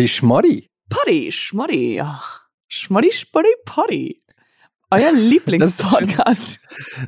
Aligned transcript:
Potty 0.00 0.08
Schmoddy. 0.08 0.70
Potty, 0.88 1.30
Schmoddy. 1.30 2.02
Schmoddy, 2.68 3.10
Schmoddy, 3.12 3.48
Potty. 3.66 4.22
Euer 4.90 5.12
Lieblingspodcast. 5.12 6.58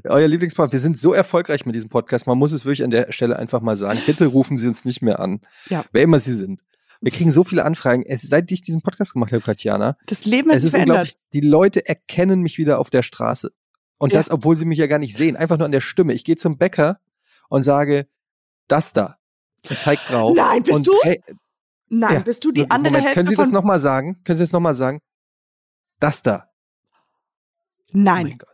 Euer 0.05 0.29
Lieblingspodcast. 0.29 0.75
Wir 0.75 0.79
sind 0.79 0.99
so 0.99 1.15
erfolgreich 1.15 1.65
mit 1.65 1.75
diesem 1.75 1.89
Podcast. 1.89 2.27
Man 2.27 2.37
muss 2.37 2.53
es 2.53 2.67
wirklich 2.67 2.85
an 2.85 2.91
der 2.91 3.11
Stelle 3.11 3.39
einfach 3.39 3.63
mal 3.63 3.77
sagen. 3.77 3.99
Bitte 4.05 4.27
rufen 4.27 4.59
Sie 4.59 4.69
uns 4.69 4.85
nicht 4.85 5.01
mehr 5.01 5.21
an. 5.21 5.41
Ja. 5.71 5.87
Wer 5.93 6.03
immer 6.03 6.21
Sie 6.21 6.35
sind. 6.35 6.61
Wir 7.01 7.11
kriegen 7.13 7.33
so 7.33 7.45
viele 7.45 7.65
Anfragen. 7.65 8.05
Es, 8.07 8.21
seit 8.21 8.53
ich 8.53 8.61
diesen 8.61 8.83
Podcast 8.83 9.15
gemacht 9.15 9.33
habe, 9.33 9.43
Katjana, 9.43 9.97
Das 10.05 10.27
Leben 10.27 10.51
hat 10.51 10.59
es 10.59 10.65
ist 10.65 10.73
verändert. 10.73 10.99
unglaublich. 10.99 11.15
Die 11.33 11.41
Leute 11.41 11.89
erkennen 11.89 12.43
mich 12.43 12.59
wieder 12.59 12.79
auf 12.79 12.91
der 12.91 13.03
Straße. 13.03 13.53
Und 13.97 14.13
Ja. 14.13 14.19
das, 14.19 14.31
obwohl 14.31 14.55
sie 14.59 14.67
mich 14.67 14.77
ja 14.77 14.87
gar 14.87 14.99
nicht 14.99 15.17
sehen. 15.17 15.37
Einfach 15.37 15.57
nur 15.57 15.65
an 15.65 15.73
der 15.73 15.81
Stimme. 15.81 16.13
Ich 16.13 16.25
gehe 16.25 16.37
zum 16.37 16.59
Bäcker 16.59 17.01
und 17.49 17.63
sage, 17.63 18.07
das 18.69 18.93
da. 18.93 19.17
Und 19.67 19.79
zeig 19.79 19.99
drauf. 20.09 20.37
Nein, 20.37 20.63
bist? 20.63 20.91
Hey, 21.05 21.23
Nein, 21.95 22.15
Ja. 22.15 22.21
bist 22.21 22.43
du 22.45 22.53
die 22.53 22.71
andere 22.71 22.91
Moment, 22.91 23.05
Hälfte 23.05 23.15
können 23.21 23.29
Sie 23.29 23.37
das 23.37 23.51
nochmal 23.51 23.79
sagen? 23.79 24.23
Können 24.25 24.39
Sie 24.39 24.43
das 24.45 24.53
nochmal 24.53 24.75
sagen? 24.75 24.99
Das 26.01 26.23
da. 26.23 26.49
Oh 26.91 26.97
Nein, 27.93 28.27
mein 28.29 28.39
Gott. 28.39 28.49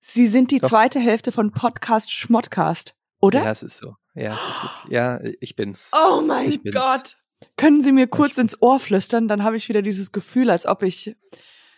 Sie 0.00 0.26
sind 0.26 0.50
die 0.50 0.58
Doch. 0.58 0.68
zweite 0.70 0.98
Hälfte 0.98 1.30
von 1.30 1.52
Podcast 1.52 2.10
Schmodcast, 2.12 2.94
oder? 3.20 3.44
Ja, 3.44 3.52
es 3.52 3.62
ist 3.62 3.76
so. 3.76 3.94
Ja, 4.14 4.34
es 4.34 4.40
ist 4.56 4.62
wirklich. 4.64 4.92
Ja, 4.92 5.20
ich 5.40 5.54
bin's. 5.54 5.92
Oh 5.94 6.20
mein 6.20 6.48
Ich 6.48 6.60
bin's. 6.62 6.74
Gott. 6.74 7.16
Können 7.56 7.80
Sie 7.80 7.92
mir 7.92 8.08
kurz 8.08 8.32
Ich 8.32 8.38
ins 8.38 8.60
Ohr 8.60 8.80
flüstern? 8.80 9.28
Dann 9.28 9.44
habe 9.44 9.56
ich 9.56 9.68
wieder 9.68 9.82
dieses 9.82 10.10
Gefühl, 10.10 10.50
als 10.50 10.66
ob 10.66 10.82
ich... 10.82 11.14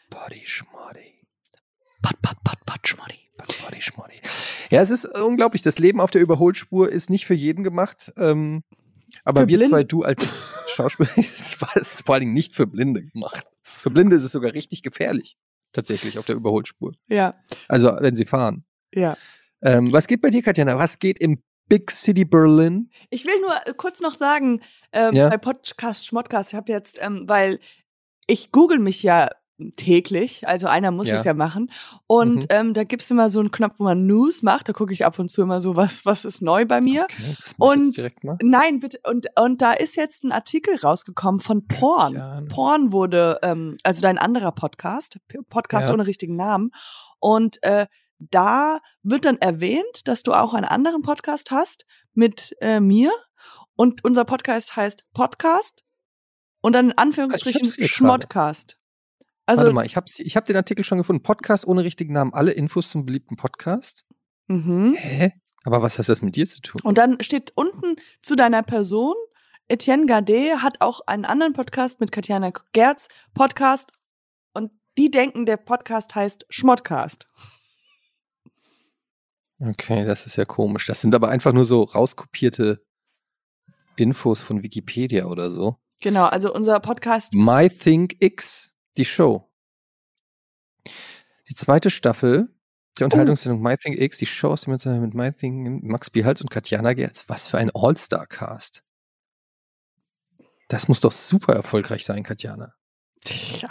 Body 0.09 0.41
Schmoddy. 0.47 1.27
Pot, 2.01 2.23
pot, 2.23 2.43
pot, 2.43 2.65
pot, 2.65 2.89
Schmoddy. 2.89 4.21
Ja, 4.71 4.81
es 4.81 4.91
ist 4.91 5.05
unglaublich. 5.19 5.63
Das 5.63 5.79
Leben 5.79 6.01
auf 6.01 6.11
der 6.11 6.23
Überholspur 6.23 6.89
ist 6.89 7.11
nicht 7.11 7.27
für 7.27 7.35
jeden 7.35 7.65
gemacht. 7.65 8.13
Ähm, 8.17 8.63
aber 9.25 9.43
Für 9.43 9.49
wir 9.49 9.59
Blinde? 9.59 9.71
zwei, 9.75 9.85
du 9.85 10.03
als 10.03 10.53
Schauspieler, 10.75 11.09
es 11.17 11.61
war 11.61 11.77
es 11.77 12.01
vor 12.03 12.15
allen 12.15 12.21
Dingen 12.23 12.35
nicht 12.35 12.55
für 12.55 12.67
Blinde 12.67 13.03
gemacht. 13.05 13.47
Für 13.63 13.91
Blinde 13.91 14.17
ist 14.17 14.25
es 14.25 14.33
sogar 14.33 14.53
richtig 14.53 14.83
gefährlich. 14.83 15.37
Tatsächlich 15.73 16.19
auf 16.19 16.27
der 16.27 16.35
Überholspur. 16.37 16.93
Ja, 17.09 17.35
Also, 17.69 17.93
wenn 18.01 18.15
sie 18.15 18.25
fahren. 18.25 18.65
ja. 18.95 19.17
Ähm, 19.63 19.93
was 19.93 20.07
geht 20.07 20.23
bei 20.23 20.31
dir, 20.31 20.41
Katjana? 20.43 20.79
Was 20.79 20.99
geht 20.99 21.19
im 21.19 21.43
Big 21.69 21.91
City 21.91 22.25
Berlin? 22.25 22.91
Ich 23.11 23.27
will 23.27 23.39
nur 23.43 23.55
äh, 23.67 23.75
kurz 23.77 24.01
noch 24.01 24.15
sagen, 24.15 24.61
ähm, 24.93 25.13
Ja. 25.15 25.29
bei 25.29 25.37
Podcast 25.37 26.07
Schmodcast, 26.07 26.53
ich 26.53 26.57
habe 26.57 26.73
jetzt, 26.73 26.99
ähm, 27.03 27.25
weil 27.29 27.61
ich 28.27 28.53
google 28.53 28.79
mich 28.79 29.03
ja 29.03 29.29
täglich, 29.77 30.47
also 30.49 30.67
einer 30.67 30.91
muss 30.91 31.09
Ja. 31.09 31.17
es 31.17 31.25
ja 31.25 31.35
machen. 31.35 31.71
Und 32.07 32.43
Mhm. 32.45 32.47
ähm, 32.51 32.75
da 32.75 32.85
gibt's 32.85 33.11
immer 33.11 33.31
so 33.31 33.41
einen 33.41 33.51
Knopf, 33.51 33.75
wo 33.79 33.85
man 33.85 34.07
News 34.07 34.43
macht. 34.43 34.69
Da 34.69 34.73
gucke 34.73 34.93
ich 34.93 35.05
ab 35.05 35.19
und 35.19 35.31
zu 35.31 35.43
immer 35.43 35.61
so, 35.61 35.77
was, 35.77 36.05
was 36.07 36.25
ist 36.25 36.43
neu 36.43 36.65
bei 36.67 36.81
mir. 36.81 37.05
Okay, 37.05 37.37
Und-. 37.59 38.11
Nein, 38.43 38.81
bitte. 38.81 38.99
Und, 39.09 39.27
und 39.39 39.63
da 39.63 39.73
ist 39.73 39.97
jetzt 39.97 40.25
ein 40.25 40.33
Artikel 40.33 40.75
rausgekommen 40.77 41.41
von 41.41 41.67
Porn. 41.67 42.15
Jan. 42.15 42.49
Porn 42.49 42.93
wurde, 42.93 43.39
ähm, 43.43 43.77
also 43.83 44.01
dein 44.01 44.19
anderer 44.19 44.53
Podcast, 44.53 45.19
Podcast 45.49 45.89
Ja. 45.89 45.95
ohne 45.95 46.07
richtigen 46.07 46.37
Namen. 46.37 46.71
Und 47.19 47.63
äh, 47.63 47.87
da 48.19 48.81
wird 49.03 49.25
dann 49.25 49.39
erwähnt, 49.39 50.07
dass 50.09 50.23
du 50.23 50.33
auch 50.35 50.53
einen 50.55 50.67
anderen 50.67 51.03
Podcast 51.03 51.51
hast 51.51 51.85
mit 52.13 52.55
äh, 52.61 52.81
mir. 52.81 53.11
Und 53.77 54.05
unser 54.05 54.27
Podcast 54.27 54.77
heißt 54.77 55.05
Podcast 55.15 55.85
und 56.61 56.75
dann 56.75 56.91
in 56.91 56.99
Anführungsstrichen 56.99 57.63
Ah, 57.63 57.65
hab's 57.65 57.75
hier 57.77 57.85
gerade. 57.87 57.95
Schmodcast. 57.95 58.77
Also, 59.51 59.63
Warte 59.63 59.75
mal, 59.75 59.85
ich 59.85 59.97
habe 59.97 60.07
ich 60.17 60.37
hab 60.37 60.47
den 60.47 60.55
Artikel 60.55 60.85
schon 60.85 60.99
gefunden. 60.99 61.25
Podcast 61.25 61.67
ohne 61.67 61.83
richtigen 61.83 62.13
Namen. 62.13 62.33
Alle 62.33 62.53
Infos 62.53 62.89
zum 62.89 63.05
beliebten 63.05 63.35
Podcast. 63.35 64.05
mhm. 64.47 64.95
Hä? 64.95 65.33
Aber 65.65 65.83
was 65.83 65.99
hat 65.99 66.09
das 66.09 66.23
mit 66.23 66.37
dir 66.37 66.47
zu 66.47 66.61
tun? 66.61 66.81
Und 66.85 66.99
dann 66.99 67.21
steht 67.21 67.51
unten 67.57 67.97
zu 68.23 68.37
deiner 68.37 68.63
Person, 68.63 69.17
Etienne 69.67 70.07
Gardet 70.07 70.63
hat 70.63 70.81
auch 70.81 71.01
einen 71.09 71.25
anderen 71.25 71.53
Podcast 71.53 71.99
mit 71.99 72.13
Katjana 72.13 72.53
Gerz, 72.73 73.09
Podcast. 73.35 73.91
Und 74.53 74.71
die 74.97 75.11
denken, 75.11 75.47
der 75.47 75.57
Podcast 75.57 76.15
heißt 76.15 76.47
Schmodcast. 76.49 77.27
Okay, 79.59 80.05
das 80.05 80.27
ist 80.27 80.37
ja 80.37 80.45
komisch. 80.45 80.87
Das 80.87 81.01
sind 81.01 81.13
aber 81.13 81.29
einfach 81.29 81.53
nur 81.53 81.65
so 81.65 81.83
rauskopierte 81.83 82.85
Infos 83.97 84.41
von 84.43 84.63
Wikipedia 84.63 85.25
oder 85.25 85.51
so. 85.51 85.75
Genau, 86.01 86.27
also 86.27 86.55
unser 86.55 86.79
Podcast. 86.79 87.35
My 87.35 87.69
Think 87.69 88.15
X, 88.21 88.73
die 88.97 89.05
Show. 89.05 89.49
Die 91.49 91.55
zweite 91.55 91.91
Staffel 91.91 92.49
der 92.99 93.07
Unterhaltungssendung 93.07 93.63
My 93.63 93.77
Think 93.77 93.99
X, 94.01 94.19
die 94.19 94.27
Show 94.27 94.49
aus 94.49 94.63
dem 94.63 94.79
Zusammenhang 94.79 95.07
mit 95.07 95.15
My 95.15 95.31
Think, 95.33 95.83
Max 95.85 96.11
Biehals 96.11 96.41
und 96.41 96.51
Katjana 96.51 96.93
Gerz. 96.93 97.25
Was 97.29 97.47
für 97.47 97.59
ein 97.59 97.71
All-Star-Cast. 97.75 98.83
Das 100.69 100.89
muss 100.89 101.01
doch 101.01 101.13
super 101.13 101.55
erfolgreich 101.55 102.05
sein, 102.05 102.23
Katjana. 102.23 102.75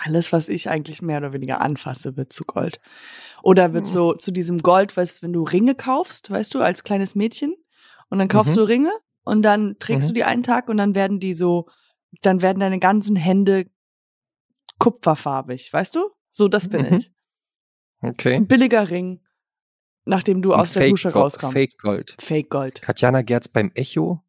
Alles, 0.04 0.32
was 0.32 0.48
ich 0.48 0.70
eigentlich 0.70 1.02
mehr 1.02 1.18
oder 1.18 1.34
weniger 1.34 1.60
anfasse, 1.62 2.16
wird 2.18 2.32
zu 2.34 2.44
Gold. 2.44 2.80
Oder 3.42 3.74
wird 3.74 3.86
Mhm. 3.88 3.92
so 3.92 4.14
zu 4.14 4.32
diesem 4.32 4.60
Gold, 4.60 4.96
weißt, 4.96 5.24
wenn 5.24 5.34
du 5.34 5.44
Ringe 5.44 5.76
kaufst, 5.76 6.30
weißt 6.30 6.54
du, 6.54 6.62
als 6.62 6.84
kleines 6.84 7.16
Mädchen. 7.16 7.56
Und 8.10 8.20
dann 8.20 8.28
kaufst 8.28 8.54
Mhm. 8.54 8.58
du 8.60 8.64
Ringe 8.68 8.92
und 9.24 9.42
dann 9.42 9.78
trägst 9.80 10.04
Mhm. 10.06 10.08
du 10.10 10.14
die 10.16 10.24
einen 10.24 10.44
Tag 10.44 10.70
und 10.70 10.78
dann 10.78 10.94
werden 10.94 11.20
die 11.20 11.34
so, 11.34 11.68
dann 12.22 12.42
werden 12.42 12.60
deine 12.60 12.80
ganzen 12.80 13.16
Hände 13.16 13.66
kupferfarbig, 14.80 15.72
weißt 15.72 15.96
du? 15.96 16.10
So, 16.30 16.48
das 16.48 16.68
bin 16.70 16.82
Mhm. 16.90 16.94
ich. 16.98 17.12
Okay. 18.02 18.36
Ein 18.36 18.48
billiger 18.48 18.90
Ring, 18.90 19.22
nachdem 20.06 20.42
du 20.42 20.54
aus 20.54 20.74
der 20.74 20.84
Fake 20.84 20.92
Dusche 20.92 21.12
Gold- 21.12 21.26
rauskommst. 21.26 21.54
Fake 21.54 21.78
Gold. 21.78 22.16
Fake 22.20 22.50
Gold. 22.50 22.82
Katjana 22.82 23.22
Gerz 23.22 23.48
beim 23.50 23.72
Echo. 23.76 24.24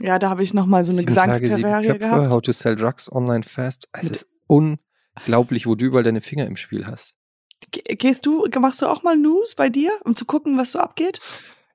Ja, 0.00 0.18
da 0.18 0.28
habe 0.30 0.42
ich 0.42 0.54
noch 0.54 0.66
mal 0.66 0.82
so 0.84 0.90
eine 0.92 1.04
Gesangskarriere 1.04 1.98
gehabt. 1.98 2.30
How 2.30 2.42
to 2.42 2.52
sell 2.52 2.74
drugs 2.74 3.10
online 3.12 3.44
fast. 3.44 3.88
Es 3.92 4.08
ist 4.10 4.28
unglaublich, 4.48 5.66
wo 5.66 5.74
du 5.76 5.84
überall 5.86 6.02
deine 6.02 6.20
Finger 6.20 6.46
im 6.46 6.56
Spiel 6.56 6.86
hast. 6.86 7.14
Ge- 7.70 7.94
Gehst 7.94 8.26
du, 8.26 8.46
machst 8.60 8.82
du 8.82 8.86
auch 8.86 9.02
mal 9.04 9.16
News 9.16 9.54
bei 9.54 9.68
dir, 9.68 9.92
um 10.04 10.16
zu 10.16 10.24
gucken, 10.24 10.58
was 10.58 10.72
so 10.72 10.80
abgeht? 10.80 11.20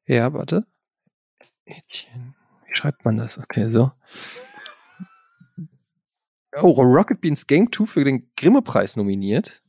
Ja, 0.05 0.33
warte. 0.33 0.65
Etienne. 1.65 2.35
Wie 2.67 2.75
schreibt 2.75 3.05
man 3.05 3.17
das? 3.17 3.37
Okay, 3.37 3.69
so. 3.69 3.91
Oh, 6.61 6.81
Rocket 6.81 7.21
Beans 7.21 7.47
Game 7.47 7.71
2 7.71 7.85
für 7.85 8.03
den 8.03 8.29
Grimme-Preis 8.35 8.95
nominiert. 8.95 9.61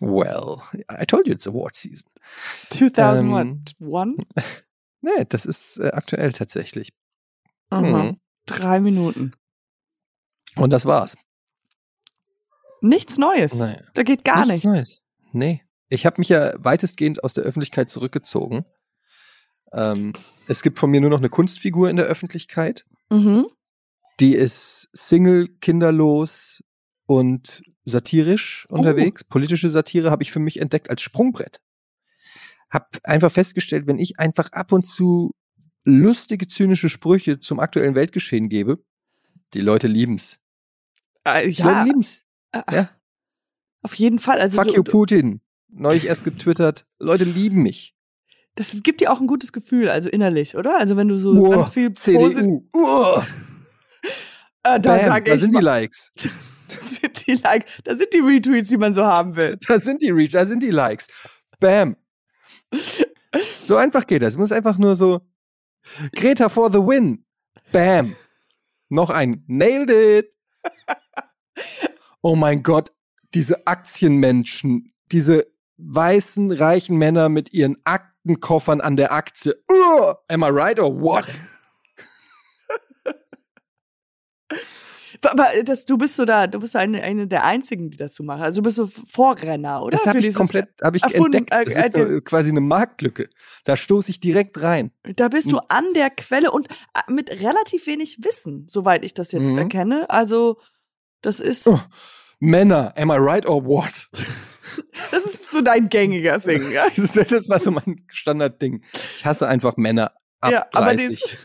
Well, 0.00 0.62
I 0.90 1.06
told 1.06 1.26
you 1.26 1.32
it's 1.32 1.46
award 1.46 1.74
season. 1.74 2.10
2001? 2.70 3.72
Nee, 5.00 5.24
das 5.28 5.46
ist 5.46 5.78
äh, 5.78 5.88
aktuell 5.88 6.32
tatsächlich. 6.32 6.92
Mhm. 7.70 8.18
Drei 8.46 8.80
Minuten. 8.80 9.32
Und 10.56 10.70
das 10.70 10.84
war's. 10.84 11.16
Nichts 12.80 13.18
Neues. 13.18 13.54
Naja. 13.54 13.80
Da 13.94 14.02
geht 14.02 14.24
gar 14.24 14.46
nichts. 14.46 14.64
Neues. 14.64 15.02
Nee. 15.32 15.62
Ich 15.88 16.06
habe 16.06 16.16
mich 16.18 16.28
ja 16.28 16.52
weitestgehend 16.56 17.22
aus 17.22 17.34
der 17.34 17.44
Öffentlichkeit 17.44 17.90
zurückgezogen. 17.90 18.64
Ähm, 19.72 20.12
es 20.48 20.62
gibt 20.62 20.78
von 20.78 20.90
mir 20.90 21.00
nur 21.00 21.10
noch 21.10 21.18
eine 21.18 21.28
Kunstfigur 21.28 21.90
in 21.90 21.96
der 21.96 22.06
Öffentlichkeit. 22.06 22.86
Mhm. 23.10 23.46
Die 24.20 24.34
ist 24.34 24.88
Single, 24.92 25.48
kinderlos 25.60 26.62
und 27.06 27.62
satirisch 27.84 28.66
Oh. 28.70 28.76
unterwegs. 28.76 29.24
Politische 29.24 29.68
Satire 29.68 30.10
habe 30.10 30.22
ich 30.22 30.32
für 30.32 30.38
mich 30.40 30.60
entdeckt 30.60 30.90
als 30.90 31.02
Sprungbrett. 31.02 31.60
Hab 32.70 32.96
einfach 33.04 33.30
festgestellt, 33.30 33.86
wenn 33.86 33.98
ich 33.98 34.18
einfach 34.18 34.50
ab 34.52 34.72
und 34.72 34.86
zu 34.86 35.34
lustige, 35.84 36.48
zynische 36.48 36.88
Sprüche 36.88 37.38
zum 37.38 37.60
aktuellen 37.60 37.94
Weltgeschehen 37.94 38.48
gebe, 38.48 38.82
die 39.54 39.60
Leute 39.60 39.86
lieben's. 39.86 40.40
Äh, 41.24 41.48
Die 41.48 41.62
Leute 41.62 41.74
ja, 41.76 41.82
lieben's. 41.84 42.22
äh, 42.52 42.62
Ja. 42.72 42.90
auf 43.82 43.94
jeden 43.94 44.18
Fall. 44.18 44.40
Also 44.40 44.56
Fuck 44.56 44.68
du, 44.68 44.74
you, 44.76 44.82
Putin. 44.82 45.40
Neulich 45.68 46.06
erst 46.06 46.24
getwittert. 46.24 46.86
Leute 46.98 47.24
lieben 47.24 47.62
mich. 47.62 47.94
das 48.56 48.74
gibt 48.82 49.00
dir 49.02 49.12
auch 49.12 49.20
ein 49.20 49.26
gutes 49.26 49.52
Gefühl, 49.52 49.88
also 49.90 50.08
innerlich, 50.08 50.56
oder? 50.56 50.78
Also 50.78 50.96
wenn 50.96 51.08
du 51.08 51.18
so 51.18 51.32
Uah, 51.34 51.56
ganz 51.56 51.68
viel 51.68 51.92
CDU. 51.92 52.66
Uah, 52.74 53.26
Äh, 54.66 54.80
da 54.80 54.96
bam, 54.96 55.24
da 55.24 55.34
ich 55.34 55.40
sind 55.40 55.54
die 55.54 55.60
Likes. 55.60 56.12
das 56.68 56.96
sind 56.96 57.26
die 57.26 57.34
Like, 57.34 57.66
das 57.84 57.98
sind 57.98 58.12
die 58.12 58.18
Retweets, 58.18 58.68
die 58.68 58.76
man 58.76 58.92
so 58.92 59.04
haben 59.04 59.36
will. 59.36 59.58
Da 59.68 59.78
sind 59.78 60.02
die 60.02 60.10
Reach, 60.10 60.32
da 60.32 60.46
sind 60.46 60.62
die 60.62 60.70
Likes. 60.70 61.06
Bam. 61.60 61.96
So 63.64 63.76
einfach 63.76 64.06
geht 64.06 64.22
das. 64.22 64.34
Es 64.34 64.38
muss 64.38 64.52
einfach 64.52 64.78
nur 64.78 64.94
so 64.94 65.20
Greta 66.14 66.48
for 66.48 66.72
the 66.72 66.78
win. 66.78 67.24
Bam. 67.70 68.16
Noch 68.88 69.10
ein 69.10 69.44
Nailed 69.46 69.90
it. 69.90 70.34
Oh 72.22 72.34
mein 72.34 72.62
Gott, 72.62 72.92
diese 73.34 73.66
Aktienmenschen, 73.66 74.92
diese 75.12 75.46
weißen 75.76 76.50
reichen 76.50 76.96
Männer 76.96 77.28
mit 77.28 77.52
ihren 77.52 77.76
Aktenkoffern 77.84 78.80
an 78.80 78.96
der 78.96 79.12
Aktie. 79.12 79.54
Uh, 79.70 80.14
am 80.28 80.42
I 80.42 80.48
right 80.48 80.80
or 80.80 80.92
what? 80.92 81.26
Aber 85.24 85.46
das, 85.64 85.84
du 85.86 85.96
bist 85.98 86.16
so 86.16 86.24
da, 86.24 86.46
du 86.46 86.58
bist 86.60 86.72
so 86.72 86.78
eine, 86.78 87.02
eine 87.02 87.26
der 87.26 87.44
einzigen, 87.44 87.90
die 87.90 87.96
das 87.96 88.14
so 88.14 88.22
machen. 88.24 88.42
Also 88.42 88.60
du 88.60 88.64
bist 88.64 88.76
so 88.76 88.86
Vorrenner, 89.06 89.82
oder? 89.82 89.96
Das 89.98 90.06
habe 90.06 90.18
ich 90.18 90.34
komplett 90.34 90.68
hab 90.82 90.94
ich 90.94 91.02
entdeckt. 91.02 91.50
Das 91.50 91.68
äh, 91.68 91.86
ist 91.86 91.94
äh, 91.96 92.20
quasi 92.22 92.50
eine 92.50 92.60
Marktlücke. 92.60 93.28
Da 93.64 93.76
stoße 93.76 94.10
ich 94.10 94.20
direkt 94.20 94.60
rein. 94.62 94.90
Da 95.16 95.28
bist 95.28 95.50
du 95.50 95.58
an 95.68 95.84
der 95.94 96.10
Quelle 96.10 96.50
und 96.50 96.68
äh, 96.68 97.10
mit 97.12 97.30
relativ 97.30 97.86
wenig 97.86 98.18
Wissen, 98.24 98.66
soweit 98.68 99.04
ich 99.04 99.14
das 99.14 99.32
jetzt 99.32 99.52
Mhm. 99.52 99.58
erkenne. 99.58 100.10
Also, 100.10 100.58
das 101.22 101.40
ist, 101.40 101.66
Oh. 101.66 101.80
Männer, 102.38 102.92
am 102.96 103.10
I 103.10 103.14
right 103.16 103.46
or 103.46 103.64
what? 103.64 104.08
das 105.10 105.24
ist 105.24 105.50
so 105.50 105.62
dein 105.62 105.88
gängiger 105.88 106.38
Sing, 106.38 106.70
ja? 106.70 106.84
Das, 106.96 106.98
ist- 107.16 107.32
das 107.32 107.48
war 107.48 107.58
so 107.58 107.70
mein 107.70 108.04
Standardding. 108.08 108.82
Ich 109.16 109.24
hasse 109.24 109.48
einfach 109.48 109.76
Männer 109.76 110.12
ab 110.40 110.52
ja, 110.52 110.66
aber 110.74 110.94
30. 110.94 111.08
dieses, 111.08 111.36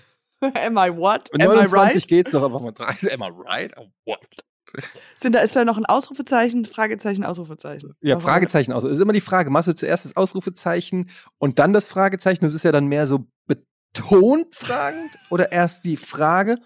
am 0.55 0.77
I 0.77 0.89
what? 0.95 1.29
Am 1.33 1.41
I 1.41 1.45
29 1.45 1.73
right? 1.73 2.07
geht's 2.07 2.31
doch, 2.31 2.43
aber 2.43 2.59
mit 2.59 2.77
30, 2.79 3.13
am 3.13 3.21
I 3.21 3.29
right 3.45 3.77
or 3.77 3.87
what? 4.05 4.19
Sind 5.17 5.33
da, 5.33 5.39
ist 5.41 5.55
da 5.55 5.65
noch 5.65 5.77
ein 5.77 5.85
Ausrufezeichen, 5.85 6.65
Fragezeichen, 6.65 7.25
Ausrufezeichen? 7.25 7.93
Ja, 8.01 8.15
Was- 8.15 8.23
Fragezeichen 8.23 8.71
aus. 8.71 8.83
Es 8.83 8.93
ist 8.93 8.99
immer 8.99 9.13
die 9.13 9.21
Frage, 9.21 9.49
machst 9.49 9.67
du 9.67 9.75
zuerst 9.75 10.05
das 10.05 10.15
Ausrufezeichen 10.15 11.09
und 11.39 11.59
dann 11.59 11.73
das 11.73 11.87
Fragezeichen? 11.87 12.41
Das 12.41 12.53
ist 12.53 12.63
ja 12.63 12.71
dann 12.71 12.87
mehr 12.87 13.05
so 13.05 13.27
betont 13.47 14.55
fragend 14.55 15.11
oder 15.29 15.51
erst 15.51 15.83
die 15.85 15.97
Frage? 15.97 16.57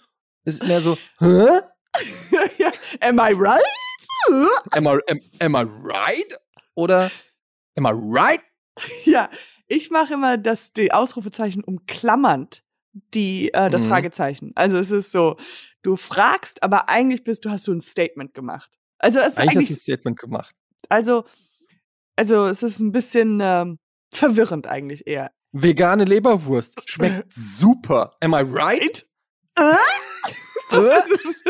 Ist 0.45 0.63
mehr 0.65 0.81
so, 0.81 0.97
hä? 1.19 1.61
ja, 2.57 2.71
am 3.01 3.17
I 3.19 3.33
right? 3.33 3.63
Am 4.71 4.85
I, 4.85 4.99
am, 5.09 5.19
am 5.39 5.55
I 5.55 5.69
right? 5.83 6.37
Oder 6.75 7.09
am 7.75 7.85
I 7.85 7.91
right? 7.93 8.41
Ja, 9.05 9.29
ich 9.67 9.89
mache 9.89 10.13
immer 10.13 10.37
das 10.37 10.73
die 10.73 10.91
Ausrufezeichen 10.91 11.63
umklammernd 11.63 12.61
die 13.13 13.53
äh, 13.53 13.69
das 13.69 13.83
Mhm. 13.83 13.89
Fragezeichen. 13.89 14.51
Also 14.55 14.77
es 14.77 14.91
ist 14.91 15.11
so, 15.11 15.37
du 15.81 15.95
fragst, 15.97 16.63
aber 16.63 16.89
eigentlich 16.89 17.23
bist 17.23 17.45
du 17.45 17.49
hast 17.49 17.67
du 17.67 17.73
ein 17.73 17.81
Statement 17.81 18.33
gemacht. 18.33 18.71
Also 18.99 19.19
es 19.19 19.33
ist 19.33 19.37
Eigentlich 19.37 19.49
hast 19.49 19.57
eigentlich, 19.57 19.67
du 19.67 19.73
ein 19.73 19.77
Statement 19.79 20.19
gemacht. 20.19 20.55
also 20.89 21.25
also 22.15 22.45
es 22.45 22.63
ist 22.63 22.79
ein 22.79 22.91
bisschen 22.93 23.39
ähm, 23.41 23.77
verwirrend 24.13 24.67
eigentlich 24.67 25.05
eher. 25.07 25.31
Vegane 25.51 26.05
Leberwurst. 26.05 26.81
Schmeckt 26.89 27.33
super. 27.33 28.15
Am 28.21 28.33
I 28.33 28.41
right? 28.41 29.05
Das 30.71 31.07
ist, 31.07 31.43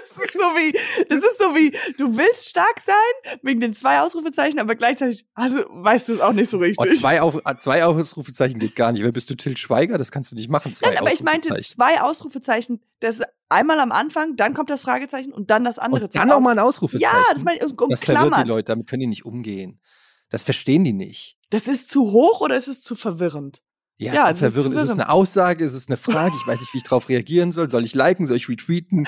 das 0.00 0.10
ist 0.24 0.32
so 0.34 0.40
wie, 0.56 0.72
das 1.08 1.18
ist 1.18 1.38
so 1.38 1.54
wie, 1.54 1.70
du 1.98 2.16
willst 2.16 2.48
stark 2.48 2.80
sein 2.80 3.38
wegen 3.42 3.60
den 3.60 3.74
zwei 3.74 4.00
Ausrufezeichen, 4.00 4.58
aber 4.58 4.74
gleichzeitig 4.74 5.26
also 5.34 5.64
weißt 5.68 6.08
du 6.08 6.12
es 6.14 6.20
auch 6.20 6.32
nicht 6.32 6.48
so 6.50 6.58
Oh, 6.58 6.60
richtig. 6.60 6.98
zwei, 7.00 7.20
Auf, 7.20 7.38
ah, 7.44 7.56
zwei 7.58 7.84
Ausrufezeichen 7.84 8.58
geht 8.58 8.76
gar 8.76 8.92
nicht. 8.92 9.02
Wer 9.02 9.12
bist 9.12 9.28
du, 9.30 9.34
Till 9.34 9.56
Schweiger? 9.56 9.98
Das 9.98 10.10
kannst 10.12 10.30
du 10.32 10.36
nicht 10.36 10.48
machen. 10.50 10.74
Zwei 10.74 10.88
Nein, 10.88 10.98
aber 10.98 11.12
ich 11.12 11.22
meinte 11.22 11.54
zwei 11.56 12.00
Ausrufezeichen. 12.00 12.80
Das 13.00 13.18
ist 13.18 13.26
einmal 13.48 13.80
am 13.80 13.92
Anfang, 13.92 14.36
dann 14.36 14.54
kommt 14.54 14.70
das 14.70 14.82
Fragezeichen 14.82 15.32
und 15.32 15.50
dann 15.50 15.64
das 15.64 15.78
andere. 15.78 16.04
Und 16.04 16.14
dann 16.14 16.28
nochmal 16.28 16.52
ein 16.52 16.58
Ausrufezeichen. 16.58 17.16
Ja, 17.16 17.34
das 17.34 17.44
meine 17.44 17.58
ich 17.58 17.64
um, 17.64 17.88
Das 17.88 18.04
verwirrt 18.04 18.36
die 18.36 18.48
Leute, 18.48 18.64
damit 18.64 18.86
können 18.86 19.00
die 19.00 19.06
nicht 19.06 19.24
umgehen. 19.24 19.80
Das 20.28 20.42
verstehen 20.42 20.84
die 20.84 20.92
nicht. 20.92 21.36
Das 21.50 21.66
ist 21.66 21.88
zu 21.88 22.12
hoch 22.12 22.40
oder 22.40 22.56
ist 22.56 22.68
es 22.68 22.82
zu 22.82 22.94
verwirrend? 22.94 23.62
Ja, 23.96 24.14
Ja, 24.14 24.24
es 24.30 24.34
ist 24.36 24.42
das 24.42 24.48
ist 24.48 24.52
verwirrend. 24.54 24.74
Ist 24.76 24.80
es 24.82 24.86
verwirrend. 24.88 25.00
eine 25.02 25.10
Aussage? 25.10 25.64
Ist 25.64 25.72
es 25.74 25.88
eine 25.88 25.96
Frage? 25.96 26.34
Ich 26.40 26.46
weiß 26.46 26.60
nicht, 26.60 26.72
wie 26.72 26.78
ich 26.78 26.84
darauf 26.84 27.08
reagieren 27.08 27.52
soll. 27.52 27.68
Soll 27.68 27.84
ich 27.84 27.94
liken? 27.94 28.26
Soll 28.26 28.36
ich 28.36 28.48
retweeten? 28.48 29.06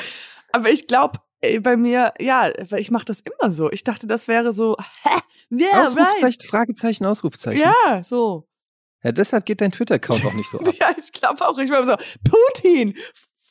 Aber 0.52 0.70
ich 0.70 0.86
glaube, 0.86 1.18
bei 1.60 1.76
mir, 1.76 2.14
ja, 2.20 2.50
ich 2.76 2.90
mache 2.90 3.04
das 3.04 3.20
immer 3.20 3.52
so. 3.52 3.70
Ich 3.70 3.84
dachte, 3.84 4.06
das 4.06 4.28
wäre 4.28 4.52
so, 4.52 4.76
hä? 5.02 5.18
Yeah, 5.50 5.68
right. 5.68 5.88
Ausrufezeichen, 5.88 6.40
Fragezeichen, 6.48 7.06
Ausrufezeichen. 7.06 7.60
Ja, 7.60 8.02
so. 8.02 8.48
Ja, 9.02 9.12
deshalb 9.12 9.44
geht 9.44 9.60
dein 9.60 9.72
Twitter-Account 9.72 10.24
auch 10.24 10.32
nicht 10.32 10.48
so 10.48 10.60
ab. 10.60 10.72
Ja, 10.78 10.94
ich 10.96 11.12
glaube 11.12 11.46
auch. 11.46 11.58
Ich 11.58 11.70
war 11.70 11.84
so, 11.84 11.96
Putin! 12.24 12.94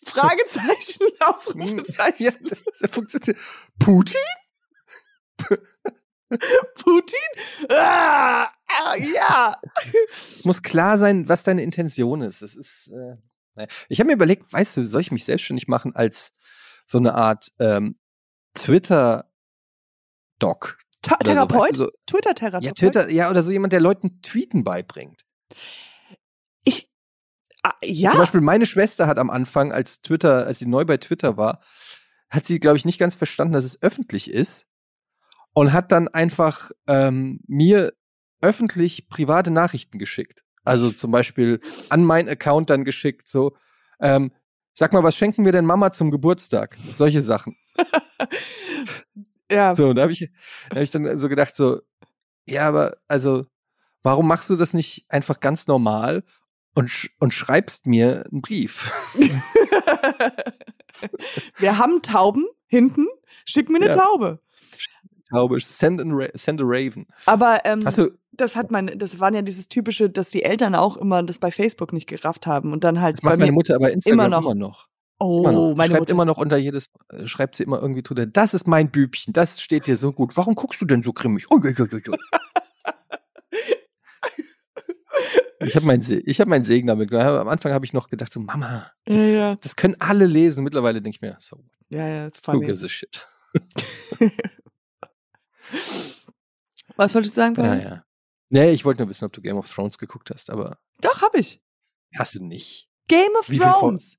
Fragezeichen, 0.03 1.05
Ausrufezeichen. 1.19 2.15
ja, 2.23 2.31
das, 2.41 2.65
funktioniert. 2.89 3.39
Putin? 3.77 4.17
Putin? 6.75 7.69
Ah, 7.69 8.47
ah, 8.67 8.95
ja. 8.95 9.61
Es 10.09 10.43
muss 10.43 10.63
klar 10.63 10.97
sein, 10.97 11.29
was 11.29 11.43
deine 11.43 11.61
Intention 11.61 12.21
ist. 12.21 12.41
Es 12.41 12.55
ist. 12.55 12.91
Äh, 13.57 13.67
ich 13.89 13.99
habe 13.99 14.07
mir 14.07 14.13
überlegt, 14.13 14.51
weißt 14.51 14.77
du, 14.77 14.83
soll 14.83 15.01
ich 15.01 15.11
mich 15.11 15.25
selbstständig 15.25 15.67
machen 15.67 15.95
als 15.95 16.33
so 16.91 16.97
eine 16.99 17.15
Art 17.15 17.47
ähm, 17.59 17.97
Twitter-Doc? 18.53 19.27
Ta 21.01 21.15
Oder 21.15 21.25
so, 21.25 21.31
Therapeut? 21.31 21.61
weißt 21.61 21.71
du, 21.71 21.75
so, 21.75 21.89
Twitter-Therapeut? 22.05 22.63
ja, 22.65 22.71
Twitter, 22.73 23.09
ja, 23.09 23.29
oder 23.29 23.41
so 23.41 23.51
jemand, 23.51 23.73
der 23.73 23.81
Leuten 23.81 24.21
Tweeten 24.21 24.63
beibringt. 24.63 25.23
Ich, 26.63 26.91
ah, 27.63 27.73
ja. 27.83 28.11
Zum 28.11 28.19
Beispiel 28.19 28.41
meine 28.41 28.65
Schwester 28.65 29.07
hat 29.07 29.17
am 29.17 29.29
Anfang, 29.31 29.71
als 29.71 30.01
Twitter, 30.01 30.45
als 30.45 30.59
sie 30.59 30.67
neu 30.67 30.85
bei 30.85 30.97
Twitter 30.97 31.37
war, 31.37 31.61
hat 32.29 32.45
sie, 32.45 32.59
glaube 32.59 32.77
ich, 32.77 32.85
nicht 32.85 32.99
ganz 32.99 33.15
verstanden, 33.15 33.53
dass 33.53 33.65
es 33.65 33.81
öffentlich 33.81 34.29
ist 34.29 34.67
und 35.53 35.73
hat 35.73 35.91
dann 35.91 36.07
einfach 36.07 36.71
ähm, 36.87 37.41
mir 37.47 37.93
öffentlich 38.41 39.09
private 39.09 39.51
Nachrichten 39.51 39.99
geschickt. 39.99 40.43
Also 40.63 40.91
zum 40.91 41.11
Beispiel 41.11 41.59
an 41.89 42.03
meinen 42.03 42.29
Account 42.29 42.69
dann 42.69 42.83
geschickt, 42.83 43.27
so, 43.27 43.55
ähm, 43.99 44.31
sag 44.73 44.93
mal, 44.93 45.03
was 45.03 45.15
schenken 45.15 45.45
wir 45.45 45.51
denn 45.51 45.65
Mama 45.65 45.91
zum 45.91 46.11
Geburtstag? 46.11 46.77
Solche 46.95 47.21
Sachen. 47.21 47.55
ja. 49.51 49.75
So, 49.75 49.89
und 49.89 49.95
da 49.95 50.03
habe 50.03 50.11
ich, 50.11 50.29
da 50.69 50.75
hab 50.77 50.83
ich 50.83 50.91
dann 50.91 51.19
so 51.19 51.29
gedacht, 51.29 51.55
so, 51.55 51.81
ja, 52.47 52.67
aber 52.67 52.97
also, 53.07 53.45
warum 54.03 54.27
machst 54.27 54.49
du 54.49 54.55
das 54.55 54.73
nicht 54.73 55.05
einfach 55.09 55.39
ganz 55.39 55.67
normal 55.67 56.23
und, 56.73 56.89
sch 56.89 57.09
und 57.19 57.33
schreibst 57.33 57.85
mir 57.87 58.23
einen 58.31 58.41
Brief? 58.41 58.91
Wir 61.57 61.77
haben 61.77 62.01
Tauben 62.01 62.45
hinten. 62.67 63.07
Schick 63.45 63.69
mir 63.69 63.77
eine 63.77 63.87
Ja. 63.87 63.95
Taube. 63.95 64.39
Taube, 65.29 65.59
send, 65.61 66.01
an 66.01 66.27
send 66.33 66.59
a 66.61 66.63
Raven. 66.65 67.05
Aber 67.25 67.61
ähm, 67.63 67.85
Hast 67.85 67.97
du, 67.99 68.11
das 68.41 68.55
hat 68.55 68.71
man, 68.71 68.91
das 68.97 69.19
waren 69.19 69.33
ja 69.33 69.41
dieses 69.41 69.67
typische, 69.69 70.09
dass 70.09 70.29
die 70.31 70.43
Eltern 70.43 70.75
auch 70.75 70.97
immer 70.97 71.23
das 71.23 71.39
bei 71.39 71.51
Facebook 71.51 71.93
nicht 71.93 72.07
gerafft 72.07 72.45
haben 72.47 72.73
und 72.73 72.83
dann 72.83 72.99
halt 73.01 73.17
das 73.17 73.21
bei 73.21 73.29
macht 73.29 73.39
meine. 73.39 73.51
Mutter 73.53 73.75
aber 73.75 73.91
Instagram 73.91 74.19
immer 74.19 74.37
immer 74.37 74.55
noch. 74.55 74.55
noch. 74.55 74.87
Oh, 75.23 75.41
Immer 75.41 75.51
noch. 75.51 75.75
meine 75.75 75.91
schreibt 75.91 75.99
Mutter. 76.01 76.11
immer 76.13 76.25
noch 76.25 76.37
unter 76.39 76.57
jedes, 76.57 76.89
äh, 77.09 77.27
schreibt 77.27 77.55
sie 77.55 77.61
immer 77.63 77.79
irgendwie 77.79 78.01
drunter, 78.01 78.25
das 78.25 78.53
ist 78.55 78.67
mein 78.67 78.89
Bübchen, 78.89 79.33
das 79.33 79.61
steht 79.61 79.85
dir 79.85 79.95
so 79.95 80.11
gut. 80.11 80.35
Warum 80.35 80.55
guckst 80.55 80.81
du 80.81 80.85
denn 80.85 81.03
so 81.03 81.13
grimmig? 81.13 81.45
Ui, 81.51 81.59
ui, 81.63 81.71
ui. 81.79 82.01
Ich 85.63 85.75
habe 85.75 85.85
meinen 85.85 86.01
Se 86.01 86.17
hab 86.25 86.47
meinen 86.47 86.63
Segen 86.63 86.87
damit 86.87 87.11
gemacht. 87.11 87.27
Am 87.27 87.47
Anfang 87.47 87.71
habe 87.71 87.85
ich 87.85 87.93
noch 87.93 88.09
gedacht, 88.09 88.33
so, 88.33 88.39
Mama, 88.39 88.89
Ja, 89.07 89.15
jetzt, 89.15 89.37
ja. 89.37 89.55
das 89.57 89.75
können 89.75 89.95
alle 89.99 90.25
lesen. 90.25 90.63
Mittlerweile 90.63 91.03
denke 91.03 91.17
ich 91.17 91.21
mir, 91.21 91.35
so, 91.39 91.63
Ja, 91.89 92.07
ja, 92.07 92.25
who 92.25 92.31
funny. 92.41 92.65
gives 92.65 92.83
a 92.83 92.89
shit. 92.89 93.27
Was 96.95 97.13
wolltest 97.13 97.37
du 97.37 97.41
sagen, 97.41 97.55
Ja, 97.63 97.75
ja. 97.75 98.03
Nee, 98.53 98.71
ich 98.71 98.83
wollte 98.85 99.01
nur 99.01 99.09
wissen, 99.09 99.25
ob 99.25 99.33
du 99.33 99.41
Game 99.41 99.57
of 99.57 99.69
Thrones 99.69 99.97
geguckt 99.97 100.29
hast, 100.29 100.49
aber 100.49 100.77
Doch, 100.99 101.21
hab 101.21 101.35
ich. 101.35 101.61
hast 102.17 102.35
du 102.35 102.43
nicht. 102.43 102.89
Game 103.07 103.31
of 103.39 103.49
Wie 103.49 103.57
Thrones. 103.57 104.17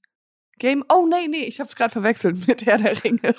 Game. 0.58 0.84
Oh 0.88 1.06
nee, 1.08 1.28
nee, 1.28 1.44
ich 1.44 1.60
hab's 1.60 1.76
gerade 1.76 1.92
verwechselt 1.92 2.46
mit 2.46 2.64
Herr 2.66 2.78
der 2.78 3.02
Ringe. 3.04 3.20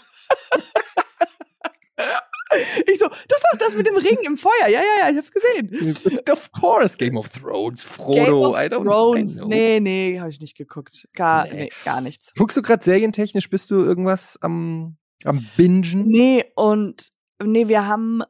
ich 2.85 2.99
so, 2.99 3.07
doch, 3.07 3.17
doch, 3.27 3.59
das 3.59 3.75
mit 3.75 3.87
dem 3.87 3.95
Ring 3.97 4.17
im 4.25 4.37
Feuer. 4.37 4.67
Ja, 4.67 4.81
ja, 4.81 4.97
ja, 5.01 5.09
ich 5.09 5.17
hab's 5.17 5.31
gesehen. 5.31 5.95
of 6.31 6.51
course, 6.51 6.97
Game 6.97 7.17
of 7.17 7.29
Thrones, 7.29 7.83
Game 7.83 7.91
Frodo, 7.91 8.49
of 8.49 8.55
I 8.55 8.67
don't 8.67 8.83
Thrones. 8.85 9.41
Nee, 9.45 9.79
nee, 9.79 10.19
habe 10.19 10.29
ich 10.29 10.39
nicht 10.39 10.57
geguckt. 10.57 11.07
Gar, 11.13 11.45
Nee. 11.47 11.55
nee. 11.55 11.69
gar 11.85 12.01
nichts. 12.01 12.31
Guckst 12.37 12.57
du 12.57 12.61
gerade 12.61 12.83
serientechnisch, 12.83 13.49
bist 13.49 13.71
du 13.71 13.75
irgendwas 13.83 14.37
am, 14.41 14.97
am 15.23 15.47
Bingen? 15.57 16.07
Nee, 16.07 16.45
und 16.55 17.07
nee, 17.41 17.67
wir 17.67 17.87
haben 17.87 18.21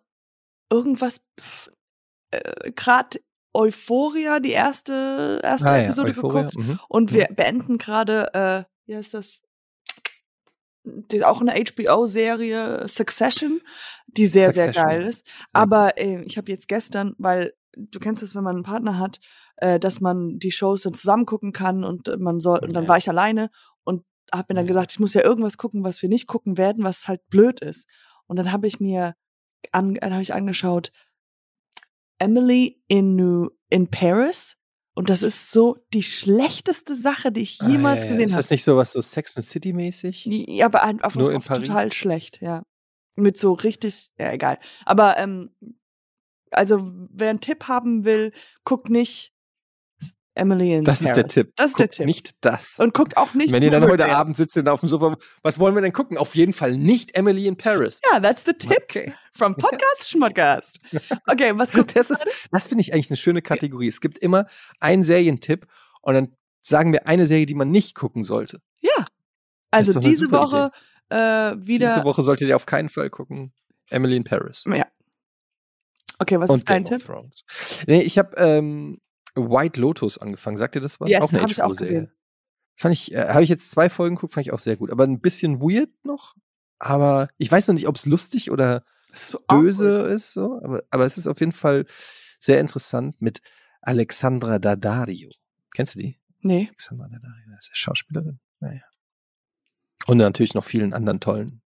irgendwas 0.72 1.22
äh, 2.34 2.72
gerade 2.72 3.20
Euphoria, 3.54 4.40
die 4.40 4.52
erste, 4.52 5.40
erste 5.44 5.70
Ah 5.70 5.78
ja, 5.78 5.84
Episode 5.84 6.10
Euphoria. 6.12 6.42
geguckt. 6.50 6.58
Mhm. 6.58 6.80
Und 6.90 7.14
wir 7.14 7.28
beenden 7.28 7.78
gerade, 7.78 8.34
äh, 8.34 8.64
wie 8.88 8.96
heißt 8.96 9.14
das? 9.14 9.44
Das 10.84 11.20
ist 11.20 11.24
auch 11.26 11.40
eine 11.40 11.54
HBO-Serie 11.54 12.88
Succession, 12.90 13.62
die 14.08 14.28
sehr, 14.28 14.54
sehr 14.54 14.66
Succession, 14.66 14.90
geil 14.90 15.02
ja. 15.04 15.08
ist. 15.08 15.26
Sehr 15.26 15.36
Aber 15.54 15.98
äh, 15.98 16.24
ich 16.24 16.38
habe 16.38 16.52
jetzt 16.52 16.68
gestern, 16.68 17.16
weil 17.18 17.54
du 17.78 18.00
kennst 18.00 18.22
es, 18.24 18.36
wenn 18.36 18.44
man 18.44 18.56
einen 18.56 18.64
Partner 18.66 18.98
hat, 19.00 19.20
äh, 19.58 19.80
dass 19.80 20.02
man 20.02 20.40
die 20.40 20.52
Shows 20.52 20.82
dann 20.82 20.94
zusammen 20.94 21.26
gucken 21.26 21.54
kann 21.54 21.84
und 21.84 22.10
man 22.20 22.40
soll, 22.40 22.60
und 22.60 22.74
dann 22.74 22.84
Ja. 22.84 22.90
war 22.90 22.98
ich 22.98 23.08
alleine 23.08 23.50
und 23.84 24.04
habe 24.34 24.48
mir 24.50 24.56
dann 24.56 24.66
Ja. 24.66 24.74
gesagt, 24.74 24.92
ich 24.92 25.00
muss 25.00 25.14
ja 25.14 25.24
irgendwas 25.24 25.58
gucken, 25.58 25.84
was 25.84 26.02
wir 26.02 26.10
nicht 26.10 26.28
gucken 26.28 26.58
werden, 26.58 26.84
was 26.84 27.08
halt 27.08 27.22
blöd 27.30 27.62
ist. 27.62 27.88
Und 28.28 28.36
dann 28.36 28.52
habe 28.52 28.68
ich 28.68 28.80
mir 28.80 29.16
an, 29.72 29.94
dann 29.94 30.12
habe 30.12 30.22
ich 30.22 30.34
angeschaut 30.34 30.92
Emily 32.20 32.82
in 32.88 33.16
New 33.16 33.50
in 33.70 33.88
Paris 33.90 34.56
und 34.96 35.10
das 35.10 35.24
ist 35.24 35.52
so 35.52 35.78
die 35.94 36.04
schlechteste 36.04 36.96
Sache, 36.96 37.32
die 37.32 37.42
ich 37.42 37.60
Ah, 37.62 37.68
jemals 37.68 38.02
ja, 38.02 38.06
ja. 38.06 38.12
gesehen 38.12 38.26
Ist 38.26 38.32
habe. 38.34 38.42
das 38.44 38.50
nicht 38.52 38.64
so 38.64 38.78
was 38.78 38.92
so 38.94 39.02
Sex 39.02 39.36
and 39.36 39.46
City 39.46 39.74
mäßig? 39.74 40.26
Ja, 40.26 40.66
aber 40.68 40.84
ein- 40.84 41.02
einfach 41.02 41.20
Nur 41.20 41.34
in 41.34 41.42
Paris? 41.42 41.68
total 41.68 41.92
schlecht, 41.92 42.42
ja. 42.42 42.64
Mit 43.16 43.38
so 43.38 43.54
richtig, 43.54 44.12
ja, 44.18 44.32
egal. 44.32 44.60
Aber, 44.86 45.18
ähm, 45.18 45.52
also, 46.52 46.80
wer 47.12 47.32
einen 47.32 47.42
Tipp 47.42 47.68
haben 47.68 48.06
will, 48.06 48.32
guckt 48.64 48.90
nicht 48.90 49.33
Emily 50.36 50.74
in 50.74 50.84
Das 50.84 51.02
ist 51.02 51.10
der 51.16 51.22
Paris. 51.24 51.34
Tipp. 51.34 51.54
Das 51.56 51.72
ist 51.72 51.80
der 51.80 51.86
Guckt 51.88 51.96
Tipp. 51.98 52.06
Nicht 52.08 52.32
das. 52.42 52.80
Und 52.80 52.94
guckt 52.94 53.18
auch 53.18 53.34
nicht 53.36 53.52
Wenn 53.52 53.62
ihr 53.62 53.70
dann 53.72 53.84
heute. 53.84 54.06
Abend 54.14 54.36
sitzt 54.36 54.58
und 54.58 54.68
auf 54.68 54.80
dem 54.80 54.90
Sofa, 54.90 55.16
was 55.44 55.60
wollen 55.60 55.76
wir 55.76 55.82
denn 55.82 55.94
gucken? 55.94 56.18
Auf 56.18 56.36
jeden 56.36 56.54
Fall 56.54 56.76
nicht 56.78 57.16
Emily 57.16 57.46
in 57.48 57.56
Paris. 57.56 58.00
Ja, 58.12 58.20
that's 58.20 58.44
the 58.46 58.54
tip 58.54 58.84
Okay. 58.84 59.14
from 59.34 59.56
Podcast 59.58 60.10
Schmodcast. 60.10 60.80
Okay, 61.28 61.52
was 61.56 61.72
guckt 61.72 61.96
Das 61.96 62.10
ist, 62.10 62.26
das 62.52 62.68
finde 62.68 62.82
ich 62.82 62.94
eigentlich 62.94 63.10
eine 63.12 63.18
schöne 63.18 63.42
Kategorie. 63.44 63.88
Es 63.88 64.02
gibt 64.02 64.18
immer 64.20 64.48
einen 64.80 65.04
Serientipp 65.04 65.68
und 66.02 66.14
dann 66.16 66.36
sagen 66.62 66.92
wir 66.94 67.06
eine 67.08 67.26
Serie, 67.28 67.46
die 67.46 67.56
man 67.56 67.70
nicht 67.70 67.94
gucken 67.96 68.24
sollte. 68.24 68.60
Ja. 68.82 69.06
Also 69.70 70.00
diese 70.00 70.32
Woche 70.32 70.72
äh, 71.10 71.16
wieder. 71.16 71.94
Diese 71.94 72.04
Woche 72.06 72.24
solltet 72.24 72.48
ihr 72.48 72.56
auf 72.56 72.66
keinen 72.66 72.90
Fall 72.90 73.10
gucken. 73.10 73.54
Emily 73.90 74.16
in 74.16 74.24
Paris. 74.24 74.64
Ja. 74.68 74.88
Okay, 76.20 76.40
was 76.40 76.50
und 76.50 76.58
ist 76.58 76.70
dein 76.70 76.84
Game 76.84 76.94
of 76.94 77.00
Tipp? 77.02 77.08
Thrones. 77.08 77.44
Nee, 77.88 78.02
ich 78.02 78.18
habe 78.18 78.36
ähm, 78.38 79.00
White 79.36 79.80
Lotus 79.80 80.18
angefangen. 80.18 80.58
Sagt 80.58 80.76
ihr 80.76 80.82
das 80.82 81.00
was? 81.00 81.10
Yes, 81.10 81.30
eine 81.32 81.42
hab 81.42 81.52
ich 81.52 81.62
auch 81.62 81.70
HBO-Serie. 81.70 81.94
gesehen. 82.02 82.12
Fand 82.76 82.94
ich, 82.94 83.14
äh, 83.14 83.30
habe 83.30 83.44
ich 83.44 83.50
jetzt 83.50 83.70
zwei 83.70 83.90
Folgen 83.90 84.16
geguckt, 84.16 84.34
fand 84.34 84.46
ich 84.48 84.54
auch 84.54 84.60
sehr 84.60 84.78
gut. 84.78 84.92
Aber 84.92 85.04
ein 85.04 85.20
bisschen 85.22 85.62
weird 85.62 85.92
noch. 86.04 86.36
Aber 86.80 87.30
ich 87.38 87.52
weiß 87.52 87.68
noch 87.68 87.76
nicht, 87.76 87.88
ob 87.88 87.96
es 87.96 88.06
lustig 88.06 88.52
oder 88.52 88.84
ist 89.14 89.30
so 89.30 89.40
böse 89.48 90.00
awkward. 90.00 90.12
ist. 90.14 90.34
So. 90.34 90.60
Aber, 90.64 90.84
aber 90.90 91.06
es 91.06 91.18
ist 91.18 91.28
auf 91.28 91.40
jeden 91.40 91.52
Fall 91.52 91.86
sehr 92.40 92.60
interessant 92.60 93.22
mit 93.22 93.42
Alexandra 93.82 94.60
Daddario. 94.60 95.30
Kennst 95.74 95.96
du 95.96 96.00
die? 96.00 96.20
Nee. 96.42 96.68
Alexandra 96.70 97.08
Daddario, 97.08 97.52
das 97.56 97.66
ist 97.66 97.70
eine 97.72 97.76
Schauspielerin. 97.76 98.40
Naja. 98.60 98.82
Und 100.08 100.18
natürlich 100.18 100.54
noch 100.54 100.66
vielen 100.66 100.94
anderen 100.94 101.20
tollen. 101.20 101.62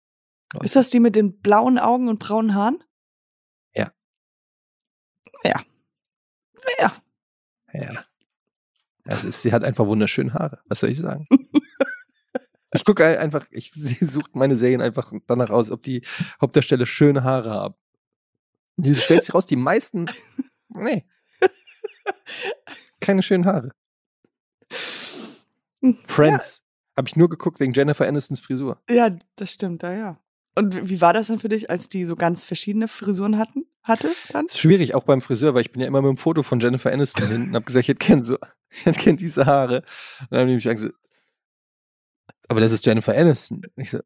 Leuten. 0.54 0.66
Ist 0.66 0.76
das 0.76 0.90
die 0.90 1.00
mit 1.00 1.16
den 1.16 1.40
blauen 1.40 1.78
Augen 1.80 2.10
und 2.10 2.20
braunen 2.20 2.54
Haaren? 2.56 2.84
Ja. 3.74 3.92
Ja. 5.44 5.64
Ja. 6.80 6.96
Ja. 7.82 8.06
Also 9.08 9.30
sie 9.30 9.54
hat 9.54 9.64
einfach 9.64 9.86
wunderschöne 9.86 10.34
Haare. 10.34 10.60
Was 10.66 10.80
soll 10.80 10.90
ich 10.90 11.00
sagen? 11.00 11.28
ich 12.74 12.84
gucke 12.84 13.20
einfach, 13.20 13.46
ich 13.52 13.72
suche 13.72 14.32
meine 14.34 14.58
Serien 14.58 14.82
einfach 14.82 15.14
danach 15.28 15.50
aus, 15.50 15.72
ob 15.72 15.84
die 15.84 16.02
Hauptdarsteller 16.42 16.86
schöne 16.86 17.24
Haare 17.24 17.52
haben. 17.52 17.76
Die 18.78 18.96
stellt 18.96 19.24
sich 19.24 19.34
raus, 19.34 19.46
die 19.46 19.56
meisten, 19.56 20.08
nee. 20.70 21.06
Keine 23.00 23.22
schönen 23.24 23.46
Haare. 23.46 23.72
Friends. 26.04 26.62
Habe 26.98 27.08
ich 27.08 27.16
nur 27.16 27.30
geguckt 27.30 27.60
wegen 27.60 27.74
Jennifer 27.74 28.08
Anistons 28.08 28.40
Frisur. 28.40 28.82
Ja, 28.90 29.16
das 29.36 29.52
stimmt, 29.52 29.84
ja, 29.84 29.94
ja. 29.94 30.20
Und 30.56 30.76
wie 30.76 30.90
wie 30.90 31.02
war 31.02 31.14
das 31.14 31.28
dann 31.28 31.40
für 31.40 31.50
dich, 31.50 31.70
als 31.70 31.90
die 31.90 32.06
so 32.06 32.16
ganz 32.16 32.44
verschiedene 32.44 32.88
Frisuren 32.88 33.38
hatten? 33.38 33.66
Hatte 33.86 34.12
dann? 34.32 34.50
Schwierig, 34.50 34.96
auch 34.96 35.04
beim 35.04 35.22
Friseur, 35.22 35.54
weil 35.54 35.62
ich 35.62 35.72
bin 35.72 35.80
ja 35.82 35.88
immer 35.88 36.02
mit 36.02 36.10
dem 36.10 36.18
Foto 36.18 36.42
von 36.44 36.60
Jennifer 36.60 36.92
Aniston 36.92 37.28
hinten 37.28 37.50
und 37.50 37.56
habe 37.56 37.66
gesagt, 37.66 37.84
ich 37.84 37.88
hätte 37.90 38.06
gern 38.06 38.22
so, 38.22 38.38
ich 38.72 38.86
hätte 38.86 39.00
gern 39.00 39.16
diese 39.18 39.46
Haare. 39.46 39.84
Und 40.22 40.28
dann 40.32 40.40
haben 40.42 40.48
die 40.48 40.56
mich 40.56 40.64
gesagt, 40.64 40.94
aber 42.48 42.62
das 42.62 42.72
ist 42.72 42.86
Jennifer 42.86 43.16
Aniston. 43.16 43.58
Und 43.76 43.82
ich 43.82 43.92
so, 43.92 44.00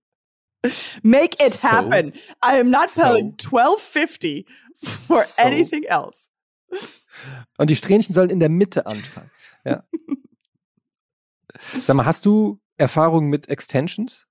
Make 1.01 1.37
it 1.45 1.53
So. 1.53 1.69
happen. 1.69 2.13
I 2.43 2.59
am 2.59 2.69
not 2.69 2.89
So. 2.89 3.01
paying 3.01 3.31
1250 3.41 4.45
for 5.07 5.23
So. 5.23 5.41
anything 5.41 5.83
else. 5.83 6.27
Und 7.57 7.69
die 7.69 7.75
Strähnchen 7.77 8.13
sollen 8.13 8.29
in 8.29 8.41
der 8.41 8.49
Mitte 8.49 8.85
anfangen. 8.85 9.31
Ja. 9.63 9.83
Sag 11.85 11.95
mal, 11.95 12.05
hast 12.05 12.25
du 12.25 12.59
Erfahrung 12.77 13.27
mit 13.29 13.47
Extensions? 13.49 14.27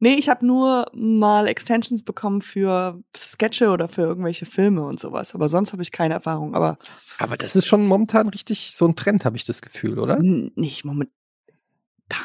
Nee, 0.00 0.14
ich 0.14 0.28
habe 0.28 0.46
nur 0.46 0.86
mal 0.94 1.48
Extensions 1.48 2.04
bekommen 2.04 2.40
für 2.40 3.02
Sketche 3.16 3.70
oder 3.70 3.88
für 3.88 4.02
irgendwelche 4.02 4.46
Filme 4.46 4.84
und 4.86 5.00
sowas. 5.00 5.34
Aber 5.34 5.48
sonst 5.48 5.72
habe 5.72 5.82
ich 5.82 5.90
keine 5.90 6.14
Erfahrung. 6.14 6.54
Aber 6.54 6.78
Aber 7.18 7.36
das 7.36 7.56
ist 7.56 7.66
schon 7.66 7.84
momentan 7.86 8.28
richtig 8.28 8.76
so 8.76 8.86
ein 8.86 8.94
Trend, 8.94 9.24
habe 9.24 9.36
ich 9.36 9.44
das 9.44 9.60
Gefühl, 9.60 9.98
oder? 9.98 10.18
nicht 10.20 10.84
momentan. 10.84 11.12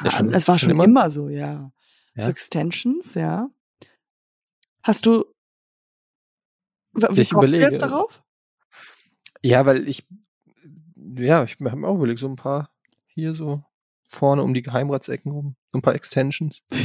Schon- 0.09 0.33
es 0.33 0.47
war 0.47 0.59
schon 0.59 0.69
schon 0.69 0.71
immer? 0.71 0.83
immer? 0.83 1.09
so, 1.09 1.29
ja. 1.29 1.71
Ja? 2.15 2.23
So 2.25 2.29
Extensions, 2.29 3.15
ja. 3.15 3.49
Hast 4.83 5.05
du. 5.07 5.25
Wie 6.93 7.21
Ich 7.21 7.31
kommst 7.31 7.53
du 7.53 7.57
überlege. 7.57 7.63
jetzt 7.63 7.81
darauf? 7.81 8.21
Ja, 9.41 9.65
weil 9.65 9.87
ich, 9.89 10.05
ja, 11.17 11.43
ich 11.43 11.55
habe 11.59 11.75
mir 11.75 11.87
auch 11.87 11.95
überlegt, 11.95 12.19
so 12.19 12.27
ein 12.27 12.35
paar 12.35 12.69
hier 13.07 13.33
so 13.33 13.63
vorne 14.13 14.43
um 14.43 14.53
die 14.53 14.61
Geheimratsecken 14.61 15.31
rum, 15.31 15.55
so 15.71 15.79
ein 15.79 15.81
paar 15.81 15.95
Extensions. 15.95 16.61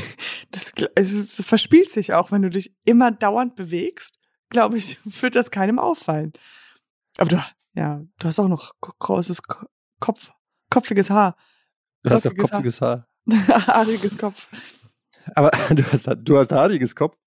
Das, 0.51 0.73
also, 0.97 1.19
es 1.19 1.43
verspielt 1.45 1.91
sich 1.91 2.15
auch, 2.15 2.33
wenn 2.33 2.41
du 2.41 2.49
dich 2.49 2.75
immer 2.87 3.11
dauernd 3.11 3.55
bewegst. 3.55 4.15
Glaube 4.49 4.79
ich, 4.79 4.99
wird 5.05 5.35
das 5.35 5.51
keinem 5.51 5.79
auffallen. 5.79 6.33
Aber 7.19 7.29
du, 7.29 7.37
ja, 7.75 8.03
du 8.19 8.27
hast 8.27 8.39
auch 8.39 8.49
noch 8.49 8.73
großes 8.81 9.43
Ko- 9.43 9.67
Kopf, 10.01 10.31
kopfiges 10.71 11.11
Haar. 11.11 11.37
Du 12.03 12.09
hast 12.11 12.25
doch 12.25 12.35
Kopfiges 12.35 12.81
Haar. 12.81 13.07
Haar. 13.31 13.67
Haariges 13.67 14.17
Kopf. 14.17 14.49
Aber 15.35 15.51
du 15.75 15.83
hast, 15.93 16.09
du 16.23 16.39
hast 16.39 16.51
haariges 16.53 16.97
Kopf. 16.97 17.19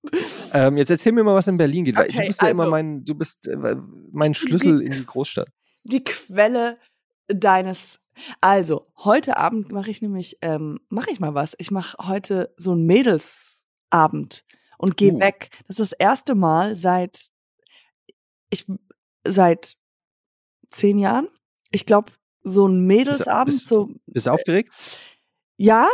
Ähm, 0.53 0.77
jetzt 0.77 0.89
erzähl 0.89 1.12
mir 1.12 1.24
mal, 1.24 1.36
was 1.36 1.48
in 1.48 1.58
Berlin 1.58 1.86
geht. 1.86 1.96
weil 1.96 2.08
du 2.08 2.15
Okay, 2.17 2.25
bist 2.27 2.41
ja 2.41 2.48
immer 2.48 2.62
also- 2.63 2.72
mein, 2.72 3.05
du 3.05 3.13
bist 3.13 3.48
äh, 3.48 3.75
mein 4.12 4.34
Schlüssel 4.34 4.81
in 4.81 4.91
die 4.93 5.05
Großstadt. 5.05 5.50
Die 5.84 6.03
Quelle 6.03 6.79
deines. 7.27 8.00
Also, 8.41 8.88
heute 8.98 9.38
Abend 9.38 9.72
mache 9.72 9.89
ich 9.89 10.01
nämlich, 10.01 10.38
ähm, 10.41 10.80
mache 10.89 11.12
ich 11.12 11.20
mal 11.20 11.34
was. 11.34 11.56
Ich 11.60 11.72
mache 11.72 11.98
heute 12.08 12.53
so 12.58 12.72
einen 12.74 12.86
Mädelsabend 12.86 14.44
und 14.77 14.98
gehe 14.98 15.13
Uh. 15.13 15.20
weg. 15.20 15.50
Das 15.68 15.80
ist 15.80 15.91
das 15.91 16.00
erste 16.00 16.36
Mal 16.36 16.75
seit 16.75 17.30
ich 18.50 18.65
seit 19.25 19.77
zehn 20.70 20.98
Jahren. 20.98 21.27
Ich 21.72 21.86
glaube, 21.86 22.12
so 22.44 22.68
ein 22.68 22.86
Mädelsabend, 22.86 23.56
bist- 23.56 23.68
so 23.68 23.89
Bist 24.08 24.25
du 24.25 24.32
aufgeregt? 24.32 24.74
Ja, 25.58 25.88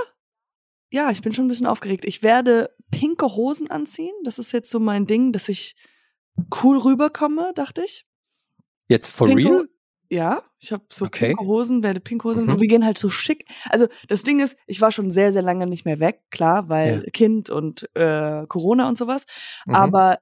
ja, 0.92 1.12
ich 1.12 1.22
bin 1.22 1.34
schon 1.34 1.46
ein 1.46 1.50
bisschen 1.50 1.68
aufgeregt. 1.68 2.06
Ich 2.06 2.24
werde 2.24 2.74
pinke 2.90 3.36
Hosen 3.36 3.70
anziehen. 3.70 4.14
Das 4.24 4.40
ist 4.40 4.54
jetzt 4.54 4.70
so 4.72 4.80
mein 4.80 5.06
Ding, 5.06 5.34
dass 5.34 5.50
ich 5.50 5.76
cool 6.64 6.78
rüberkomme, 6.78 7.52
dachte 7.54 7.84
ich. 7.84 8.06
Jetzt 8.88 9.10
for 9.10 9.28
Pinke- 9.28 9.50
real? 9.50 9.70
Ja, 10.10 10.42
ich 10.60 10.72
habe 10.72 10.86
so 10.92 11.06
Okay. 11.06 11.30
pinke 11.30 11.44
Hosen, 11.46 11.84
werde 11.84 12.00
pinke 12.00 12.28
Hosen 12.28 12.46
Mhm. 12.46 12.52
und 12.54 12.62
wir 12.62 12.68
gehen 12.68 12.86
halt 12.86 12.98
so 12.98 13.10
schick. 13.10 13.46
Also 13.70 13.88
das 14.08 14.24
Ding 14.24 14.40
ist, 14.40 14.58
ich 14.66 14.80
war 14.80 14.92
schon 14.92 15.12
sehr, 15.12 15.34
sehr 15.34 15.42
lange 15.42 15.68
nicht 15.68 15.86
mehr 15.86 16.00
weg, 16.00 16.22
klar, 16.32 16.70
weil 16.70 17.04
Kind 17.14 17.50
und 17.50 17.90
äh, 17.96 18.46
Corona 18.48 18.88
und 18.88 18.98
sowas. 18.98 19.26
Mhm. 19.66 19.74
Aber 19.76 20.20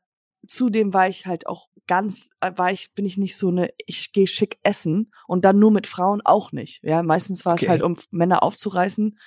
zudem 0.47 0.93
war 0.93 1.07
ich 1.07 1.25
halt 1.27 1.45
auch 1.47 1.67
ganz, 1.87 2.23
äh, 2.41 2.51
war 2.55 2.71
ich, 2.71 2.93
bin 2.95 3.05
ich 3.05 3.17
nicht 3.17 3.37
so 3.37 3.49
eine, 3.49 3.69
ich 3.85 4.11
gehe 4.11 4.27
schick 4.27 4.57
essen 4.63 5.11
und 5.27 5.45
dann 5.45 5.59
nur 5.59 5.71
mit 5.71 5.85
Frauen 5.87 6.21
auch 6.25 6.51
nicht. 6.51 6.83
Ja, 6.83 7.03
meistens 7.03 7.45
war 7.45 7.53
Okay. 7.53 7.65
es 7.65 7.69
halt, 7.69 7.83
um 7.83 7.95
Männer 8.11 8.41
aufzureißen. 8.43 9.17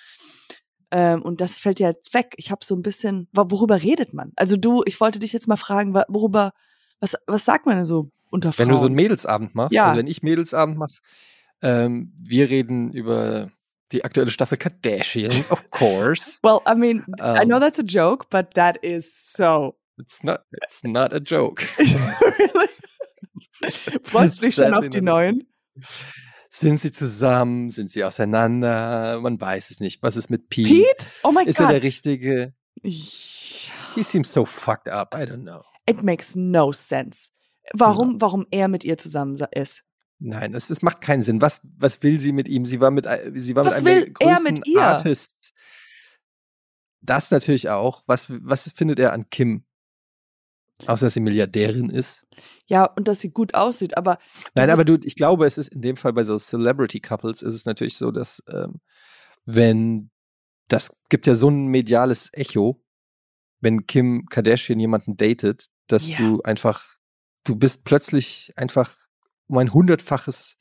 Ähm, 0.90 1.22
und 1.22 1.40
das 1.40 1.58
fällt 1.58 1.80
ja 1.80 1.88
jetzt 1.90 2.14
weg. 2.14 2.34
Ich 2.36 2.50
habe 2.50 2.64
so 2.64 2.74
ein 2.74 2.82
bisschen, 2.82 3.28
worüber 3.32 3.82
redet 3.82 4.14
man? 4.14 4.32
Also 4.36 4.56
du, 4.56 4.82
ich 4.86 5.00
wollte 5.00 5.18
dich 5.18 5.32
jetzt 5.32 5.46
mal 5.46 5.56
fragen, 5.56 5.94
worüber, 6.08 6.52
was, 7.00 7.14
was 7.26 7.44
sagt 7.44 7.66
man 7.66 7.76
denn 7.76 7.84
so 7.84 8.10
unter 8.30 8.52
Frauen? 8.52 8.66
Wenn 8.66 8.74
du 8.74 8.80
so 8.80 8.86
einen 8.86 8.94
Mädelsabend 8.94 9.54
machst, 9.54 9.72
Ja. 9.74 9.86
also 9.86 9.98
wenn 9.98 10.06
ich 10.06 10.22
Mädelsabend 10.22 10.76
mache, 10.78 10.94
ähm, 11.62 12.14
wir 12.22 12.48
reden 12.50 12.92
über 12.92 13.50
die 13.92 14.04
aktuelle 14.04 14.30
Staffel 14.30 14.58
Kardashians, 14.58 15.50
of 15.50 15.70
course. 15.70 16.38
well, 16.42 16.60
I 16.68 16.74
mean, 16.78 17.04
I 17.20 17.42
Ähm. 17.42 17.48
know 17.48 17.58
that's 17.58 17.78
a 17.78 17.82
joke, 17.84 18.26
but 18.30 18.54
that 18.54 18.76
is 18.82 19.32
so. 19.32 19.76
It's 19.98 20.22
not, 20.22 20.42
it's 20.62 20.82
not 20.84 21.12
a 21.12 21.18
joke. 21.18 21.64
really? 21.78 22.68
Freust 24.04 24.40
du 24.42 24.46
dich 24.46 24.54
schon 24.54 24.74
auf 24.74 24.88
die 24.88 25.00
neuen? 25.00 25.48
Sind 26.50 26.78
sie 26.80 26.90
zusammen? 26.92 27.68
Sind 27.70 27.90
sie 27.90 28.04
auseinander? 28.04 29.20
Man 29.20 29.40
weiß 29.40 29.70
es 29.70 29.80
nicht. 29.80 30.02
Was 30.02 30.16
ist 30.16 30.30
mit 30.30 30.48
Pete? 30.48 30.68
Pete? 30.68 31.06
Oh 31.22 31.30
my 31.32 31.44
Ist 31.44 31.60
er 31.60 31.68
der 31.68 31.76
God. 31.76 31.84
richtige? 31.84 32.54
He 32.82 34.02
seems 34.02 34.32
so 34.32 34.44
fucked 34.44 34.88
up. 34.88 35.14
I 35.14 35.22
don't 35.24 35.42
know. 35.42 35.62
It 35.86 36.02
makes 36.02 36.34
no 36.36 36.72
sense. 36.72 37.30
Warum, 37.74 38.20
warum 38.20 38.46
er 38.50 38.68
mit 38.68 38.84
ihr 38.84 38.98
zusammen 38.98 39.36
sa- 39.36 39.46
ist? 39.52 39.82
Nein, 40.20 40.54
es, 40.54 40.68
es 40.70 40.82
macht 40.82 41.00
keinen 41.00 41.22
Sinn. 41.22 41.40
Was, 41.40 41.60
was 41.62 42.02
will 42.02 42.18
sie 42.18 42.32
mit 42.32 42.48
ihm? 42.48 42.66
Sie 42.66 42.80
war 42.80 42.90
mit, 42.90 43.06
ein- 43.06 43.40
sie 43.40 43.54
war 43.54 43.64
Was 43.64 43.78
mit 43.80 43.86
einem 43.86 43.86
will 43.86 44.00
der 44.14 44.26
er 44.26 44.34
größten 44.34 44.54
mit 44.54 44.66
ihr? 44.66 44.82
Artists. 44.82 45.52
Das 47.00 47.30
natürlich 47.30 47.68
auch. 47.68 48.02
Was, 48.06 48.26
was 48.28 48.70
findet 48.72 48.98
er 48.98 49.12
an 49.12 49.30
Kim? 49.30 49.64
Außer, 50.86 51.06
dass 51.06 51.14
sie 51.14 51.20
Milliardärin 51.20 51.90
ist. 51.90 52.26
Ja, 52.66 52.84
und 52.84 53.08
dass 53.08 53.20
sie 53.20 53.30
gut 53.30 53.54
aussieht, 53.54 53.96
aber 53.96 54.18
Nein, 54.54 54.70
aber 54.70 54.84
du, 54.84 54.98
ich 55.02 55.16
glaube, 55.16 55.46
es 55.46 55.58
ist 55.58 55.68
in 55.74 55.80
dem 55.80 55.96
Fall 55.96 56.12
bei 56.12 56.22
so 56.22 56.36
Celebrity 56.38 57.00
Couples 57.00 57.42
ist 57.42 57.54
es 57.54 57.64
natürlich 57.64 57.96
so, 57.96 58.10
dass 58.10 58.42
ähm, 58.52 58.80
wenn 59.44 60.10
das 60.68 61.00
gibt 61.08 61.26
ja 61.26 61.34
so 61.34 61.48
ein 61.48 61.66
mediales 61.68 62.28
Echo, 62.32 62.84
wenn 63.60 63.86
Kim 63.86 64.26
Kardashian 64.26 64.78
jemanden 64.78 65.16
datet, 65.16 65.66
dass 65.86 66.08
Ja. 66.08 66.18
du 66.18 66.42
einfach, 66.42 66.97
du 67.48 67.56
bist 67.56 67.84
plötzlich 67.84 68.52
einfach 68.56 68.94
um 69.46 69.58
ein 69.58 69.72
hundertfaches 69.72 70.58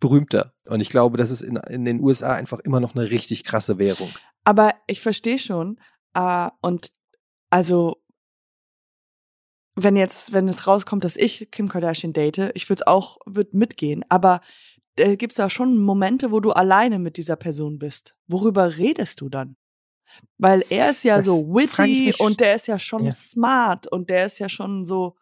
berühmter. 0.00 0.54
Und 0.68 0.80
ich 0.80 0.90
glaube, 0.90 1.16
das 1.16 1.30
ist 1.30 1.40
in, 1.42 1.56
in 1.56 1.84
den 1.84 2.00
USA 2.00 2.34
einfach 2.34 2.60
immer 2.60 2.80
noch 2.80 2.94
eine 2.94 3.10
richtig 3.10 3.42
krasse 3.44 3.78
Währung. 3.78 4.10
Aber 4.44 4.74
ich 4.86 5.00
verstehe 5.00 5.38
schon. 5.38 5.80
Äh, 6.14 6.48
und 6.60 6.92
also, 7.50 7.96
wenn 9.74 9.96
jetzt, 9.96 10.32
wenn 10.32 10.48
es 10.48 10.66
rauskommt, 10.66 11.04
dass 11.04 11.16
ich 11.16 11.50
Kim 11.50 11.68
Kardashian 11.68 12.12
date, 12.12 12.50
ich 12.54 12.68
würde 12.68 12.82
es 12.82 12.86
auch, 12.86 13.18
würde 13.26 13.56
mitgehen. 13.56 14.04
Aber 14.08 14.40
äh, 14.96 15.16
gibt's 15.16 15.36
da 15.36 15.50
schon 15.50 15.78
Momente, 15.78 16.30
wo 16.30 16.40
du 16.40 16.52
alleine 16.52 16.98
mit 16.98 17.16
dieser 17.16 17.36
Person 17.36 17.78
bist. 17.78 18.14
Worüber 18.26 18.76
redest 18.76 19.20
du 19.20 19.28
dann? 19.28 19.56
Weil 20.38 20.64
er 20.70 20.90
ist 20.90 21.04
ja 21.04 21.16
Das 21.16 21.26
so 21.26 21.48
witty 21.54 22.14
und 22.18 22.40
der 22.40 22.54
ist 22.54 22.66
ja 22.66 22.78
schon 22.78 23.04
Ja. 23.04 23.12
smart 23.12 23.86
und 23.86 24.10
der 24.10 24.26
ist 24.26 24.38
ja 24.38 24.48
schon 24.48 24.84
so. 24.84 25.16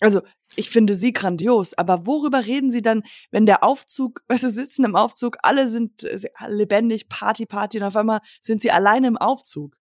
Also, 0.00 0.22
ich 0.56 0.70
finde 0.70 0.94
sie 0.94 1.12
grandios, 1.12 1.74
aber 1.74 2.06
worüber 2.06 2.46
reden 2.46 2.70
sie 2.70 2.82
dann, 2.82 3.02
wenn 3.30 3.46
der 3.46 3.64
Aufzug, 3.64 4.22
weißt 4.28 4.44
du, 4.44 4.50
sitzen 4.50 4.84
im 4.84 4.96
Aufzug, 4.96 5.36
alle 5.42 5.68
sind 5.68 6.04
äh, 6.04 6.18
lebendig, 6.48 7.08
Party, 7.08 7.46
Party 7.46 7.78
und 7.78 7.84
auf 7.84 7.96
einmal 7.96 8.20
sind 8.40 8.60
sie 8.60 8.70
alleine 8.70 9.08
im 9.08 9.16
Aufzug. 9.16 9.76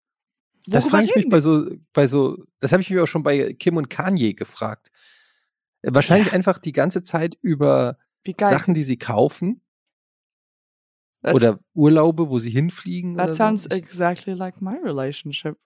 Das 0.66 0.85
Worüber 0.85 0.90
frage 0.90 1.04
ich 1.04 1.11
mich 1.11 1.25
reden 1.25 1.31
bei 1.31 1.38
die? 1.38 1.42
so, 1.42 1.66
bei 1.92 2.07
so, 2.07 2.45
das 2.61 2.73
habe 2.73 2.83
ich 2.83 2.90
mich 2.90 3.00
auch 3.00 3.07
schon 3.07 3.23
bei 3.23 3.52
Kim 3.54 3.76
und 3.76 3.90
Kanye 3.90 4.35
gefragt. 4.35 4.90
Äh, 5.83 5.90
Wahrscheinlich 5.92 6.33
einfach 6.33 6.59
die 6.59 6.73
ganze 6.73 7.02
Zeit 7.02 7.37
über. 7.40 7.99
Sachen, 8.38 8.73
die 8.73 8.85
sie 8.85 8.99
kaufen 8.99 9.62
That's- 11.23 11.35
oder 11.35 11.59
Urlaube, 11.75 12.31
wo 12.31 12.38
sie 12.38 12.50
hinfliegen. 12.50 13.16
That 13.16 13.35
sounds 13.35 13.64
so. 13.64 13.71
Exactly 13.71 14.35
like 14.35 14.61
my 14.61 14.76
relationship. 14.76 15.57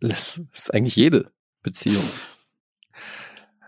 das 0.00 0.40
ist 0.52 0.74
eigentlich 0.74 0.96
jede 0.96 1.32
Beziehung. 1.62 2.04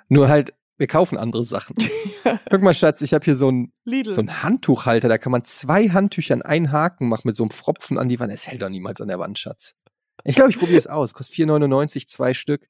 Nur 0.09 0.29
halt, 0.29 0.55
wir 0.79 0.87
kaufen 0.87 1.19
andere 1.19 1.45
Sachen. 1.45 1.77
Guck 2.51 2.63
mal, 2.63 2.75
Schatz, 2.75 3.03
ich 3.03 3.13
habe 3.13 3.25
hier 3.25 3.35
so 3.35 3.51
ein 3.51 3.73
Lidl. 3.85 4.13
so 4.13 4.23
Handtuchhalter, 4.23 5.09
da 5.09 5.19
kann 5.19 5.33
man 5.33 5.45
zwei 5.45 5.89
Handtücher 5.89 6.35
an 6.35 6.43
einen 6.43 6.73
Haken 6.73 7.09
machen 7.09 7.27
mit 7.27 7.37
so 7.37 7.43
einem 7.43 7.51
Pfropfen 7.51 7.99
an 7.99 8.09
die 8.09 8.19
Wand. 8.21 8.33
Es 8.33 8.47
hält 8.47 8.63
doch 8.63 8.69
niemals 8.69 9.01
an 9.01 9.09
der 9.09 9.19
Wand, 9.19 9.39
Schatz. 9.39 9.75
Ich 10.25 10.35
glaube, 10.35 10.51
ich 10.51 10.59
probiere 10.59 10.79
es 10.79 10.87
aus. 10.87 11.15
Kostet 11.15 11.37
4,99, 11.37 12.07
zwei 12.07 12.35
Stück. 12.35 12.69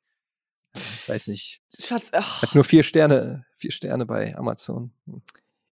Ich 0.74 1.08
weiß 1.08 1.28
nicht. 1.28 1.62
Schatz, 1.78 2.10
ach, 2.12 2.42
Hat 2.42 2.54
nur 2.54 2.64
vier 2.64 2.82
Sterne, 2.82 3.46
vier 3.56 3.72
Sterne 3.72 4.06
bei 4.06 4.36
Amazon. 4.36 4.92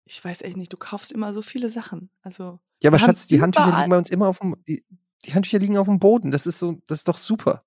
ich 0.05 0.23
weiß 0.23 0.41
echt 0.41 0.57
nicht, 0.57 0.71
du 0.71 0.77
kaufst 0.77 1.11
immer 1.11 1.33
so 1.33 1.41
viele 1.41 1.69
Sachen. 1.69 2.09
Also, 2.21 2.59
Ja, 2.81 2.89
aber 2.89 2.99
Schatz, 2.99 3.27
die 3.27 3.41
Handtücher 3.41 3.75
liegen 3.77 3.89
bei 3.89 3.97
uns 3.97 4.09
immer 4.09 4.27
auf 4.27 4.39
dem, 4.39 4.55
die, 4.67 4.83
die 5.25 5.33
Handtücher 5.33 5.59
liegen 5.59 5.77
auf 5.77 5.87
dem 5.87 5.99
Boden. 5.99 6.31
Das 6.31 6.47
ist 6.47 6.59
so, 6.59 6.81
das 6.87 6.99
ist 6.99 7.07
doch 7.07 7.17
super. 7.17 7.64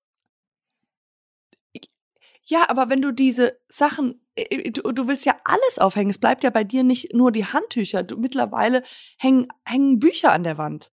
Ja, 2.49 2.67
aber 2.67 2.89
wenn 2.89 3.01
du 3.01 3.11
diese 3.11 3.59
Sachen, 3.69 4.25
äh, 4.35 4.71
du, 4.71 4.81
du 4.91 5.07
willst 5.07 5.25
ja 5.25 5.37
alles 5.43 5.77
aufhängen. 5.77 6.09
Es 6.09 6.17
bleibt 6.17 6.43
ja 6.43 6.49
bei 6.49 6.63
dir 6.63 6.83
nicht 6.83 7.13
nur 7.13 7.31
die 7.31 7.45
Handtücher. 7.45 8.01
Du, 8.01 8.17
mittlerweile 8.17 8.81
hängen, 9.17 9.47
hängen 9.63 9.99
Bücher 9.99 10.31
an 10.31 10.43
der 10.43 10.57
Wand. 10.57 10.91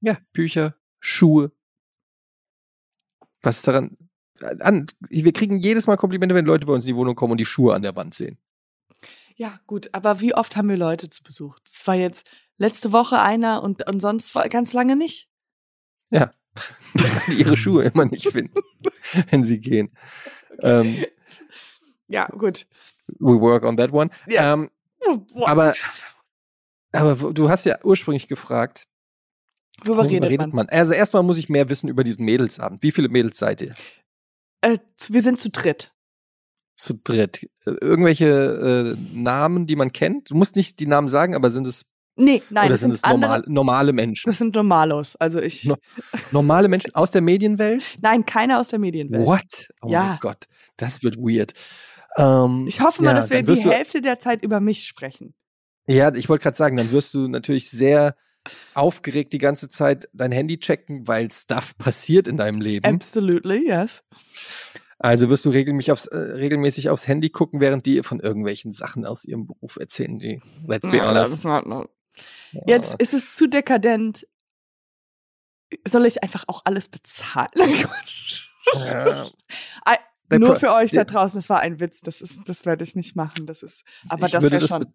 Ja, 0.00 0.18
Bücher, 0.32 0.76
Schuhe. 1.00 1.50
Was 3.42 3.58
ist 3.58 3.66
daran? 3.66 3.96
An, 4.60 4.86
wir 5.08 5.32
kriegen 5.32 5.58
jedes 5.58 5.88
Mal 5.88 5.96
Komplimente, 5.96 6.36
wenn 6.36 6.44
Leute 6.44 6.66
bei 6.66 6.72
uns 6.72 6.84
in 6.84 6.94
die 6.94 6.96
Wohnung 6.96 7.16
kommen 7.16 7.32
und 7.32 7.38
die 7.38 7.44
Schuhe 7.44 7.74
an 7.74 7.82
der 7.82 7.96
Wand 7.96 8.14
sehen. 8.14 8.38
Ja, 9.34 9.58
gut, 9.66 9.88
aber 9.92 10.20
wie 10.20 10.34
oft 10.34 10.56
haben 10.56 10.68
wir 10.68 10.76
Leute 10.76 11.10
zu 11.10 11.22
Besuch? 11.22 11.58
Das 11.64 11.84
war 11.86 11.96
jetzt 11.96 12.28
letzte 12.58 12.92
Woche 12.92 13.20
einer 13.20 13.62
und, 13.62 13.86
und 13.88 14.00
sonst 14.00 14.34
war 14.36 14.48
ganz 14.48 14.72
lange 14.72 14.94
nicht. 14.94 15.28
Ja. 16.10 16.32
die 17.28 17.34
ihre 17.40 17.56
Schuhe 17.56 17.84
immer 17.84 18.04
nicht 18.04 18.28
finden, 18.28 18.60
wenn 19.30 19.44
sie 19.44 19.60
gehen. 19.60 19.90
Ähm, 20.60 21.04
Ja, 22.08 22.26
gut. 22.26 22.66
we 23.18 23.40
work 23.40 23.64
on 23.64 23.76
that 23.76 23.92
one. 23.92 24.10
Ja. 24.26 24.52
Ähm, 24.52 24.70
aber, 25.44 25.74
aber 26.92 27.32
du 27.32 27.48
hast 27.48 27.64
ja 27.64 27.78
ursprünglich 27.82 28.28
gefragt, 28.28 28.86
worüber 29.84 30.08
redet, 30.08 30.52
man? 30.52 30.68
Also 30.68 30.94
erstmal 30.94 31.22
muss 31.22 31.38
ich 31.38 31.48
mehr 31.48 31.68
wissen 31.68 31.88
über 31.88 32.04
diesen 32.04 32.24
Mädelsabend. 32.24 32.82
Wie 32.82 32.92
viele 32.92 33.08
Mädels 33.08 33.38
seid 33.38 33.62
ihr? 33.62 33.74
Äh, 34.60 34.78
wir 35.08 35.22
sind 35.22 35.38
zu 35.38 35.50
dritt. 35.50 35.92
Zu 36.76 36.94
dritt. 36.94 37.48
Irgendwelche 37.64 38.94
äh, 38.96 39.16
Namen, 39.16 39.66
die 39.66 39.76
man 39.76 39.92
kennt? 39.92 40.30
Du 40.30 40.36
musst 40.36 40.56
nicht 40.56 40.80
die 40.80 40.86
Namen 40.86 41.08
sagen, 41.08 41.34
aber 41.34 41.50
sind 41.50 41.66
es 41.66 41.86
Nee, 42.16 42.42
nein, 42.50 42.64
oder 42.66 42.74
das 42.74 42.80
sind 42.80 42.92
es 42.92 43.02
normal, 43.02 43.42
normale 43.46 43.92
Menschen? 43.92 44.24
das 44.28 44.38
sind 44.38 44.54
Normalos. 44.54 45.16
Also 45.16 45.40
ich, 45.40 45.64
No- 45.64 45.76
Normale 46.30 46.68
Menschen 46.68 46.94
aus 46.94 47.10
der 47.10 47.22
Medienwelt? 47.22 47.96
nein, 48.02 48.26
keiner 48.26 48.60
aus 48.60 48.68
der 48.68 48.78
Medienwelt. 48.78 49.24
What? 49.26 49.68
Oh 49.80 49.88
Ja. 49.90 50.02
mein 50.04 50.18
Gott, 50.20 50.44
das 50.76 51.02
wird 51.02 51.16
weird. 51.16 51.52
Ähm, 52.18 52.66
Ich 52.68 52.80
hoffe 52.82 53.02
mal, 53.02 53.10
ja, 53.10 53.16
dass 53.16 53.30
wir 53.30 53.40
die 53.42 53.62
Hälfte 53.62 54.02
der 54.02 54.18
Zeit 54.18 54.42
über 54.42 54.60
mich 54.60 54.84
sprechen. 54.84 55.34
Ja, 55.86 56.14
ich 56.14 56.28
wollte 56.28 56.42
gerade 56.42 56.56
sagen, 56.56 56.76
dann 56.76 56.92
wirst 56.92 57.14
du 57.14 57.28
natürlich 57.28 57.70
sehr 57.70 58.14
aufgeregt 58.74 59.32
die 59.32 59.38
ganze 59.38 59.68
Zeit 59.68 60.08
dein 60.12 60.32
Handy 60.32 60.58
checken, 60.58 61.06
weil 61.08 61.30
Stuff 61.30 61.76
passiert 61.78 62.28
in 62.28 62.36
deinem 62.36 62.60
Leben. 62.60 62.84
Absolutely, 62.84 63.66
yes. 63.68 64.02
Also 64.98 65.30
wirst 65.30 65.44
du 65.44 65.50
regelmäßig 65.50 65.92
aufs, 65.92 66.06
äh, 66.06 66.16
regelmäßig 66.16 66.88
aufs 66.90 67.08
Handy 67.08 67.30
gucken, 67.30 67.60
während 67.60 67.86
die 67.86 68.02
von 68.02 68.20
irgendwelchen 68.20 68.72
Sachen 68.72 69.04
aus 69.06 69.24
ihrem 69.24 69.46
Beruf 69.46 69.76
erzählen, 69.76 70.16
die, 70.18 70.40
let's 70.68 70.88
be 70.88 70.98
No, 70.98 71.04
honest. 71.08 71.44
not- 71.44 71.66
no. 71.66 71.86
Jetzt 72.66 72.94
ist 72.98 73.14
es 73.14 73.34
zu 73.34 73.46
dekadent. 73.48 74.26
Soll 75.86 76.04
ich 76.06 76.22
einfach 76.22 76.44
auch 76.48 76.62
alles 76.64 76.88
bezahlen? 76.88 77.50
Ja. 78.76 79.26
I- 79.88 80.38
Nur 80.38 80.54
für 80.54 80.72
euch 80.72 80.92
da 80.92 81.02
draußen, 81.02 81.36
das 81.38 81.50
war 81.50 81.58
ein 81.60 81.80
Witz, 81.80 82.00
das 82.00 82.20
ist, 82.20 82.48
das 82.48 82.64
werde 82.64 82.84
ich 82.84 82.94
nicht 82.94 83.16
machen. 83.16 83.44
Das 83.46 83.62
ist, 83.64 83.82
aber 84.08 84.26
ich 84.26 84.32
das 84.32 84.50
wäre 84.50 84.66
schon. 84.68 84.86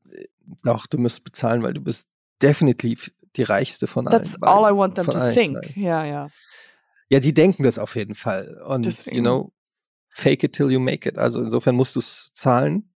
Doch, 0.64 0.88
du 0.88 0.98
müsst 0.98 1.26
bezahlen, 1.26 1.64
weil 1.64 1.74
du 1.74 1.82
bist 1.82 2.08
definitiv 2.42 3.12
die 3.36 3.44
reichste 3.44 3.86
von 3.86 4.08
allen. 4.08 4.24
That's 4.24 4.42
all 4.42 4.64
I 4.72 4.76
want 4.76 4.96
them 4.96 5.06
to 5.06 5.32
think. 5.34 5.76
Ja, 5.76 6.06
ja. 6.06 6.30
Ja, 7.10 7.20
die 7.20 7.34
denken 7.34 7.64
das 7.64 7.78
auf 7.78 7.96
jeden 7.98 8.16
Fall. 8.16 8.62
Und, 8.66 8.86
Deswegen. 8.86 9.18
you 9.18 9.22
know, 9.22 9.52
fake 10.10 10.44
it 10.44 10.54
till 10.54 10.72
you 10.72 10.80
make 10.80 11.08
it. 11.08 11.18
Also 11.18 11.42
insofern 11.42 11.76
musst 11.76 11.96
du 11.96 12.00
es 12.00 12.32
zahlen. 12.34 12.90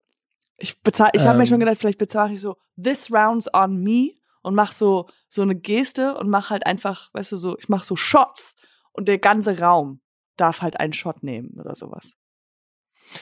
Ich 0.62 0.82
bezahle, 0.82 1.12
ich 1.14 1.22
habe 1.22 1.38
mir 1.38 1.44
Ähm. 1.44 1.50
schon 1.50 1.60
gedacht, 1.60 1.78
vielleicht 1.80 1.98
bezahle 1.98 2.34
ich 2.34 2.42
so 2.42 2.56
this 2.82 3.12
rounds 3.12 3.54
on 3.54 3.82
me 3.82 4.12
und 4.42 4.56
mach 4.56 4.72
so 4.72 5.10
so 5.30 5.42
eine 5.42 5.56
Geste 5.56 6.16
und 6.18 6.30
mach 6.30 6.50
halt 6.50 6.66
einfach, 6.66 7.10
weißt 7.14 7.32
du, 7.32 7.38
so 7.38 7.58
ich 7.58 7.70
mach 7.70 7.84
so 7.84 7.96
Shots 7.96 8.56
und 8.92 9.08
der 9.08 9.18
ganze 9.18 9.60
Raum 9.60 10.02
darf 10.38 10.62
halt 10.62 10.80
einen 10.80 10.94
Shot 10.94 11.24
nehmen 11.24 11.60
oder 11.60 11.76
sowas. 11.76 12.14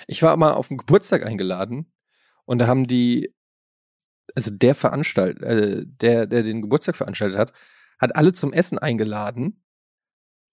Ich 0.08 0.22
war 0.22 0.36
mal 0.38 0.54
auf 0.54 0.68
den 0.68 0.78
Geburtstag 0.78 1.26
eingeladen 1.26 1.92
und 2.46 2.60
da 2.60 2.68
haben 2.68 2.88
die, 2.88 3.34
also 4.36 4.52
der 4.52 4.76
Veranstalt, 4.76 5.42
äh, 5.42 5.84
der, 5.86 6.28
der 6.28 6.44
den 6.44 6.62
Geburtstag 6.62 6.96
veranstaltet 6.96 7.38
hat, 7.38 7.54
hat 8.00 8.16
alle 8.16 8.34
zum 8.34 8.54
Essen 8.54 8.78
eingeladen, 8.78 9.64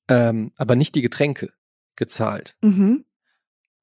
ähm, 0.09 0.53
aber 0.57 0.77
nicht 0.77 0.95
die 0.95 1.03
Getränke 1.03 1.53
gezahlt. 1.97 2.57
Mhm. 2.63 3.05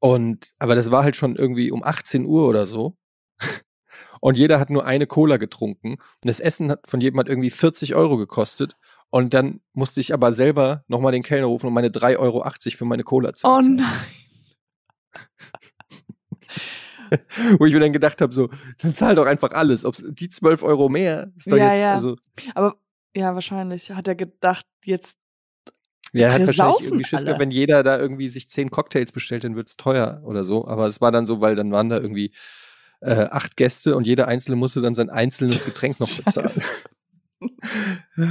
Und, 0.03 0.51
aber 0.59 0.75
das 0.75 0.91
war 0.91 1.03
halt 1.05 1.15
schon 1.15 1.37
irgendwie 1.37 1.71
um 1.71 1.81
18 1.81 2.25
Uhr 2.25 2.45
oder 2.49 2.67
so. 2.67 2.97
Und 4.19 4.37
jeder 4.37 4.59
hat 4.59 4.69
nur 4.69 4.85
eine 4.85 5.07
Cola 5.07 5.37
getrunken. 5.37 5.93
Und 5.93 6.25
das 6.25 6.41
Essen 6.41 6.71
hat 6.71 6.89
von 6.89 6.99
jedem 6.99 7.19
hat 7.21 7.29
irgendwie 7.29 7.49
40 7.51 7.95
Euro 7.95 8.17
gekostet. 8.17 8.75
Und 9.11 9.33
dann 9.33 9.61
musste 9.71 10.01
ich 10.01 10.13
aber 10.13 10.33
selber 10.33 10.83
nochmal 10.89 11.13
den 11.13 11.23
Kellner 11.23 11.45
rufen 11.47 11.67
und 11.67 11.73
meine 11.73 11.87
3,80 11.87 12.17
Euro 12.19 12.43
für 12.75 12.83
meine 12.85 13.03
Cola 13.03 13.33
zu 13.33 13.47
Oh 13.47 13.55
bezahlen. 13.55 13.75
nein. 13.77 13.93
Wo 17.59 17.65
ich 17.65 17.73
mir 17.73 17.79
dann 17.79 17.93
gedacht 17.93 18.19
habe, 18.21 18.33
so, 18.33 18.49
dann 18.79 18.95
zahl 18.95 19.15
doch 19.15 19.25
einfach 19.27 19.51
alles. 19.51 19.85
Ob's, 19.85 20.03
die 20.05 20.27
12 20.27 20.63
Euro 20.63 20.89
mehr 20.89 21.31
ist 21.37 21.49
doch 21.49 21.55
Ja, 21.57 21.71
jetzt, 21.73 21.81
ja. 21.81 21.93
also, 21.93 22.17
Aber 22.55 22.75
ja, 23.15 23.35
wahrscheinlich 23.35 23.89
hat 23.91 24.07
er 24.09 24.15
gedacht, 24.15 24.65
jetzt 24.83 25.17
ja, 26.13 26.27
er 26.27 26.33
hat 26.33 26.45
wahrscheinlich 26.45 26.81
irgendwie 26.81 27.03
Schiss 27.03 27.23
gehabt, 27.23 27.39
wenn 27.39 27.51
jeder 27.51 27.83
da 27.83 27.99
irgendwie 27.99 28.29
sich 28.29 28.49
10 28.49 28.69
Cocktails 28.69 29.11
bestellt, 29.11 29.43
dann 29.43 29.55
wird's 29.55 29.77
teuer 29.77 30.21
oder 30.23 30.43
so. 30.43 30.67
Aber 30.67 30.85
es 30.85 31.01
war 31.01 31.11
dann 31.11 31.25
so, 31.25 31.41
weil 31.41 31.55
dann 31.55 31.71
waren 31.71 31.89
da 31.89 31.97
irgendwie 31.97 32.33
äh, 33.01 33.27
acht 33.31 33.57
Gäste 33.57 33.95
und 33.95 34.05
jeder 34.05 34.27
Einzelne 34.27 34.55
musste 34.55 34.81
dann 34.81 34.95
sein 34.95 35.09
einzelnes 35.09 35.65
Getränk 35.65 35.99
noch 35.99 36.09
bezahlen. 36.09 36.51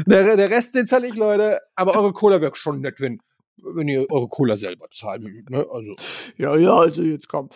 der, 0.07 0.37
der 0.37 0.51
Rest, 0.51 0.75
den 0.75 0.87
zahle 0.87 1.09
ich, 1.09 1.17
Leute. 1.17 1.61
Aber 1.75 1.97
eure 1.97 2.13
Cola 2.13 2.41
wäre 2.41 2.55
schon 2.55 2.81
nett, 2.81 3.01
wenn, 3.01 3.19
wenn 3.57 3.89
ihr 3.89 4.11
eure 4.11 4.29
Cola 4.29 4.57
selber 4.57 4.87
zahlt. 4.91 5.23
Ne? 5.23 5.67
Also, 5.71 5.95
Ja, 6.37 6.57
ja, 6.57 6.75
also 6.75 7.03
jetzt 7.03 7.29
komm. 7.29 7.51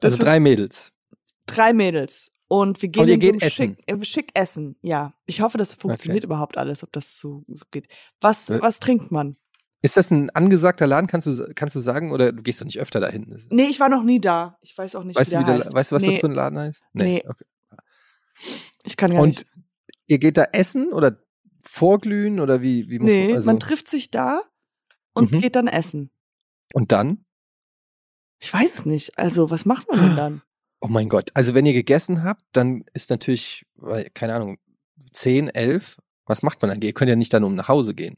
Das 0.00 0.14
also 0.14 0.24
drei 0.24 0.40
Mädels. 0.40 0.92
drei 1.46 1.72
Mädels 1.74 2.32
und 2.50 2.82
wir 2.82 2.88
gehen 2.88 3.02
Und 3.04 3.08
in 3.08 3.20
so 3.20 3.28
essen? 3.46 3.76
Schick, 3.76 3.78
äh, 3.86 4.04
schick 4.04 4.30
essen. 4.34 4.76
Ja, 4.82 5.14
ich 5.26 5.40
hoffe, 5.40 5.56
das 5.56 5.72
funktioniert 5.74 6.24
Okay. 6.24 6.26
überhaupt 6.26 6.58
alles, 6.58 6.82
ob 6.82 6.92
das 6.92 7.18
so, 7.20 7.44
so 7.46 7.64
geht. 7.70 7.86
Was 8.20 8.50
Äh, 8.50 8.60
was 8.60 8.80
trinkt 8.80 9.12
man? 9.12 9.36
Ist 9.82 9.96
das 9.96 10.10
ein 10.10 10.28
angesagter 10.30 10.86
Laden, 10.86 11.06
kannst 11.06 11.26
du, 11.28 11.52
kannst 11.54 11.76
du 11.76 11.80
sagen? 11.80 12.10
Oder 12.12 12.32
du 12.32 12.42
gehst 12.42 12.60
doch 12.60 12.66
nicht 12.66 12.80
öfter 12.80 12.98
dahin? 13.00 13.34
Nee, 13.50 13.66
ich 13.68 13.78
war 13.80 13.88
noch 13.88 14.02
nie 14.02 14.20
da. 14.20 14.58
Ich 14.62 14.76
weiß 14.76 14.96
auch 14.96 15.04
nicht, 15.04 15.16
Weißt 15.16 15.30
wie 15.30 15.36
du, 15.36 15.44
der 15.44 15.54
wie 15.54 15.58
der, 15.58 15.64
heißt. 15.64 15.74
weißt 15.74 15.90
du, 15.92 15.94
was 15.96 16.02
nee, 16.02 16.08
das 16.10 16.16
für 16.20 16.26
ein 16.26 16.32
Laden 16.32 16.58
heißt? 16.58 16.82
Nee. 16.92 17.22
Okay. 17.26 17.44
Ich 18.84 18.96
kann 18.96 19.12
gar 19.12 19.22
Und 19.22 19.28
nicht. 19.28 19.46
ihr 20.08 20.18
geht 20.18 20.36
da 20.36 20.44
essen 20.52 20.92
oder 20.92 21.22
vorglühen 21.62 22.40
oder 22.40 22.60
wie, 22.62 22.90
wie 22.90 22.98
muss 22.98 23.10
Nee, 23.12 23.26
man, 23.28 23.34
also, 23.36 23.46
man 23.50 23.60
trifft 23.60 23.88
sich 23.88 24.10
da 24.10 24.42
und 25.14 25.32
Mhm. 25.32 25.38
geht 25.40 25.54
dann 25.56 25.68
essen. 25.68 26.10
und 26.74 26.90
dann? 26.92 27.24
Ich 28.38 28.52
weiß 28.52 28.74
es 28.80 28.84
nicht. 28.86 29.18
Also, 29.18 29.50
was 29.50 29.64
macht 29.66 29.88
man 29.88 30.00
denn 30.00 30.16
dann? 30.16 30.42
Oh 30.80 30.88
mein 30.88 31.08
Gott. 31.08 31.30
Also 31.34 31.54
wenn 31.54 31.66
ihr 31.66 31.72
gegessen 31.72 32.22
habt, 32.24 32.42
dann 32.52 32.84
ist 32.94 33.10
natürlich, 33.10 33.66
keine 34.14 34.34
Ahnung, 34.34 34.58
10, 35.12 35.48
11, 35.48 35.98
was 36.26 36.42
macht 36.42 36.62
man 36.62 36.70
dann? 36.70 36.80
Ihr 36.82 36.92
könnt 36.94 37.08
ja 37.08 37.16
nicht 37.16 37.32
dann 37.34 37.44
um 37.44 37.54
nach 37.54 37.68
Hause 37.68 37.94
gehen. 37.94 38.16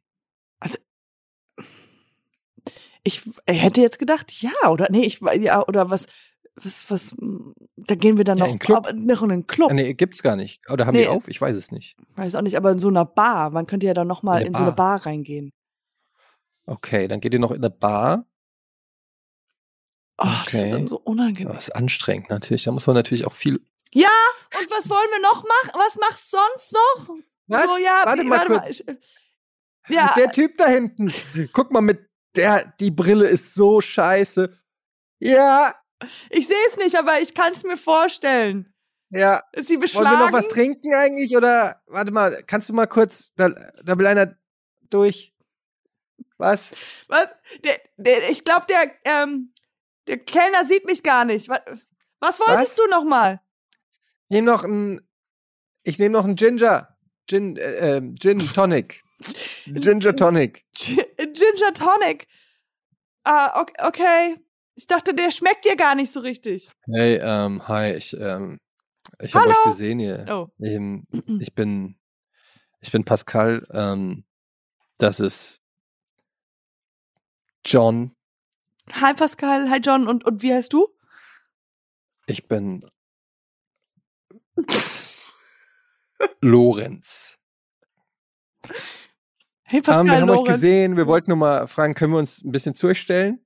Ich 3.05 3.23
hätte 3.47 3.81
jetzt 3.81 3.99
gedacht, 3.99 4.31
ja, 4.43 4.53
oder 4.71 4.87
nee, 4.91 5.03
ich 5.05 5.21
ja, 5.21 5.67
oder 5.67 5.91
was 5.91 6.07
was, 6.55 6.91
was, 6.91 7.17
da 7.77 7.95
gehen 7.95 8.19
wir 8.19 8.25
dann 8.25 8.37
Ja, 8.39 8.47
noch, 8.47 8.59
Club. 8.59 8.77
aber 8.79 8.93
noch 8.93 9.23
in 9.23 9.33
einen 9.33 9.47
Club. 9.47 9.71
Ah, 9.71 9.75
nee, 9.75 9.95
gibt's 9.95 10.23
gar 10.23 10.37
nicht. 10.37 10.61
Oder 10.71 10.87
haben 10.87 10.95
Nee. 10.95 11.03
die 11.03 11.09
auf? 11.09 11.27
Ich 11.27 11.41
weiß 11.41 11.57
es 11.57 11.73
nicht. 11.73 11.97
Weiß 12.15 12.35
auch 12.35 12.43
nicht, 12.43 12.57
aber 12.59 12.71
in 12.73 12.79
so 12.79 12.89
einer 12.89 13.07
Bar. 13.07 13.51
Man 13.51 13.65
könnte 13.67 13.87
ja 13.87 13.95
dann 13.95 14.07
noch 14.07 14.23
mal 14.23 14.43
In 14.43 14.49
in, 14.49 14.55
so 14.55 14.63
eine. 14.63 14.73
Bar 14.73 15.07
reingehen. 15.07 15.51
Okay, 16.67 17.09
dann 17.09 17.21
geht 17.21 17.33
ihr 17.33 17.41
noch 17.41 17.53
in 17.53 17.57
eine 17.65 17.71
Bar. 17.71 18.27
Oh, 20.25 20.29
das 20.45 20.55
ist 20.55 20.61
Okay. 20.61 20.71
dann 20.71 20.89
so 20.89 20.99
unangenehm. 21.01 21.53
Das 21.55 21.69
ist 21.69 21.75
anstrengend 21.77 22.31
natürlich. 22.31 22.65
Da 22.65 22.73
muss 22.73 22.87
man 22.87 22.95
natürlich 22.97 23.27
auch 23.27 23.35
viel. 23.35 23.57
Und 23.95 24.71
was 24.71 24.89
wollen 24.91 25.11
wir 25.11 25.21
noch 25.21 25.43
machen? 25.45 25.71
Was 25.75 25.97
machst 25.97 26.33
du 26.33 26.37
sonst 26.39 26.73
noch? 26.73 27.17
So, 27.67 27.77
ja, 27.79 28.03
warte 28.05 28.23
wie- 28.23 28.27
mal 28.29 28.47
kurz. 28.47 28.71
Ich, 28.71 28.85
ja, 29.89 30.13
Der 30.17 30.31
Typ 30.31 30.57
da 30.59 30.67
hinten. 30.69 31.13
Guck 31.53 31.71
mal 31.73 31.81
mit 31.81 32.09
der, 32.37 32.73
die 32.81 32.91
Brille 32.91 33.27
ist 33.27 33.55
so 33.55 33.81
scheiße. 33.81 34.51
Ja, 35.19 35.75
ich 36.31 36.47
sehe 36.47 36.57
es 36.71 36.77
nicht, 36.77 36.97
aber 36.97 37.21
ich 37.21 37.35
kann 37.35 37.53
es 37.53 37.65
mir 37.65 37.77
vorstellen. 37.77 38.73
ja. 39.11 39.43
Ist 39.53 39.69
sie 39.69 39.75
Wollen 39.75 39.81
beschlagen? 39.81 40.11
wir 40.19 40.27
noch 40.27 40.33
was 40.33 40.49
trinken 40.49 40.95
eigentlich? 40.95 41.37
Oder 41.37 41.83
warte 41.87 42.13
mal, 42.13 42.43
kannst 42.47 42.69
du 42.69 42.75
mal 42.75 42.87
kurz, 42.87 43.33
da, 43.35 43.49
da 43.83 43.99
will 43.99 44.07
einer 44.07 44.37
durch. 44.91 45.35
Was? 46.39 46.73
Was? 47.09 47.29
Der, 47.65 47.81
der, 47.97 48.31
ich 48.31 48.45
glaube, 48.45 48.67
der, 48.69 48.91
ähm, 49.05 49.53
der 50.07 50.19
Kellner 50.19 50.65
sieht 50.67 50.85
mich 50.85 51.03
gar 51.03 51.25
nicht. 51.25 51.49
Was, 51.49 51.61
was 52.21 52.41
wolltest 52.41 52.59
Was? 52.59 52.77
du 52.77 52.87
noch 52.91 53.05
mal? 53.05 53.41
Ich 54.29 54.35
nehme 54.37 54.51
noch 54.51 54.65
ein. 54.65 55.01
Ich 55.85 55.99
nehme 55.99 56.13
noch 56.13 56.25
ein 56.25 56.37
Ginger. 56.37 56.89
Gin, 57.29 57.57
äh, 57.57 57.97
ähm, 57.97 58.15
Gin 58.17 58.39
Tonic. 58.53 59.03
Ginger 59.67 60.17
Tonic. 60.17 60.65
Gi- 60.75 61.05
Ginger 61.17 61.73
Tonic. 61.75 62.27
Ah, 63.25 63.61
ok- 63.61 63.73
okay. 63.85 64.39
Ich 64.75 64.87
dachte, 64.87 65.15
der 65.15 65.31
schmeckt 65.31 65.65
dir 65.65 65.77
gar 65.77 65.95
nicht 65.95 66.11
so 66.11 66.21
richtig. 66.21 66.73
Hey, 66.93 67.21
ähm, 67.23 67.67
hi, 67.69 67.93
ich, 67.95 68.13
ähm, 68.19 68.59
ich 69.21 69.35
habe 69.35 69.49
euch 69.51 69.63
gesehen 69.65 69.99
hier. 69.99 70.25
Oh. 70.29 70.49
Ähm, 70.65 71.05
ich 71.41 71.55
bin, 71.55 71.97
ich 72.81 72.91
bin 72.91 73.05
Pascal. 73.05 73.67
Ähm, 73.73 74.25
das 74.99 75.21
ist 75.21 75.61
John. 77.65 78.17
Hi 78.91 79.15
Pascal, 79.15 79.69
hi 79.71 79.79
John. 79.79 80.09
Und, 80.09 80.25
und 80.25 80.43
wie 80.43 80.53
heißt 80.53 80.73
du? 80.73 80.89
Ich 82.27 82.47
bin 82.49 82.85
Lorenz. 86.41 87.39
Hey 89.65 89.79
Ähm, 89.79 89.83
Pascal 89.83 90.05
wir 90.07 90.21
haben 90.21 90.31
euch 90.31 90.37
Lorenz. 90.37 90.55
gesehen. 90.57 90.97
Wir 90.97 91.07
wollten 91.07 91.31
nur 91.31 91.39
mal 91.39 91.67
fragen, 91.67 91.95
können 91.95 92.13
wir 92.13 92.19
uns 92.19 92.43
ein 92.45 92.53
bisschen 92.53 92.75
zurstellen? 92.75 93.45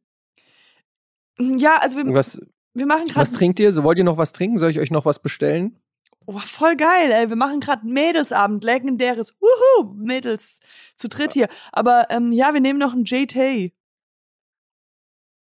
Ja, 1.39 1.79
also 1.79 1.97
wir, 1.97 2.13
Was, 2.15 2.41
wir 2.75 2.87
machen 2.87 3.05
was 3.15 3.15
gerade. 3.15 3.33
trinkt 3.33 3.61
ihr? 3.61 3.73
So 3.73 3.85
wollt 3.85 3.99
ihr 3.99 4.05
noch 4.05 4.17
was 4.19 4.33
trinken? 4.33 4.59
Soll 4.59 4.71
ich 4.71 4.81
euch 4.81 4.91
noch 4.91 5.05
was 5.05 5.21
bestellen? 5.21 5.79
Oh, 6.27 6.39
voll 6.39 6.77
geil, 6.77 7.13
ey. 7.13 7.29
Wir 7.29 7.37
machen 7.37 7.61
gerade 7.61 7.87
Mädelsabend, 7.87 8.65
legendäres. 8.65 9.37
Wuhu, 9.41 9.95
Mädels 9.95 10.59
zu 10.97 11.09
dritt 11.09 11.33
hier. 11.35 11.49
Aber 11.73 12.11
ähm, 12.11 12.33
ja, 12.33 12.53
wir 12.53 12.61
nehmen 12.61 12.79
noch 12.81 12.95
einen 12.95 13.05
JT. 13.05 13.73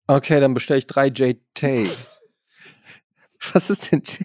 Okay, 0.07 0.39
dann 0.39 0.53
bestelle 0.53 0.79
ich 0.79 0.87
drei 0.87 1.07
JT. 1.07 1.61
Was 3.53 3.69
ist 3.69 3.91
denn 3.91 4.01
J? 4.01 4.19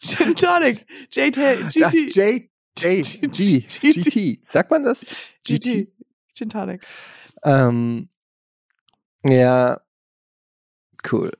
Gin 0.00 0.34
Tonic. 0.34 0.86
JT. 1.10 1.38
Ach, 1.82 1.92
GT. 1.92 2.16
J, 2.16 2.48
J, 2.78 3.32
G, 3.32 3.60
GT. 3.60 4.40
Sagt 4.48 4.70
man 4.70 4.82
das? 4.84 5.06
GT. 5.44 5.88
Gin 6.34 6.48
Tonic. 6.50 6.82
Ähm, 7.42 8.08
ja, 9.24 9.80
cool. 11.12 11.32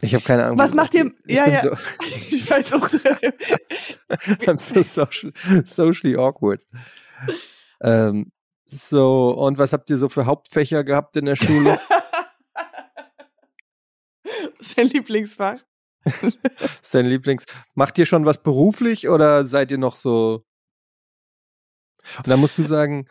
Ich 0.00 0.14
habe 0.14 0.24
keine 0.24 0.44
Ahnung. 0.44 0.58
Was 0.58 0.74
macht 0.74 0.94
ihr- 0.94 1.12
Ich 1.26 1.36
ja, 1.36 1.48
ja. 1.48 1.60
So, 1.60 1.70
Ich 2.30 2.48
weiß 2.50 2.72
auch. 2.74 2.88
I'm 4.46 4.58
so 4.58 4.82
social, 4.82 5.32
socially 5.64 6.16
awkward. 6.16 6.62
Ähm, 7.80 8.30
so, 8.70 9.30
und 9.30 9.58
was 9.58 9.72
habt 9.72 9.88
ihr 9.90 9.98
so 9.98 10.08
für 10.08 10.26
Hauptfächer 10.26 10.84
gehabt 10.84 11.16
in 11.16 11.24
der 11.24 11.36
Schule? 11.36 11.80
Dein 14.76 14.86
Lieblingsfach. 14.88 15.60
Dein 16.92 17.06
Lieblings? 17.06 17.46
Macht 17.74 17.98
ihr 17.98 18.06
schon 18.06 18.24
was 18.24 18.42
beruflich 18.42 19.08
oder 19.08 19.44
seid 19.44 19.70
ihr 19.72 19.78
noch 19.78 19.96
so? 19.96 20.44
Und 22.18 22.28
dann 22.28 22.40
musst 22.40 22.58
du 22.58 22.62
sagen, 22.62 23.06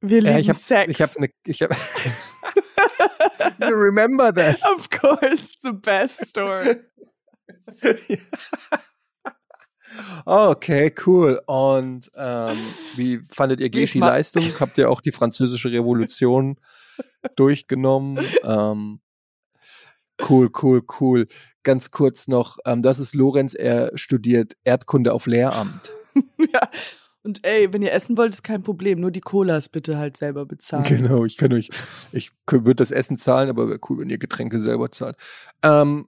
Wir 0.00 0.20
lieben 0.20 0.32
ja, 0.32 0.38
ich 0.38 0.48
habe 0.48 0.58
Sex. 0.58 0.92
ich 0.92 1.02
habe 1.02 1.12
eine 1.16 1.30
ich 1.46 1.62
habe 1.62 1.74
You 3.60 3.74
remember 3.74 4.32
that? 4.32 4.58
Of 4.76 4.88
course, 4.90 5.48
the 5.62 5.72
best 5.72 6.26
story. 6.26 6.80
Okay, 10.24 10.94
cool. 11.06 11.40
Und 11.46 12.10
ähm, 12.16 12.58
wie 12.96 13.20
fandet 13.28 13.60
ihr 13.60 13.70
Geschi 13.70 13.98
Leistung? 13.98 14.44
Habt 14.60 14.78
ihr 14.78 14.90
auch 14.90 15.00
die 15.00 15.12
französische 15.12 15.70
Revolution 15.70 16.56
durchgenommen? 17.36 18.18
Ähm, 18.44 19.00
cool, 20.28 20.50
cool, 20.62 20.82
cool. 21.00 21.26
Ganz 21.62 21.90
kurz 21.90 22.28
noch, 22.28 22.58
ähm, 22.64 22.82
das 22.82 22.98
ist 22.98 23.14
Lorenz, 23.14 23.54
er 23.54 23.90
studiert 23.96 24.56
Erdkunde 24.64 25.12
auf 25.12 25.26
Lehramt. 25.26 25.92
ja. 26.52 26.68
Und 27.22 27.44
ey, 27.44 27.70
wenn 27.70 27.82
ihr 27.82 27.92
essen 27.92 28.16
wollt, 28.16 28.32
ist 28.32 28.42
kein 28.42 28.62
Problem. 28.62 28.98
Nur 28.98 29.10
die 29.10 29.20
Colas 29.20 29.68
bitte 29.68 29.98
halt 29.98 30.16
selber 30.16 30.46
bezahlen. 30.46 30.84
Genau, 30.84 31.26
ich 31.26 31.36
kann 31.36 31.52
euch, 31.52 31.68
ich 32.12 32.32
würde 32.50 32.76
das 32.76 32.90
Essen 32.90 33.18
zahlen, 33.18 33.50
aber 33.50 33.68
wäre 33.68 33.78
cool, 33.90 33.98
wenn 33.98 34.08
ihr 34.08 34.16
Getränke 34.16 34.58
selber 34.58 34.90
zahlt. 34.90 35.16
Ähm, 35.62 36.06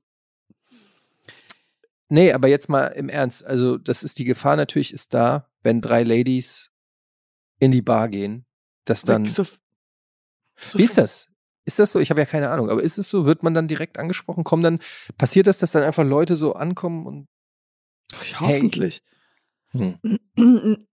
nee, 2.12 2.32
aber 2.32 2.48
jetzt 2.48 2.68
mal 2.68 2.86
im 2.88 3.08
Ernst. 3.08 3.44
Also, 3.44 3.78
das 3.78 4.02
ist 4.02 4.18
die 4.18 4.24
Gefahr 4.24 4.56
natürlich, 4.56 4.92
ist 4.92 5.14
da, 5.14 5.48
wenn 5.62 5.80
drei 5.80 6.02
Ladies 6.02 6.70
in 7.58 7.72
die 7.72 7.82
Bar 7.82 8.08
gehen, 8.08 8.44
dass 8.84 9.02
dann. 9.02 9.24
So, 9.24 9.44
so 10.56 10.78
Wie 10.78 10.84
ist 10.84 10.98
das? 10.98 11.28
Ist 11.64 11.78
das 11.78 11.92
so? 11.92 12.00
Ich 12.00 12.10
habe 12.10 12.20
ja 12.20 12.26
keine 12.26 12.50
Ahnung, 12.50 12.70
aber 12.70 12.82
ist 12.82 12.98
es 12.98 13.08
so? 13.08 13.24
Wird 13.24 13.42
man 13.42 13.54
dann 13.54 13.68
direkt 13.68 13.98
angesprochen? 13.98 14.44
Kommen 14.44 14.62
dann, 14.62 14.80
passiert 15.16 15.46
das, 15.46 15.58
dass 15.58 15.70
dann 15.72 15.84
einfach 15.84 16.04
Leute 16.04 16.36
so 16.36 16.54
ankommen 16.54 17.06
und. 17.06 17.28
Ach, 18.12 18.40
Hey. 18.40 18.56
hoffentlich. 18.56 19.02
Hm. 19.70 19.98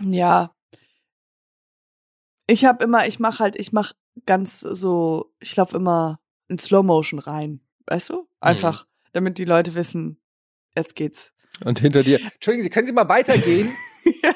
Ja. 0.00 0.52
Ich 2.46 2.64
habe 2.64 2.84
immer, 2.84 3.06
ich 3.06 3.20
mache 3.20 3.38
halt, 3.38 3.56
ich 3.56 3.72
mache 3.72 3.94
ganz 4.26 4.60
so, 4.60 5.32
ich 5.38 5.54
laufe 5.56 5.76
immer 5.76 6.20
in 6.48 6.58
Slow 6.58 6.82
Motion 6.82 7.18
rein, 7.20 7.60
weißt 7.86 8.10
du? 8.10 8.28
Einfach, 8.40 8.86
damit 9.14 9.38
die 9.38 9.44
Leute 9.44 9.74
wissen, 9.74 10.20
jetzt 10.76 10.94
geht's. 10.94 11.32
Und 11.64 11.78
hinter 11.78 12.02
dir. 12.02 12.20
Entschuldigen 12.34 12.62
Sie, 12.62 12.70
können 12.70 12.86
Sie 12.86 12.92
mal 12.92 13.08
weitergehen? 13.08 13.72
ja, 14.22 14.34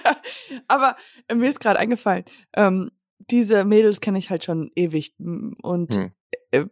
aber 0.69 0.97
äh, 1.27 1.35
mir 1.35 1.51
ist 1.51 1.61
gerade 1.61 1.79
eingefallen, 1.79 2.25
ähm, 2.57 2.91
diese 3.31 3.65
Mädels 3.65 4.01
kenne 4.01 4.19
ich 4.19 4.31
halt 4.31 4.45
schon 4.45 4.71
ewig 4.75 5.15
und 5.19 5.95
Hm. 5.95 6.13
äh, 6.53 6.65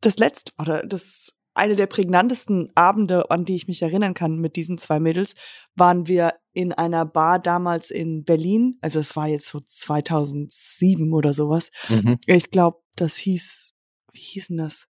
das 0.00 0.18
letzte 0.18 0.52
oder 0.58 0.82
das 0.86 1.32
eine 1.54 1.74
der 1.74 1.86
prägnantesten 1.86 2.70
Abende, 2.74 3.30
an 3.30 3.46
die 3.46 3.56
ich 3.56 3.66
mich 3.66 3.80
erinnern 3.80 4.12
kann 4.12 4.38
mit 4.38 4.56
diesen 4.56 4.76
zwei 4.76 5.00
Mädels, 5.00 5.34
waren 5.74 6.06
wir 6.06 6.34
in 6.52 6.72
einer 6.72 7.06
Bar 7.06 7.38
damals 7.38 7.90
in 7.90 8.24
Berlin. 8.24 8.76
Also 8.82 9.00
es 9.00 9.16
war 9.16 9.26
jetzt 9.26 9.48
so 9.48 9.60
2007 9.60 11.14
oder 11.14 11.32
sowas. 11.32 11.70
mhm. 11.88 12.18
Ich 12.26 12.50
glaube, 12.50 12.82
das 12.94 13.16
hieß, 13.16 13.74
wie 14.12 14.18
hieß 14.20 14.48
denn 14.48 14.58
das? 14.58 14.86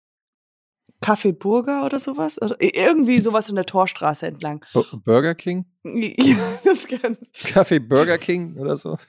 Café 1.03 1.33
Burger 1.33 1.85
oder 1.85 1.99
sowas? 1.99 2.41
Oder 2.41 2.57
irgendwie 2.61 3.19
sowas 3.21 3.49
in 3.49 3.55
der 3.57 3.67
Torstraße 3.67 4.27
entlang. 4.27 4.65
Bu- 4.73 4.85
Burger 5.05 5.35
King? 5.35 5.67
Ja, 5.85 6.37
das. 6.65 6.87
Kaffee 7.53 7.79
Burger 7.79 8.19
King 8.19 8.57
oder 8.59 8.77
so? 8.77 8.97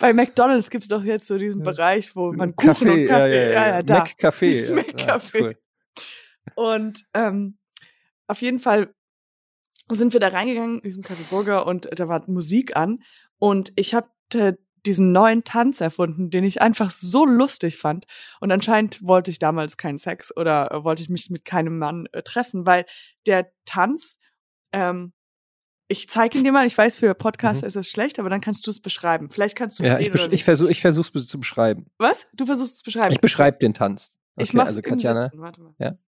Bei 0.00 0.12
McDonalds 0.12 0.70
gibt's 0.70 0.88
doch 0.88 1.04
jetzt 1.04 1.26
so 1.26 1.38
diesen 1.38 1.60
Ja. 1.62 1.70
Bereich, 1.70 2.14
wo 2.16 2.32
man 2.32 2.54
Kuchen 2.56 2.68
Kaffee, 2.68 2.90
und 2.90 2.98
ja, 3.02 3.18
Kaffee, 3.18 3.52
ja, 3.52 3.52
ja, 3.52 3.68
ja. 3.68 3.82
da. 3.82 3.98
Mac 3.98 4.08
Café. 4.18 4.68
Ja. 4.68 4.74
Mac 4.74 5.00
Ja, 5.00 5.16
Café. 5.16 5.40
cool. 5.42 5.56
Und 6.54 7.04
ähm, 7.14 7.58
auf 8.26 8.40
jeden 8.40 8.60
Fall 8.60 8.94
sind 9.90 10.12
wir 10.12 10.20
da 10.20 10.28
reingegangen 10.28 10.76
in 10.78 10.82
diesem 10.84 11.02
Café 11.02 11.28
Burger 11.30 11.66
und 11.66 11.88
da 11.98 12.08
war 12.08 12.22
Musik 12.28 12.76
an 12.76 13.02
und 13.38 13.72
ich 13.76 13.94
habe 13.94 14.08
diesen 14.88 15.12
neuen 15.12 15.44
Tanz 15.44 15.80
erfunden, 15.80 16.30
den 16.30 16.42
ich 16.44 16.60
einfach 16.60 16.90
so 16.90 17.24
lustig 17.24 17.76
fand. 17.78 18.06
Und 18.40 18.50
anscheinend 18.50 19.00
wollte 19.06 19.30
ich 19.30 19.38
damals 19.38 19.76
keinen 19.76 19.98
Sex 19.98 20.36
oder 20.36 20.72
äh, 20.72 20.82
wollte 20.84 21.02
ich 21.02 21.08
mich 21.08 21.30
mit 21.30 21.44
keinem 21.44 21.78
Mann 21.78 22.06
äh, 22.12 22.22
treffen, 22.22 22.66
weil 22.66 22.84
der 23.26 23.52
Tanz, 23.66 24.18
ähm, 24.72 25.12
ich 25.86 26.08
zeige 26.08 26.36
ihn 26.38 26.44
dir 26.44 26.52
mal, 26.52 26.66
ich 26.66 26.76
weiß, 26.76 26.96
für 26.96 27.14
Podcast 27.14 27.62
Mhm. 27.62 27.68
ist 27.68 27.76
es 27.76 27.88
schlecht, 27.88 28.18
aber 28.18 28.28
dann 28.30 28.40
kannst 28.40 28.66
du 28.66 28.70
es 28.70 28.80
beschreiben. 28.80 29.28
Vielleicht 29.30 29.56
kannst 29.56 29.78
du 29.78 29.84
es 29.84 29.88
Ja, 29.88 29.98
ich, 29.98 30.08
ich 30.32 30.44
versuche 30.44 30.70
ich 30.70 30.80
versuch's 30.80 31.12
zu 31.26 31.38
beschreiben. 31.38 31.86
Was? 31.98 32.26
Du 32.36 32.44
versuchst 32.46 32.72
es 32.72 32.78
zu 32.78 32.84
beschreiben. 32.84 33.12
Ich 33.12 33.20
beschreibe 33.20 33.58
den 33.58 33.74
Tanz. 33.74 34.18
Okay, 34.34 34.44
Ich 34.44 34.52
mach's 34.54 34.68
also 34.70 34.82
Katjana. 34.82 35.24
Sitzen. 35.26 35.40
Warte 35.40 35.60
mal. 35.62 35.98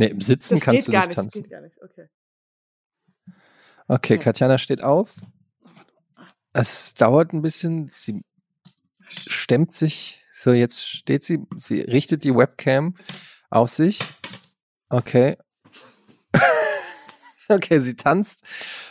Nee, 0.00 0.06
im 0.06 0.20
Sitzen 0.20 0.54
Das 0.54 0.62
kannst 0.62 0.86
du 0.86 0.92
nicht 0.92 1.00
nicht, 1.06 1.12
tanzen. 1.12 1.44
Okay. 1.44 1.68
Okay, 1.82 2.08
Okay. 3.88 4.18
Katjana 4.18 4.58
steht 4.58 4.82
auf. 4.82 5.16
Es 6.52 6.94
dauert 6.94 7.32
ein 7.32 7.42
bisschen. 7.42 7.90
Sie 7.94 8.24
stemmt 9.08 9.72
sich, 9.74 10.24
So, 10.32 10.52
jetzt 10.52 10.86
steht 10.88 11.24
sie, 11.24 11.40
sie 11.58 11.80
richtet 11.80 12.24
die 12.24 12.34
Webcam 12.34 12.94
auf 13.50 13.70
sich. 13.70 13.98
Okay. 14.88 15.36
okay, 17.48 17.80
sie 17.80 17.94
tanzt 17.94 18.44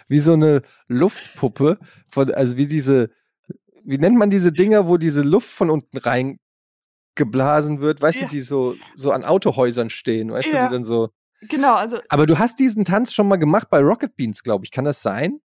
wie 0.08 0.20
so 0.20 0.34
eine 0.34 0.62
Luftpuppe, 0.88 1.78
von, 2.10 2.32
also 2.34 2.58
wie 2.58 2.68
diese, 2.68 3.10
wie 3.84 3.98
nennt 3.98 4.18
man 4.18 4.30
diese 4.30 4.52
Dinger, 4.52 4.88
wo 4.88 4.98
diese 4.98 5.22
Luft 5.22 5.50
von 5.50 5.70
unten 5.70 5.98
rein 5.98 6.40
geblasen 7.16 7.82
wird, 7.82 8.02
weißt 8.02 8.22
Ja. 8.22 8.28
du, 8.28 8.32
die 8.32 8.42
so, 8.42 8.76
so 8.96 9.12
an 9.12 9.24
Autohäusern 9.26 9.90
stehen, 9.90 10.32
weißt 10.32 10.52
du, 10.52 10.56
Ja. 10.58 10.68
die 10.68 10.74
dann 10.74 10.84
so. 10.84 11.10
Genau, 11.42 11.76
also 11.76 11.98
Aber 12.10 12.26
du 12.26 12.40
hast 12.40 12.60
diesen 12.60 12.84
Tanz 12.86 13.14
schon 13.14 13.28
mal 13.28 13.38
gemacht 13.38 13.70
bei 13.70 13.80
Rocket 13.80 14.16
Beans, 14.16 14.44
glaube 14.44 14.66
ich. 14.66 14.72
Kann 14.72 14.86
das 14.86 15.02
sein? 15.02 15.40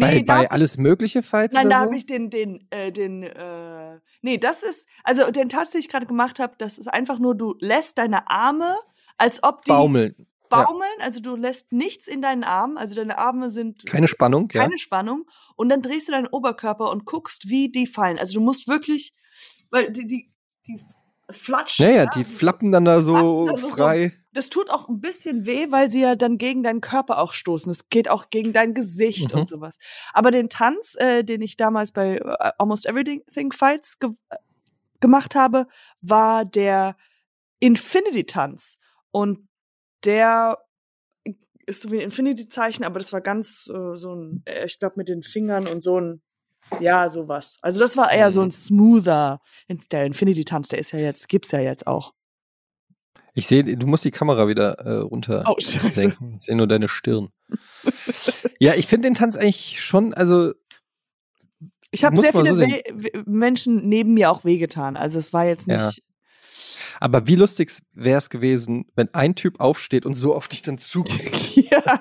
Bei 0.00 0.14
nee, 0.14 0.22
bei 0.22 0.44
ich- 0.44 0.50
alles 0.52 0.78
mögliche 0.78 1.22
Fights 1.22 1.54
Nein, 1.54 1.68
da 1.70 1.76
so? 1.78 1.82
habe 1.84 1.96
ich 1.96 2.06
den, 2.06 2.30
den, 2.30 2.66
äh, 2.70 2.90
den, 2.90 3.22
äh, 3.22 4.00
nee, 4.22 4.38
das 4.38 4.62
ist, 4.62 4.88
also 5.04 5.30
den 5.30 5.48
Tanz, 5.48 5.70
den 5.70 5.80
ich 5.80 5.88
gerade 5.88 6.06
gemacht 6.06 6.38
habe, 6.40 6.54
das 6.58 6.78
ist 6.78 6.88
einfach 6.92 7.18
nur, 7.18 7.36
du 7.36 7.54
lässt 7.60 7.98
deine 7.98 8.28
Arme, 8.30 8.74
als 9.18 9.42
ob 9.42 9.64
die 9.64 9.70
Baumeln. 9.70 10.14
ja. 10.18 10.24
baumeln, 10.64 10.88
also 11.00 11.20
du 11.20 11.36
lässt 11.36 11.72
nichts 11.72 12.06
in 12.08 12.22
deinen 12.22 12.42
Armen, 12.42 12.78
also 12.78 12.94
deine 12.94 13.18
Arme 13.18 13.50
sind 13.50 13.84
Keine 13.86 14.08
Spannung, 14.08 14.48
ja. 14.52 14.62
keine 14.62 14.78
Spannung 14.78 15.26
und 15.56 15.68
dann 15.68 15.82
drehst 15.82 16.08
du 16.08 16.12
deinen 16.12 16.26
Oberkörper 16.26 16.90
und 16.90 17.04
guckst, 17.04 17.48
wie 17.50 17.70
die 17.70 17.86
fallen. 17.86 18.18
Also 18.18 18.34
du 18.34 18.40
musst 18.40 18.68
wirklich, 18.68 19.12
weil 19.70 19.92
die, 19.92 20.06
die, 20.06 20.32
die 20.66 20.80
flatschen. 21.30 21.86
Naja, 21.86 22.04
ja, 22.04 22.10
die 22.10 22.24
flappen 22.24 22.72
dann 22.72 22.84
da 22.86 23.02
so 23.02 23.46
da 23.48 23.56
so- 23.56 23.68
frei. 23.68 24.12
Das 24.34 24.48
tut 24.48 24.70
auch 24.70 24.88
ein 24.88 25.00
bisschen 25.00 25.44
weh, 25.46 25.66
weil 25.70 25.90
sie 25.90 26.00
ja 26.00 26.16
dann 26.16 26.38
gegen 26.38 26.62
deinen 26.62 26.80
Körper 26.80 27.18
auch 27.18 27.32
stoßen. 27.34 27.70
Es 27.70 27.88
geht 27.90 28.08
auch 28.08 28.30
gegen 28.30 28.52
dein 28.52 28.72
Gesicht 28.74 29.32
Mhm. 29.32 29.40
und 29.40 29.46
sowas. 29.48 29.76
Aber 30.14 30.30
den 30.30 30.48
Tanz, 30.48 30.94
äh, 30.98 31.22
den 31.22 31.42
ich 31.42 31.56
damals 31.56 31.92
bei 31.92 32.16
äh, 32.16 32.50
Almost 32.58 32.86
Everything 32.86 33.52
Fights 33.52 33.98
ge 33.98 34.10
äh, 34.30 34.36
gemacht 35.00 35.34
habe, 35.34 35.66
war 36.00 36.44
der 36.44 36.96
Infinity-Tanz. 37.60 38.78
Und 39.10 39.48
der 40.04 40.58
ist 41.66 41.82
so 41.82 41.90
wie 41.90 41.96
ein 41.98 42.02
Infinity-Zeichen, 42.02 42.84
aber 42.84 42.98
das 42.98 43.12
war 43.12 43.20
ganz 43.20 43.68
äh, 43.72 43.96
so 43.96 44.14
ein, 44.14 44.42
äh, 44.46 44.66
ich 44.66 44.78
glaube, 44.78 44.94
mit 44.96 45.08
den 45.08 45.22
Fingern 45.22 45.68
und 45.68 45.82
so 45.82 46.00
ein, 46.00 46.22
ja, 46.80 47.08
sowas. 47.10 47.58
Also 47.62 47.80
das 47.80 47.96
war 47.96 48.10
eher 48.10 48.30
so 48.30 48.40
ein 48.40 48.50
smoother, 48.50 49.40
der 49.90 50.06
Infinity-Tanz, 50.06 50.68
der 50.68 50.78
ist 50.78 50.92
ja 50.92 50.98
jetzt, 50.98 51.28
gibt's 51.28 51.50
ja 51.52 51.60
jetzt 51.60 51.86
auch. 51.86 52.14
Ich 53.34 53.46
sehe, 53.46 53.64
du 53.64 53.86
musst 53.86 54.04
die 54.04 54.10
Kamera 54.10 54.46
wieder 54.48 54.72
äh, 54.80 54.96
runter 54.98 55.44
Oh, 55.46 55.56
senken. 55.58 56.34
Ich 56.36 56.44
sehe 56.44 56.56
nur 56.56 56.66
deine 56.66 56.88
Stirn. 56.88 57.30
ja, 58.58 58.74
ich 58.74 58.86
finde 58.86 59.08
den 59.08 59.14
Tanz 59.14 59.36
eigentlich 59.36 59.82
schon, 59.82 60.12
also 60.14 60.52
Ich 61.90 62.04
habe 62.04 62.16
sehr 62.20 62.32
viele 62.32 62.54
so 62.54 62.66
Menschen 63.24 63.88
neben 63.88 64.14
mir 64.14 64.30
auch 64.30 64.44
wehgetan. 64.44 64.96
Also 64.96 65.18
es 65.18 65.32
war 65.32 65.46
jetzt 65.46 65.66
Ja. 65.66 65.86
nicht. 65.86 66.02
Aber 67.00 67.26
wie 67.26 67.34
lustig 67.36 67.72
wäre 67.94 68.18
es 68.18 68.30
gewesen, 68.30 68.84
wenn 68.94 69.12
ein 69.14 69.34
Typ 69.34 69.58
aufsteht 69.60 70.06
und 70.06 70.14
so 70.14 70.34
auf 70.34 70.48
dich 70.48 70.62
dann 70.62 70.78
zuguckt. 70.78 71.56
Ja. 71.70 71.98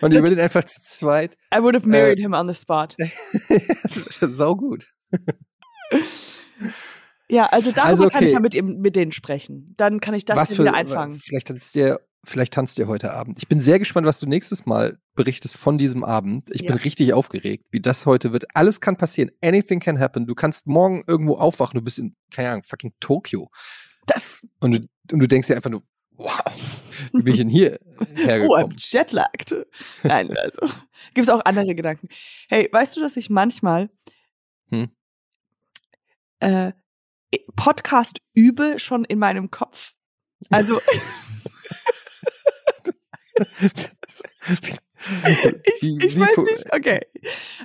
Und 0.00 0.12
ihr 0.12 0.22
würdet 0.22 0.38
einfach 0.38 0.62
zu 0.62 0.80
zweit. 0.80 1.36
I 1.52 1.58
would 1.60 1.74
have 1.74 1.88
married 1.88 2.18
him 2.20 2.34
on 2.34 2.46
the 2.46 2.54
spot. 2.54 2.94
Sau 4.20 4.54
gut. 4.54 4.84
Ja, 7.28 7.46
also 7.46 7.72
darüber 7.72 7.88
Also, 7.88 8.08
kann 8.08 8.22
ich 8.22 8.28
okay. 8.30 8.34
ja 8.34 8.40
mit, 8.40 8.54
ihm, 8.54 8.78
mit 8.80 8.94
denen 8.96 9.12
sprechen. 9.12 9.74
Dann 9.76 10.00
kann 10.00 10.14
ich 10.14 10.24
das 10.24 10.48
für, 10.48 10.58
wieder 10.58 10.74
einfangen. 10.74 11.18
Vielleicht 11.20 11.48
tanzt 11.48 11.74
der, 11.74 12.00
vielleicht 12.24 12.52
tanzt 12.54 12.78
ihr 12.78 12.86
heute 12.86 13.12
Abend. 13.12 13.38
Ich 13.38 13.48
bin 13.48 13.60
sehr 13.60 13.78
gespannt, 13.80 14.06
was 14.06 14.20
du 14.20 14.26
nächstes 14.26 14.64
Mal 14.66 14.98
berichtest 15.14 15.56
von 15.56 15.76
diesem 15.78 16.04
Abend. 16.04 16.48
Ich 16.52 16.62
Ja. 16.62 16.68
bin 16.68 16.76
richtig 16.78 17.12
aufgeregt, 17.14 17.66
wie 17.70 17.80
das 17.80 18.06
heute 18.06 18.32
wird. 18.32 18.44
Alles 18.54 18.80
kann 18.80 18.96
passieren. 18.96 19.30
Anything 19.42 19.80
can 19.80 19.98
happen. 19.98 20.26
Du 20.26 20.34
kannst 20.34 20.66
morgen 20.68 21.02
irgendwo 21.06 21.34
aufwachen. 21.36 21.78
Du 21.78 21.82
bist 21.84 21.98
in, 21.98 22.14
keine 22.30 22.50
Ahnung, 22.50 22.62
fucking 22.62 22.92
Tokio. 23.00 23.50
Das, 24.06 24.40
Und 24.60 24.72
du, 24.72 24.88
und 25.12 25.18
du 25.18 25.26
denkst 25.26 25.48
dir 25.48 25.56
einfach 25.56 25.70
nur, 25.70 25.82
wow, 26.12 26.44
wie 27.12 27.22
bin 27.22 27.32
ich 27.32 27.38
denn 27.40 27.48
hier 27.48 27.80
oh, 27.98 28.04
I'm 28.04 28.16
hergekommen? 28.24 28.76
jetlagged. 28.78 29.66
Nein, 30.04 30.36
also. 30.36 30.60
Gibt 31.14 31.26
es 31.26 31.28
auch 31.28 31.44
andere 31.44 31.74
Gedanken. 31.74 32.08
Hey, 32.48 32.68
weißt 32.70 32.96
du, 32.96 33.00
dass 33.00 33.16
ich 33.16 33.30
manchmal 33.30 33.90
Hm? 34.70 34.90
äh, 36.40 36.72
Podcast 37.56 38.20
übe 38.34 38.78
schon 38.78 39.04
in 39.04 39.18
meinem 39.18 39.50
Kopf? 39.50 39.92
Also, 40.50 40.78
ich, 45.64 45.82
ich 45.82 46.18
weiß 46.18 46.36
nicht, 46.38 46.72
okay. 46.74 47.00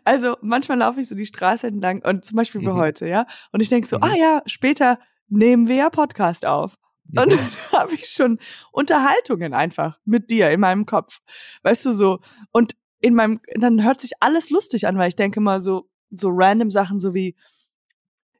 Also 0.04 0.38
manchmal 0.42 0.78
laufe 0.80 1.02
ich 1.02 1.08
so 1.10 1.16
die 1.16 1.26
Straße 1.26 1.68
entlang 1.68 2.02
und 2.04 2.26
zum 2.26 2.36
Beispiel 2.38 2.62
wie 2.62 2.68
Mhm. 2.68 2.76
heute, 2.76 3.08
ja. 3.08 3.26
Und 3.52 3.62
ich 3.62 3.70
denke 3.70 3.88
so, 3.88 3.98
Mhm. 3.98 4.04
ah 4.04 4.16
ja, 4.16 4.42
später 4.46 5.00
nehmen 5.28 5.68
wir 5.68 5.76
ja 5.76 5.90
Podcast 5.90 6.46
auf. 6.46 6.78
Und 7.16 7.32
Mhm. 7.32 7.38
dann 7.72 7.80
habe 7.82 7.96
ich 7.96 8.08
schon 8.10 8.40
Unterhaltungen 8.72 9.54
einfach 9.54 10.00
mit 10.06 10.30
dir 10.30 10.52
in 10.52 10.60
meinem 10.60 10.86
Kopf. 10.86 11.20
Weißt 11.64 11.86
du 11.86 11.92
so? 11.92 12.20
Und 12.52 12.76
in 13.00 13.16
meinem, 13.16 13.40
dann 13.56 13.84
hört 13.84 14.02
sich 14.02 14.12
alles 14.20 14.50
lustig 14.50 14.86
an, 14.88 14.98
weil 14.98 15.08
ich 15.10 15.16
denke 15.16 15.40
mal 15.42 15.62
so, 15.62 15.90
so 16.12 16.30
random 16.32 16.70
Sachen 16.72 17.00
so 17.00 17.14
wie, 17.14 17.36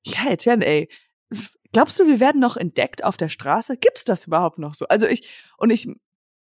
ja, 0.06 0.30
Etienne, 0.30 0.66
ey, 0.66 0.90
glaubst 1.72 2.00
du, 2.00 2.08
wir 2.08 2.20
werden 2.20 2.42
noch 2.42 2.58
entdeckt 2.58 3.04
auf 3.04 3.18
der 3.18 3.30
Straße? 3.30 3.78
Gibt's 3.78 4.04
das 4.06 4.26
überhaupt 4.28 4.60
noch 4.60 4.74
so? 4.74 4.86
Also 4.88 5.08
ich, 5.08 5.30
und 5.58 5.70
ich, 5.70 5.88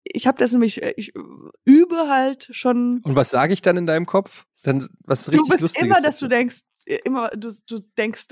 ich 0.03 0.27
habe 0.27 0.37
das 0.37 0.51
nämlich, 0.51 0.81
äh, 0.83 0.93
ich 0.97 1.13
übe 1.65 2.07
halt 2.09 2.49
schon 2.51 3.01
Und 3.03 3.15
was 3.15 3.29
sage 3.31 3.53
ich 3.53 3.61
dann 3.61 3.77
in 3.77 3.85
deinem 3.85 4.05
Kopf? 4.05 4.45
Dann 4.63 4.87
was 5.03 5.25
du 5.25 5.31
richtig 5.31 5.49
bist 5.49 5.61
Lustiges. 5.61 5.87
immer, 5.87 6.01
dass 6.01 6.19
du 6.19 6.27
denkst, 6.27 6.61
äh, 6.85 6.99
immer, 7.03 7.29
du, 7.29 7.51
du 7.67 7.79
denkst, 7.97 8.27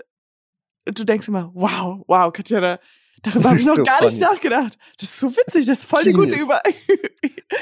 du 0.86 1.04
denkst 1.04 1.28
immer, 1.28 1.52
wow, 1.54 2.04
wow, 2.08 2.32
Katjana, 2.34 2.80
darüber 3.22 3.50
habe 3.50 3.60
ich 3.60 3.66
noch 3.66 3.76
so 3.76 3.84
gar 3.84 4.02
nicht 4.04 4.14
funny. 4.14 4.20
nachgedacht. 4.26 4.78
Das 5.00 5.10
ist 5.10 5.20
so 5.20 5.36
witzig, 5.36 5.66
das 5.68 5.80
ist 5.80 5.86
voll 5.90 6.04
die 6.04 6.12
gute. 6.14 6.36
Über 6.36 6.62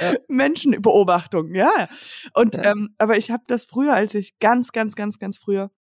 Ja. 0.02 0.13
Menschenbeobachtung, 0.28 1.54
ja. 1.56 1.89
Und 2.34 2.56
Ja. 2.56 2.72
ähm, 2.72 2.96
aber 2.98 3.18
ich 3.18 3.32
habe 3.32 3.44
das 3.48 3.65
früher, 3.65 3.94
als 3.94 4.13
ich 4.13 4.39
ganz, 4.39 4.72
ganz, 4.72 4.96
ganz, 4.96 5.20
ganz 5.20 5.38
früher, 5.38 5.72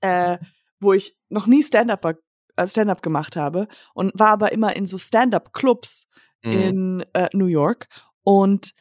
äh, 0.00 0.38
wo 0.80 0.92
ich 0.92 1.16
noch 1.28 1.46
nie 1.46 1.62
Stand-up 1.62 2.18
äh, 2.56 2.66
Stand-up 2.66 3.02
gemacht 3.02 3.36
habe 3.36 3.68
und 3.94 4.12
war 4.18 4.28
aber 4.30 4.52
immer 4.52 4.74
in 4.76 4.86
so 4.86 4.98
Stand-up-Clubs 4.98 6.06
Mhm. 6.44 6.52
in 6.52 7.04
äh, 7.14 7.28
New 7.32 7.46
York 7.46 7.88
und 8.22 8.74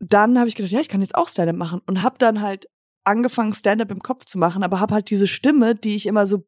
dann 0.00 0.38
habe 0.38 0.48
ich 0.48 0.56
gedacht, 0.56 0.72
ja, 0.72 0.80
ich 0.80 0.88
kann 0.88 1.00
jetzt 1.00 1.14
auch 1.14 1.28
Stand-up 1.28 1.56
machen 1.56 1.80
und 1.86 2.02
habe 2.02 2.18
dann 2.18 2.42
halt 2.42 2.68
angefangen 3.04 3.52
Stand-up 3.52 3.90
im 3.90 4.02
Kopf 4.02 4.24
zu 4.24 4.38
machen, 4.38 4.62
aber 4.62 4.80
habe 4.80 4.94
halt 4.94 5.10
diese 5.10 5.26
Stimme, 5.26 5.74
die 5.74 5.96
ich 5.96 6.06
immer 6.06 6.26
so 6.26 6.44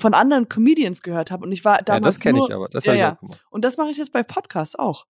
von 0.00 0.14
anderen 0.14 0.48
Comedians 0.48 1.02
gehört 1.02 1.30
habe 1.30 1.44
und 1.44 1.52
ich 1.52 1.64
war 1.64 1.78
ja, 1.78 1.82
damals 1.82 2.16
das 2.16 2.20
kenne 2.20 2.40
ich 2.40 2.54
aber. 2.54 2.68
Das 2.68 2.84
ja, 2.84 2.90
habe 2.92 2.96
ich 2.96 3.00
ja. 3.00 3.14
auch 3.14 3.20
gemacht. 3.20 3.46
und 3.50 3.64
das 3.64 3.76
mache 3.76 3.90
ich 3.90 3.96
jetzt 3.96 4.12
bei 4.12 4.22
Podcasts 4.22 4.76
auch. 4.76 5.06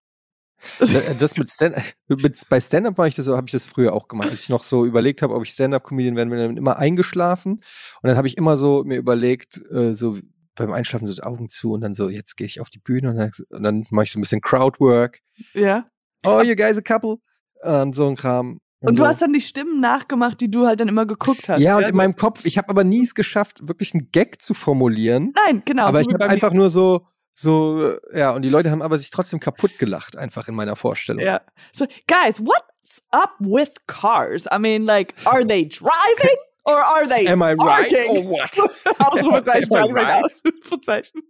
Ne, 0.80 1.02
Das 1.18 1.36
mit 1.36 1.50
Stand 1.50 1.76
mit, 2.08 2.48
bei 2.48 2.60
Stand-up 2.60 2.98
mache 2.98 3.08
ich 3.08 3.14
das 3.14 3.26
so, 3.26 3.36
habe 3.36 3.46
ich 3.46 3.52
das 3.52 3.64
früher 3.64 3.92
auch 3.92 4.08
gemacht, 4.08 4.30
als 4.30 4.42
ich 4.42 4.48
noch 4.48 4.64
so 4.64 4.84
überlegt 4.84 5.22
habe, 5.22 5.34
ob 5.34 5.44
ich 5.44 5.50
Stand-up-Comedian 5.50 6.16
werden 6.16 6.30
will, 6.30 6.38
dann 6.38 6.56
immer 6.56 6.78
eingeschlafen 6.78 7.52
und 7.52 7.62
dann 8.02 8.16
habe 8.16 8.26
ich 8.26 8.36
immer 8.36 8.56
so 8.56 8.84
mir 8.84 8.96
überlegt, 8.96 9.60
äh, 9.70 9.94
so 9.94 10.18
beim 10.56 10.72
Einschlafen 10.72 11.06
so 11.06 11.14
die 11.14 11.22
Augen 11.22 11.48
zu 11.48 11.72
und 11.72 11.80
dann 11.80 11.94
so, 11.94 12.08
jetzt 12.08 12.36
gehe 12.36 12.46
ich 12.46 12.60
auf 12.60 12.70
die 12.70 12.80
Bühne 12.80 13.10
und 13.10 13.16
dann, 13.16 13.30
und 13.50 13.62
dann 13.62 13.84
mache 13.90 14.04
ich 14.04 14.12
so 14.12 14.18
ein 14.18 14.22
bisschen 14.22 14.40
Crowdwork. 14.40 15.20
Ja. 15.54 15.86
Oh, 16.26 16.42
you 16.42 16.56
guys 16.56 16.76
a 16.76 16.80
couple? 16.80 17.16
Und 17.62 17.94
so 17.94 18.08
ein 18.08 18.16
Kram. 18.16 18.60
Und 18.80 18.94
so. 18.94 19.02
du 19.02 19.08
hast 19.08 19.22
dann 19.22 19.32
die 19.32 19.40
Stimmen 19.40 19.80
nachgemacht, 19.80 20.40
die 20.40 20.50
du 20.50 20.66
halt 20.66 20.78
dann 20.78 20.88
immer 20.88 21.06
geguckt 21.06 21.48
hast. 21.48 21.60
ja, 21.60 21.76
und 21.76 21.82
in 21.82 21.92
so. 21.92 21.96
meinem 21.96 22.14
Kopf, 22.14 22.44
ich 22.44 22.58
habe 22.58 22.68
aber 22.68 22.84
nie 22.84 23.02
es 23.02 23.14
geschafft, 23.14 23.66
wirklich 23.66 23.92
einen 23.94 24.10
Gag 24.12 24.40
zu 24.40 24.54
formulieren. 24.54 25.32
Nein, 25.34 25.62
genau. 25.64 25.86
aber 25.86 26.04
so 26.04 26.10
ich 26.10 26.14
habe 26.14 26.28
einfach 26.28 26.52
nur 26.52 26.70
so, 26.70 27.06
so, 27.40 27.96
ja, 28.12 28.32
und 28.32 28.42
die 28.42 28.48
Leute 28.48 28.72
haben 28.72 28.82
aber 28.82 28.98
sich 28.98 29.10
trotzdem 29.10 29.38
kaputt 29.38 29.78
gelacht, 29.78 30.16
einfach 30.16 30.48
in 30.48 30.56
meiner 30.56 30.74
Vorstellung. 30.74 31.24
Ja. 31.24 31.40
So, 31.70 31.86
guys, 32.08 32.40
what's 32.40 33.00
up 33.12 33.30
with 33.38 33.70
cars? 33.86 34.46
I 34.52 34.58
mean, 34.58 34.84
like, 34.84 35.14
are 35.24 35.46
they 35.46 35.64
driving 35.64 36.36
or 36.64 36.78
are 36.78 37.06
they 37.06 37.28
Am 37.28 37.40
I 37.40 37.52
right 37.52 37.88
parking? 37.90 38.08
or 38.08 38.24
what? 38.24 38.58
Ausrufezeichen, 38.98 39.68
Fragezeichen? 39.68 40.24
Ausrufezeichen. 40.24 41.22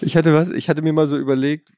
Ich 0.00 0.16
hatte 0.16 0.32
was, 0.32 0.48
ich 0.48 0.70
hatte 0.70 0.80
mir 0.80 0.94
mal 0.94 1.06
so 1.06 1.18
überlegt, 1.18 1.70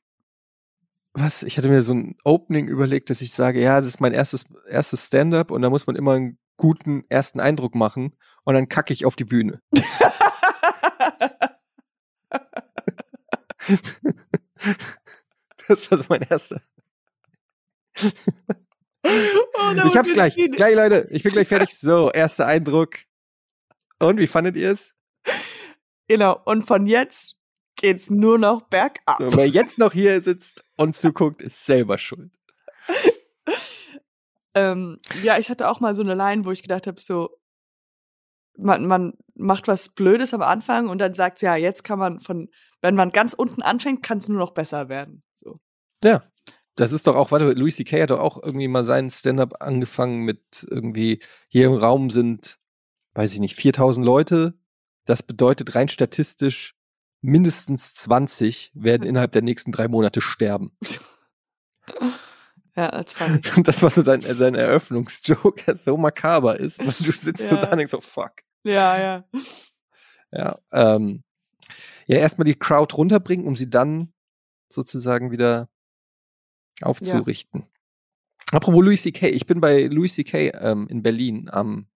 was, 1.14 1.42
ich 1.42 1.58
hatte 1.58 1.68
mir 1.68 1.82
so 1.82 1.94
ein 1.94 2.16
Opening 2.22 2.68
überlegt, 2.68 3.10
dass 3.10 3.22
ich 3.22 3.32
sage, 3.32 3.60
ja, 3.60 3.80
das 3.80 3.88
ist 3.88 4.00
mein 4.00 4.12
erstes, 4.12 4.44
erstes 4.68 5.08
Stand-up 5.08 5.50
und 5.50 5.62
da 5.62 5.70
muss 5.70 5.88
man 5.88 5.96
immer 5.96 6.12
einen 6.12 6.38
guten 6.56 7.04
ersten 7.08 7.40
Eindruck 7.40 7.74
machen 7.74 8.16
und 8.44 8.54
dann 8.54 8.68
kacke 8.68 8.92
ich 8.92 9.04
auf 9.06 9.16
die 9.16 9.24
Bühne. 9.24 9.60
Das 15.68 15.90
war 15.90 15.98
so 15.98 16.04
mein 16.08 16.22
erster. 16.22 16.60
Oh, 18.02 19.72
Ich 19.86 19.96
hab's 19.96 20.12
gleich. 20.12 20.34
viel- 20.34 20.50
Gleich, 20.50 20.74
Leute. 20.74 21.06
Ich 21.10 21.22
bin 21.22 21.32
gleich 21.32 21.48
fertig. 21.48 21.78
So, 21.78 22.10
erster 22.10 22.46
Eindruck. 22.46 22.96
Und 23.98 24.18
wie 24.18 24.26
fandet 24.26 24.56
ihr 24.56 24.70
es? 24.72 24.94
Genau, 26.08 26.38
und 26.44 26.66
von 26.66 26.86
jetzt 26.86 27.36
geht's 27.76 28.10
nur 28.10 28.38
noch 28.38 28.62
bergab. 28.68 29.20
So, 29.20 29.34
wer 29.36 29.48
jetzt 29.48 29.78
noch 29.78 29.92
hier 29.92 30.20
sitzt 30.20 30.64
und 30.76 30.94
zuguckt, 30.94 31.40
ist 31.40 31.64
selber 31.64 31.96
schuld. 31.98 32.30
Ähm, 34.54 34.98
ja, 35.22 35.38
ich 35.38 35.50
hatte 35.50 35.68
auch 35.68 35.80
mal 35.80 35.94
so 35.94 36.02
eine 36.02 36.14
Line, 36.14 36.44
wo 36.44 36.50
ich 36.50 36.62
gedacht 36.62 36.86
habe, 36.86 37.00
so, 37.00 37.36
man, 38.56 38.86
man 38.86 39.14
macht 39.34 39.68
was 39.68 39.88
Blödes 39.88 40.32
am 40.32 40.42
Anfang 40.42 40.88
und 40.88 40.98
dann 40.98 41.14
sagt 41.14 41.42
ja, 41.42 41.56
jetzt 41.56 41.82
kann 41.84 41.98
man 41.98 42.20
von, 42.20 42.48
wenn 42.80 42.94
man 42.94 43.10
ganz 43.10 43.34
unten 43.34 43.62
anfängt, 43.62 44.02
kann 44.02 44.18
es 44.18 44.28
nur 44.28 44.38
noch 44.38 44.52
besser 44.52 44.88
werden. 44.88 45.22
So. 45.34 45.60
Ja. 46.02 46.22
Das 46.76 46.90
ist 46.90 47.06
doch 47.06 47.14
auch, 47.14 47.30
warte, 47.30 47.52
Louis 47.52 47.76
C.K. 47.76 48.02
hat 48.02 48.10
doch 48.10 48.18
auch 48.18 48.42
irgendwie 48.42 48.66
mal 48.66 48.82
seinen 48.82 49.08
Stand-up 49.08 49.62
angefangen 49.62 50.24
mit 50.24 50.66
irgendwie, 50.68 51.20
hier 51.48 51.66
im 51.66 51.74
Raum 51.74 52.10
sind, 52.10 52.58
weiß 53.14 53.32
ich 53.32 53.38
nicht, 53.38 53.54
4000 53.54 54.04
Leute. 54.04 54.58
Das 55.04 55.22
bedeutet 55.22 55.76
rein 55.76 55.88
statistisch, 55.88 56.74
mindestens 57.20 57.94
20 57.94 58.72
werden 58.74 59.06
innerhalb 59.06 59.30
der 59.32 59.42
nächsten 59.42 59.70
drei 59.70 59.86
Monate 59.86 60.20
sterben. 60.20 60.76
Ja, 62.76 63.00
ich. 63.00 63.16
Und 63.56 63.68
das 63.68 63.82
war 63.82 63.90
so 63.90 64.02
sein, 64.02 64.20
sein 64.20 64.54
Eröffnungsjoke, 64.54 65.64
der 65.64 65.76
so 65.76 65.96
makaber 65.96 66.58
ist. 66.58 66.80
Und 66.80 67.06
du 67.06 67.12
sitzt 67.12 67.48
so 67.48 67.54
Ja. 67.54 67.60
da 67.60 67.70
und 67.70 67.78
denkst 67.78 67.92
so, 67.92 68.00
fuck. 68.00 68.32
Ja, 68.64 68.98
ja. 68.98 69.24
Ja, 70.32 70.58
ähm, 70.72 71.22
ja, 72.06 72.18
erstmal 72.18 72.44
die 72.44 72.56
Crowd 72.58 72.94
runterbringen, 72.96 73.46
um 73.46 73.54
sie 73.54 73.70
dann 73.70 74.12
sozusagen 74.68 75.30
wieder 75.30 75.68
aufzurichten. 76.82 77.66
Apropos 78.50 78.82
Louis 78.84 79.02
C.K., 79.02 79.28
ich 79.28 79.46
bin 79.46 79.60
bei 79.60 79.84
Louis 79.84 80.14
C.K. 80.14 80.50
Ähm, 80.60 80.86
in 80.88 81.02
Berlin 81.02 81.48
am 81.50 81.86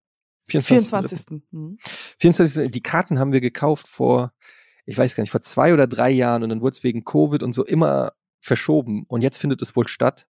24. 0.47 0.89
24. 0.89 1.41
Mhm. 1.51 1.77
24. 2.19 2.71
Die 2.71 2.81
Karten 2.81 3.19
haben 3.19 3.31
wir 3.33 3.41
gekauft 3.41 3.87
vor, 3.87 4.33
ich 4.85 4.97
weiß 4.97 5.15
gar 5.15 5.21
nicht, 5.21 5.31
vor 5.31 5.41
zwei 5.41 5.73
oder 5.73 5.87
drei 5.87 6.09
Jahren 6.09 6.43
und 6.43 6.49
dann 6.49 6.61
wurde 6.61 6.75
es 6.77 6.83
wegen 6.83 7.03
Covid 7.03 7.43
und 7.43 7.53
so 7.53 7.65
immer 7.65 8.13
verschoben 8.41 9.03
und 9.07 9.21
jetzt 9.21 9.37
findet 9.37 9.61
es 9.61 9.75
wohl 9.75 9.87
statt. 9.87 10.27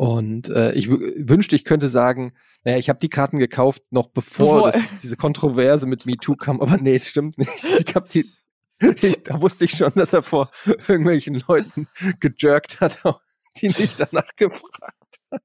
Und 0.00 0.48
äh, 0.48 0.72
ich 0.72 0.88
wünschte, 0.88 1.54
ich 1.54 1.66
könnte 1.66 1.86
sagen, 1.86 2.32
naja, 2.64 2.78
ich 2.78 2.88
habe 2.88 2.98
die 2.98 3.10
Karten 3.10 3.38
gekauft, 3.38 3.82
noch 3.90 4.06
bevor 4.06 4.70
Bevor- 4.70 4.72
das, 4.72 4.96
diese 5.02 5.18
Kontroverse 5.18 5.86
mit 5.86 6.06
MeToo 6.06 6.36
kam, 6.36 6.62
aber 6.62 6.78
nee, 6.78 6.94
es 6.94 7.06
stimmt 7.06 7.36
nicht. 7.36 7.64
Ich 7.86 7.94
habe 7.94 8.08
die, 8.08 8.32
ich, 8.80 9.22
da 9.24 9.42
wusste 9.42 9.66
ich 9.66 9.72
schon, 9.76 9.92
dass 9.94 10.14
er 10.14 10.22
vor 10.22 10.50
irgendwelchen 10.88 11.42
Leuten 11.46 11.86
gejerkt 12.18 12.80
hat, 12.80 13.02
die 13.58 13.68
nicht 13.68 14.00
danach 14.00 14.34
gefragt 14.36 15.20
hat. 15.30 15.42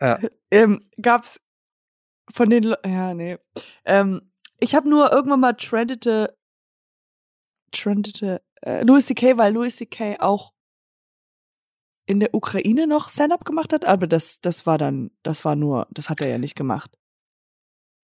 Ja. 0.00 0.20
Ähm, 0.52 0.84
gab's 1.02 1.40
von 2.32 2.48
den, 2.48 2.62
Le 2.62 2.78
ja, 2.86 3.12
nee. 3.12 3.38
Ähm, 3.84 4.30
ich 4.60 4.76
habe 4.76 4.88
nur 4.88 5.10
irgendwann 5.10 5.40
mal 5.40 5.54
trendete, 5.54 6.38
trendete, 7.72 8.40
äh, 8.64 8.82
Louis 8.84 9.06
C.K., 9.06 9.36
weil 9.36 9.52
Louis 9.54 9.76
C.K. 9.76 10.16
auch 10.20 10.52
in 12.06 12.20
der 12.20 12.34
Ukraine 12.34 12.86
noch 12.86 13.08
Stand-up 13.08 13.44
gemacht 13.44 13.72
hat, 13.72 13.84
aber 13.84 14.06
das, 14.06 14.40
das 14.40 14.66
war 14.66 14.76
dann, 14.78 15.10
das 15.22 15.44
war 15.44 15.56
nur, 15.56 15.86
das 15.90 16.10
hat 16.10 16.20
er 16.20 16.28
ja 16.28 16.38
nicht 16.38 16.54
gemacht. 16.54 16.90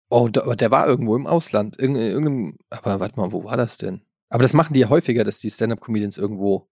Oh, 0.09 0.29
da, 0.29 0.43
aber 0.43 0.55
der 0.55 0.71
war 0.71 0.87
irgendwo 0.87 1.15
im 1.15 1.27
Ausland. 1.27 1.79
Irgend, 1.79 1.97
irgendeinem, 1.97 2.57
aber 2.69 2.99
warte 2.99 3.19
mal, 3.19 3.31
wo 3.31 3.43
war 3.43 3.57
das 3.57 3.77
denn? 3.77 4.05
Aber 4.29 4.43
das 4.43 4.53
machen 4.53 4.73
die 4.73 4.81
ja 4.81 4.89
häufiger, 4.89 5.23
dass 5.23 5.39
die 5.39 5.49
Stand-Up-Comedians 5.49 6.17
irgendwo. 6.17 6.69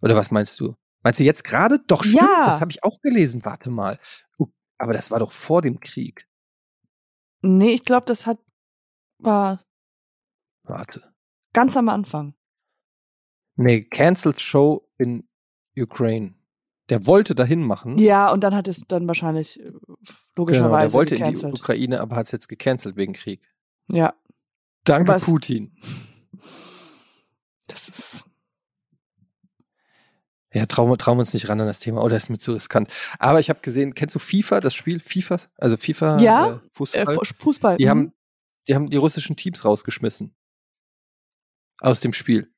Oder 0.00 0.16
was 0.16 0.30
meinst 0.30 0.58
du? 0.58 0.74
Meinst 1.02 1.20
du 1.20 1.24
jetzt 1.24 1.44
gerade? 1.44 1.78
Doch, 1.86 2.02
stimmt, 2.02 2.16
Ja. 2.22 2.44
das 2.46 2.60
habe 2.60 2.70
ich 2.72 2.82
auch 2.82 3.00
gelesen. 3.00 3.44
Warte 3.44 3.70
mal. 3.70 3.98
Aber 4.78 4.92
das 4.92 5.10
war 5.10 5.18
doch 5.18 5.32
vor 5.32 5.60
dem 5.62 5.80
Krieg. 5.80 6.28
Nee, 7.42 7.70
ich 7.72 7.84
glaube, 7.84 8.06
das 8.06 8.26
hat, 8.26 8.38
war 9.18 9.62
Warte. 10.64 11.12
ganz 11.52 11.76
am 11.76 11.88
Anfang. 11.88 12.34
Nee, 13.60 13.82
Cancelled 13.82 14.40
Show 14.40 14.88
in 14.98 15.28
Ukraine. 15.76 16.34
Der 16.90 17.06
wollte 17.06 17.34
dahin 17.34 17.62
machen. 17.62 17.98
Ja, 17.98 18.30
und 18.32 18.40
dann 18.42 18.54
hat 18.54 18.66
es 18.68 18.84
dann 18.88 19.06
wahrscheinlich 19.08 19.60
äh, 19.60 19.64
genau, 19.64 20.06
logischerweise 20.36 20.86
der 20.88 20.92
wollte 20.94 21.14
in 21.16 21.18
die 21.24 21.24
gecancelt. 21.32 21.58
Ukraine, 21.58 22.00
aber 22.00 22.16
hat 22.16 22.26
es 22.26 22.32
jetzt 22.32 22.48
gecancelt 22.48 22.96
wegen 22.96 23.12
Krieg. 23.12 23.46
Ja, 23.90 24.14
Danke, 24.84 25.12
es- 25.12 25.24
Putin. 25.24 25.76
das 27.66 27.88
ist, 27.88 28.24
Ja, 30.54 30.64
trauen 30.66 30.88
wir, 30.90 30.96
trauen 30.96 31.18
wir 31.18 31.22
uns 31.22 31.34
nicht 31.34 31.48
ran 31.48 31.60
an 31.60 31.66
das 31.66 31.80
Thema. 31.80 32.02
Oh, 32.02 32.08
das 32.08 32.22
ist 32.24 32.28
mir 32.30 32.38
zu 32.38 32.52
riskant. 32.52 32.88
Aber 33.18 33.38
ich 33.38 33.50
habe 33.50 33.60
gesehen, 33.60 33.94
kennst 33.94 34.14
du 34.14 34.18
FIFA, 34.18 34.60
das 34.60 34.74
Spiel 34.74 34.98
FIFA? 35.00 35.36
Also 35.56 35.76
FIFA 35.76 36.20
Ja, 36.20 36.54
äh, 36.54 36.58
Fußball? 36.72 37.16
äh, 37.16 37.24
Fußball. 37.38 37.76
Die 37.76 37.84
mhm. 37.84 37.88
haben, 37.90 38.12
die 38.66 38.74
haben 38.74 38.88
die 38.88 38.96
russischen 38.96 39.36
Teams 39.36 39.64
rausgeschmissen. 39.64 40.34
Aus 41.80 42.00
dem 42.00 42.12
Spiel. 42.14 42.50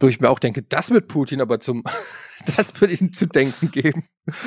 Wo 0.00 0.08
ich 0.08 0.20
mir 0.20 0.30
auch 0.30 0.38
denke, 0.38 0.62
das 0.62 0.90
wird 0.90 1.08
Putin 1.08 1.40
aber 1.40 1.60
zum, 1.60 1.84
das 2.56 2.80
wird 2.80 3.00
ihm 3.00 3.12
zu 3.12 3.26
denken 3.26 3.70
geben. 3.70 4.04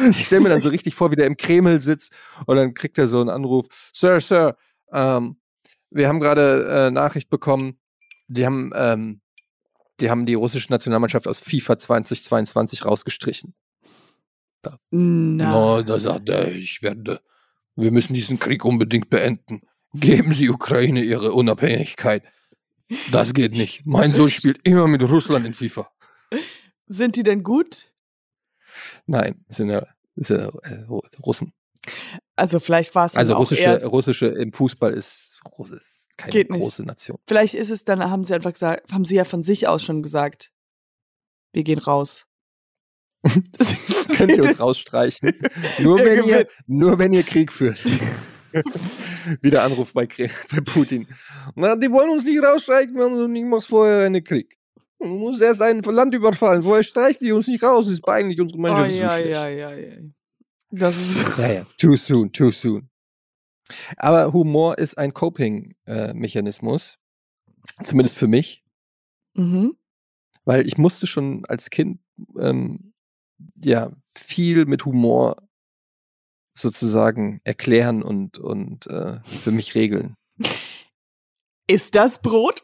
Ich 0.10 0.26
stelle 0.26 0.42
mir 0.42 0.50
dann 0.50 0.62
so 0.62 0.70
richtig 0.70 0.96
vor, 0.96 1.12
wie 1.12 1.16
der 1.16 1.28
im 1.28 1.38
Kreml 1.38 1.82
sitzt 1.82 2.12
und 2.48 2.56
dann 2.56 2.74
kriegt 2.74 2.98
er 2.98 3.08
so 3.08 3.22
einen 3.22 3.30
Anruf. 3.30 3.68
Sir, 3.94 4.20
Sir, 4.20 4.58
ähm, 4.92 5.38
wir 5.92 6.08
haben 6.08 6.20
gerade 6.20 6.88
äh, 6.88 6.92
Nachricht 6.92 7.30
bekommen, 7.30 7.80
die 8.28 8.46
haben, 8.46 8.72
ähm, 8.76 9.22
die 10.00 10.10
haben 10.10 10.26
die 10.26 10.34
russische 10.34 10.72
Nationalmannschaft 10.72 11.28
aus 11.28 11.40
FIFA 11.40 11.78
2022 11.78 12.86
rausgestrichen. 12.86 13.54
Na, 14.64 15.52
No, 15.52 15.82
da 15.82 16.00
sagt 16.00 16.30
er, 16.30 16.52
ich 16.52 16.82
werde, 16.82 17.22
wir 17.76 17.92
müssen 17.92 18.14
diesen 18.14 18.40
Krieg 18.40 18.66
unbedingt 18.66 19.10
beenden. 19.10 19.62
Geben 19.94 20.34
Sie 20.34 20.50
Ukraine 20.50 21.04
ihre 21.04 21.34
Unabhängigkeit. 21.34 22.24
Das 23.12 23.34
geht 23.34 23.54
nicht. 23.54 23.86
Mein 23.86 24.12
Sohn 24.12 24.30
spielt 24.30 24.60
immer 24.68 24.88
mit 24.88 25.02
Russland 25.04 25.46
in 25.46 25.54
FIFA. 25.54 25.90
sind 26.88 27.16
die 27.16 27.24
denn 27.24 27.44
gut? 27.44 27.92
Nein, 29.06 29.44
sind 29.48 29.70
ja, 29.70 29.86
sind 30.16 30.40
ja 30.42 30.48
äh, 30.64 30.84
Russen. 31.24 31.54
Also 32.36 32.60
vielleicht 32.60 32.96
war 32.96 33.06
es 33.06 33.16
Also 33.16 33.36
auch 33.36 33.40
russische, 33.40 33.80
so- 33.80 33.90
russische 33.90 34.26
im 34.28 34.54
Fußball 34.54 34.94
ist, 34.94 35.42
ist 35.72 36.10
keine 36.18 36.32
Geht 36.32 36.50
nicht. 36.50 36.62
große 36.62 36.84
Nation. 36.84 37.18
vielleicht 37.28 37.56
ist 37.56 37.70
es 37.70 37.84
dann, 37.84 38.00
haben 38.10 38.24
sie 38.24 38.34
einfach 38.34 38.54
gesagt, 38.54 38.92
haben 38.94 39.06
sie 39.06 39.16
ja 39.16 39.26
von 39.26 39.44
sich 39.44 39.68
aus 39.68 39.84
schon 39.84 40.02
gesagt, 40.02 40.52
wir 41.52 41.64
gehen 41.64 41.80
raus. 41.80 42.26
Könnt 44.18 44.32
ihr 44.32 44.44
uns 44.44 44.60
rausstreichen? 44.60 45.34
Nur 45.80 46.00
wenn 46.00 46.24
ihr, 46.26 46.46
nur 46.68 47.00
wenn 47.00 47.14
ihr 47.14 47.24
Krieg 47.24 47.52
führt. 47.54 47.82
Wieder 49.42 49.64
Anruf 49.64 49.94
bei, 49.94 50.06
bei 50.52 50.62
Putin. 50.66 51.08
Na, 51.56 51.76
die 51.76 51.92
wollen 51.92 52.10
uns 52.12 52.26
nicht 52.26 52.44
rausstreichen, 52.44 52.96
wir 52.96 53.04
haben 53.06 53.32
nicht 53.32 53.46
machst 53.46 53.68
vorher 53.68 54.06
einen 54.06 54.24
Krieg. 54.24 54.58
Man 55.00 55.18
muss 55.18 55.42
erst 55.42 55.62
ein 55.62 55.82
Land 55.82 56.14
überfallen, 56.16 56.64
vorher 56.64 56.84
streichen 56.84 57.26
die 57.26 57.32
uns 57.32 57.48
nicht 57.48 57.64
raus, 57.64 57.86
das 57.86 57.96
ist 57.96 58.02
peinlich, 58.06 58.40
unsere 58.40 58.58
Oh, 58.60 58.62
Mannschaft 58.62 58.90
ist 58.92 58.98
so 58.98 59.04
ja, 59.04 59.18
ja, 59.18 59.48
ja, 59.48 59.74
ja. 59.74 59.96
Das 60.72 60.96
ist, 60.98 61.18
Ja, 61.38 61.52
ja. 61.52 61.66
Too 61.78 61.96
soon, 61.98 62.32
too 62.32 62.52
soon. 62.52 62.90
Aber 63.98 64.34
Humor 64.34 64.78
ist 64.78 64.98
ein 64.98 65.14
Coping-Mechanismus. 65.14 66.98
Zumindest 67.84 68.18
für 68.18 68.28
mich. 68.28 68.64
mhm. 69.36 69.76
Weil 70.46 70.68
ich 70.68 70.78
musste 70.78 71.08
schon 71.08 71.46
als 71.46 71.70
Kind 71.70 72.02
ähm, 72.38 72.94
ja 73.64 73.92
viel 74.06 74.66
mit 74.66 74.84
Humor 74.86 75.38
sozusagen 76.54 77.42
erklären 77.44 78.04
und, 78.04 78.38
und 78.38 78.88
äh, 78.88 79.20
für 79.24 79.52
mich 79.52 79.76
regeln. 79.76 80.16
Ist 81.68 81.96
das 81.96 82.22
Brot? 82.22 82.64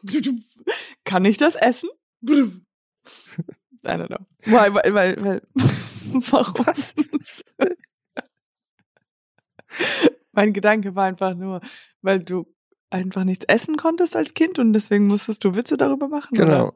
Kann 1.04 1.24
ich 1.24 1.36
das 1.36 1.54
essen? 1.54 1.90
I 2.22 2.60
don't 3.82 4.08
know. 4.08 4.26
Weil, 4.44 4.74
weil, 4.74 5.24
weil, 5.24 5.42
warum? 6.30 6.66
mein 10.32 10.52
Gedanke 10.52 10.94
war 10.94 11.04
einfach 11.04 11.34
nur, 11.34 11.60
weil 12.02 12.20
du 12.20 12.46
einfach 12.90 13.24
nichts 13.24 13.44
essen 13.46 13.76
konntest 13.76 14.16
als 14.16 14.34
Kind 14.34 14.58
und 14.58 14.72
deswegen 14.72 15.06
musstest 15.06 15.44
du 15.44 15.54
Witze 15.54 15.76
darüber 15.76 16.08
machen. 16.08 16.36
Genau. 16.36 16.72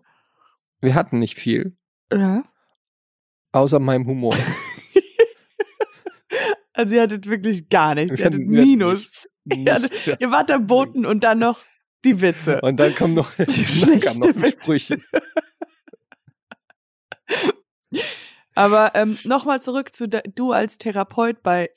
Wir 0.81 0.95
hatten 0.95 1.19
nicht 1.19 1.37
viel, 1.37 1.77
Oder? 2.11 2.19
Ja. 2.21 2.43
außer 3.53 3.81
meinem 3.81 4.07
Humor. 4.07 4.37
Also 6.75 6.95
ihr 6.97 7.03
hattet 7.03 7.27
wirklich 7.27 7.69
gar 7.69 7.95
nichts. 7.95 8.19
Ihr 8.19 8.27
hattet 8.27 8.47
Minus. 8.47 8.99
nichts. 8.99 9.29
Nichts. 9.47 10.07
Ihr 10.07 10.31
wart 10.31 10.51
am 10.51 10.67
Boten 10.67 11.05
und 11.07 11.23
dann 11.25 11.39
noch 11.39 11.61
die 12.05 12.21
Witze. 12.21 12.61
Und 12.63 12.79
dann 12.81 12.95
kommen 12.95 13.15
noch, 13.15 13.33
dann 13.37 14.01
kamen 14.01 14.19
noch. 14.21 14.49
Sprüche. 14.61 14.99
Aber 18.55 18.93
ähm, 18.95 19.19
nochmal 19.25 19.61
zurück 19.61 19.95
zu 19.95 20.09
du 20.09 20.53
als 20.53 20.79
Therapeut 20.79 21.43
bei, 21.43 21.71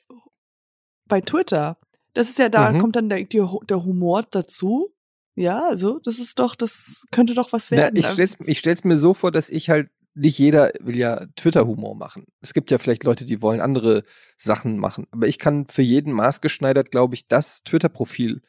bei 1.06 1.20
Twitter. 1.20 1.78
Das 2.14 2.28
ist 2.28 2.38
ja, 2.38 2.48
da 2.48 2.70
Mhm. 2.72 2.78
kommt 2.78 2.96
dann 2.96 3.08
der, 3.08 3.24
die, 3.24 3.44
der 3.68 3.84
Humor 3.84 4.24
dazu. 4.30 4.94
Ja, 5.34 5.68
also, 5.68 5.98
das 6.00 6.18
ist 6.18 6.38
doch, 6.38 6.54
das 6.56 7.04
könnte 7.12 7.34
doch 7.34 7.52
was 7.52 7.70
Na, 7.70 7.76
werden. 7.76 7.96
ich 7.96 8.06
stell's, 8.06 8.36
ich 8.44 8.58
stell's 8.58 8.84
mir 8.84 8.96
so 8.96 9.14
vor, 9.14 9.30
dass 9.30 9.50
ich 9.50 9.70
halt, 9.70 9.88
nicht 10.18 10.38
jeder 10.38 10.72
will 10.80 10.96
ja 10.96 11.26
Twitter-Humor 11.36 11.94
machen. 11.94 12.26
Es 12.40 12.52
gibt 12.52 12.70
ja 12.70 12.78
vielleicht 12.78 13.04
Leute, 13.04 13.24
die 13.24 13.40
wollen 13.40 13.60
andere 13.60 14.02
Sachen 14.36 14.78
machen. 14.78 15.06
Aber 15.10 15.26
ich 15.28 15.38
kann 15.38 15.66
für 15.68 15.82
jeden 15.82 16.12
maßgeschneidert, 16.12 16.90
glaube 16.90 17.14
ich, 17.14 17.28
das 17.28 17.62
Twitter-Profil 17.62 18.42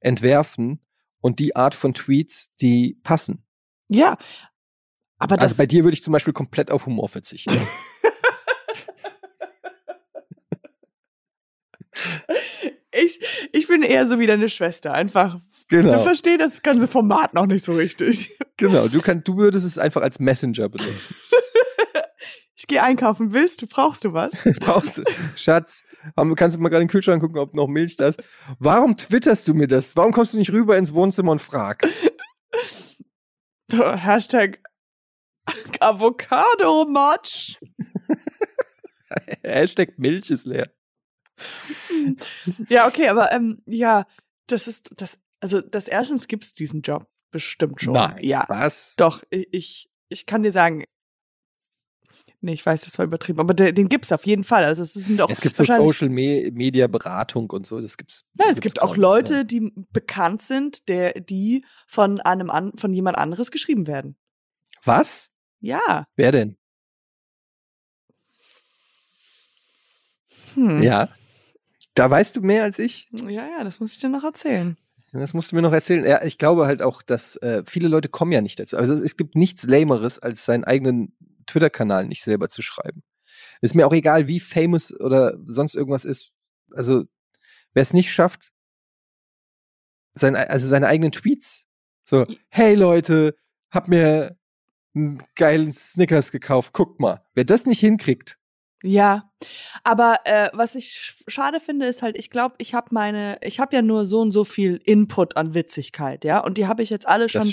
entwerfen 0.00 0.80
und 1.20 1.38
die 1.38 1.56
Art 1.56 1.74
von 1.74 1.94
Tweets, 1.94 2.54
die 2.60 2.98
passen. 3.02 3.44
Ja, 3.88 4.16
aber 5.18 5.34
also 5.34 5.42
das. 5.42 5.52
Also 5.52 5.56
bei 5.56 5.66
dir 5.66 5.84
würde 5.84 5.94
ich 5.94 6.02
zum 6.02 6.12
Beispiel 6.12 6.32
komplett 6.32 6.70
auf 6.70 6.86
Humor 6.86 7.08
verzichten. 7.08 7.60
ich, 12.92 13.20
ich 13.52 13.68
bin 13.68 13.82
eher 13.82 14.06
so 14.06 14.18
wie 14.18 14.26
deine 14.26 14.48
Schwester, 14.48 14.92
einfach 14.92 15.38
Genau. 15.70 15.92
Du 15.92 16.02
verstehst 16.02 16.40
das 16.40 16.62
ganze 16.62 16.88
Format 16.88 17.32
noch 17.32 17.46
nicht 17.46 17.64
so 17.64 17.74
richtig. 17.74 18.36
Genau, 18.60 18.88
du, 18.88 19.00
kann, 19.00 19.24
du 19.24 19.38
würdest 19.38 19.64
es 19.64 19.78
einfach 19.78 20.02
als 20.02 20.20
Messenger 20.20 20.68
benutzen. 20.68 21.16
Ich 22.54 22.66
gehe 22.66 22.82
einkaufen. 22.82 23.32
Willst 23.32 23.62
du? 23.62 23.66
Brauchst 23.66 24.04
du 24.04 24.12
was? 24.12 24.32
Brauchst 24.60 24.98
du, 24.98 25.02
Schatz, 25.34 25.82
kannst 26.36 26.58
du 26.58 26.60
mal 26.60 26.68
gerade 26.68 26.82
in 26.82 26.88
den 26.88 26.92
Kühlschrank 26.92 27.22
gucken, 27.22 27.38
ob 27.38 27.54
noch 27.54 27.68
Milch 27.68 27.96
da 27.96 28.08
ist? 28.08 28.22
Warum 28.58 28.98
twitterst 28.98 29.48
du 29.48 29.54
mir 29.54 29.66
das? 29.66 29.96
Warum 29.96 30.12
kommst 30.12 30.34
du 30.34 30.38
nicht 30.38 30.52
rüber 30.52 30.76
ins 30.76 30.92
Wohnzimmer 30.92 31.32
und 31.32 31.40
fragst? 31.40 31.88
Hashtag 33.72 34.58
Avocado 35.80 36.84
Match. 36.84 37.58
Hashtag 39.42 39.98
Milch 39.98 40.28
ist 40.28 40.44
leer. 40.44 40.70
Ja, 42.68 42.86
okay, 42.86 43.08
aber 43.08 43.32
ähm, 43.32 43.62
ja, 43.64 44.04
das 44.46 44.68
ist 44.68 44.92
das. 44.96 45.18
Also, 45.40 45.60
das 45.60 45.88
erstens 45.88 46.28
gibt's 46.28 46.54
diesen 46.54 46.82
Job 46.82 47.06
bestimmt 47.30 47.80
schon. 47.80 47.94
Nein. 47.94 48.18
Ja, 48.22 48.44
Was? 48.48 48.94
doch. 48.96 49.22
Ich, 49.30 49.90
ich, 50.08 50.26
kann 50.26 50.42
dir 50.42 50.52
sagen. 50.52 50.84
Nee, 52.42 52.54
ich 52.54 52.64
weiß, 52.64 52.82
das 52.82 52.98
war 52.98 53.04
übertrieben, 53.04 53.38
aber 53.38 53.52
den, 53.52 53.74
den 53.74 53.88
gibt's 53.90 54.12
auf 54.12 54.24
jeden 54.24 54.44
Fall. 54.44 54.64
Also 54.64 54.82
es 54.82 54.94
sind 54.94 55.20
auch 55.20 55.28
Es 55.28 55.42
gibt 55.42 55.54
so 55.54 55.64
Social 55.64 56.08
Me 56.08 56.50
Media 56.52 56.86
Beratung 56.86 57.50
und 57.50 57.66
so, 57.66 57.80
das 57.82 57.98
gibt's. 57.98 58.24
Nein, 58.38 58.48
es 58.50 58.60
gibt 58.60 58.80
auch 58.80 58.96
Leute, 58.96 59.34
ja. 59.34 59.44
die 59.44 59.72
bekannt 59.92 60.40
sind, 60.40 60.88
der, 60.88 61.20
die 61.20 61.64
von 61.86 62.18
einem 62.20 62.48
an, 62.48 62.72
von 62.78 62.94
jemand 62.94 63.18
anderes 63.18 63.50
geschrieben 63.50 63.86
werden. 63.86 64.16
Was? 64.84 65.30
Ja. 65.60 66.06
Wer 66.16 66.32
denn? 66.32 66.56
Hm. 70.54 70.82
Ja. 70.82 71.08
Da 71.94 72.10
weißt 72.10 72.36
du 72.36 72.40
mehr 72.40 72.62
als 72.62 72.78
ich. 72.78 73.08
Ja, 73.12 73.46
ja, 73.46 73.64
das 73.64 73.80
muss 73.80 73.92
ich 73.92 73.98
dir 73.98 74.08
noch 74.08 74.24
erzählen. 74.24 74.78
Das 75.12 75.34
musst 75.34 75.50
du 75.50 75.56
mir 75.56 75.62
noch 75.62 75.72
erzählen. 75.72 76.04
Ja, 76.04 76.22
ich 76.22 76.38
glaube 76.38 76.66
halt 76.66 76.82
auch, 76.82 77.02
dass 77.02 77.36
äh, 77.36 77.64
viele 77.66 77.88
Leute 77.88 78.08
kommen 78.08 78.32
ja 78.32 78.40
nicht 78.40 78.60
dazu. 78.60 78.76
Also 78.76 78.92
es, 78.92 79.00
es 79.00 79.16
gibt 79.16 79.34
nichts 79.34 79.64
Lameres, 79.64 80.20
als 80.20 80.44
seinen 80.44 80.64
eigenen 80.64 81.16
Twitter-Kanal 81.46 82.06
nicht 82.06 82.22
selber 82.22 82.48
zu 82.48 82.62
schreiben. 82.62 83.02
Ist 83.60 83.74
mir 83.74 83.86
auch 83.86 83.92
egal, 83.92 84.28
wie 84.28 84.40
famous 84.40 84.92
oder 85.00 85.36
sonst 85.46 85.74
irgendwas 85.74 86.04
ist. 86.04 86.32
Also, 86.72 87.04
wer 87.74 87.82
es 87.82 87.92
nicht 87.92 88.12
schafft, 88.12 88.52
sein, 90.14 90.36
also 90.36 90.68
seine 90.68 90.86
eigenen 90.86 91.12
Tweets. 91.12 91.66
So, 92.04 92.26
hey 92.48 92.74
Leute, 92.74 93.34
hab 93.70 93.88
mir 93.88 94.36
einen 94.94 95.22
geilen 95.36 95.72
Snickers 95.72 96.32
gekauft, 96.32 96.72
guckt 96.72 97.00
mal. 97.00 97.24
Wer 97.34 97.44
das 97.44 97.66
nicht 97.66 97.80
hinkriegt, 97.80 98.38
Ja, 98.82 99.30
aber 99.84 100.20
äh, 100.24 100.48
was 100.54 100.74
ich 100.74 100.86
sch- 100.86 101.22
schade 101.30 101.60
finde, 101.60 101.86
ist 101.86 102.00
halt, 102.02 102.16
ich 102.18 102.30
glaube, 102.30 102.54
ich 102.58 102.72
habe 102.74 102.88
meine, 102.92 103.38
ich 103.42 103.60
habe 103.60 103.76
ja 103.76 103.82
nur 103.82 104.06
so 104.06 104.20
und 104.20 104.30
so 104.30 104.44
viel 104.44 104.80
Input 104.84 105.36
an 105.36 105.52
Witzigkeit, 105.54 106.24
ja, 106.24 106.38
und 106.40 106.56
die 106.56 106.66
habe 106.66 106.82
ich 106.82 106.88
jetzt 106.90 107.06
alle 107.06 107.28
schon 107.28 107.52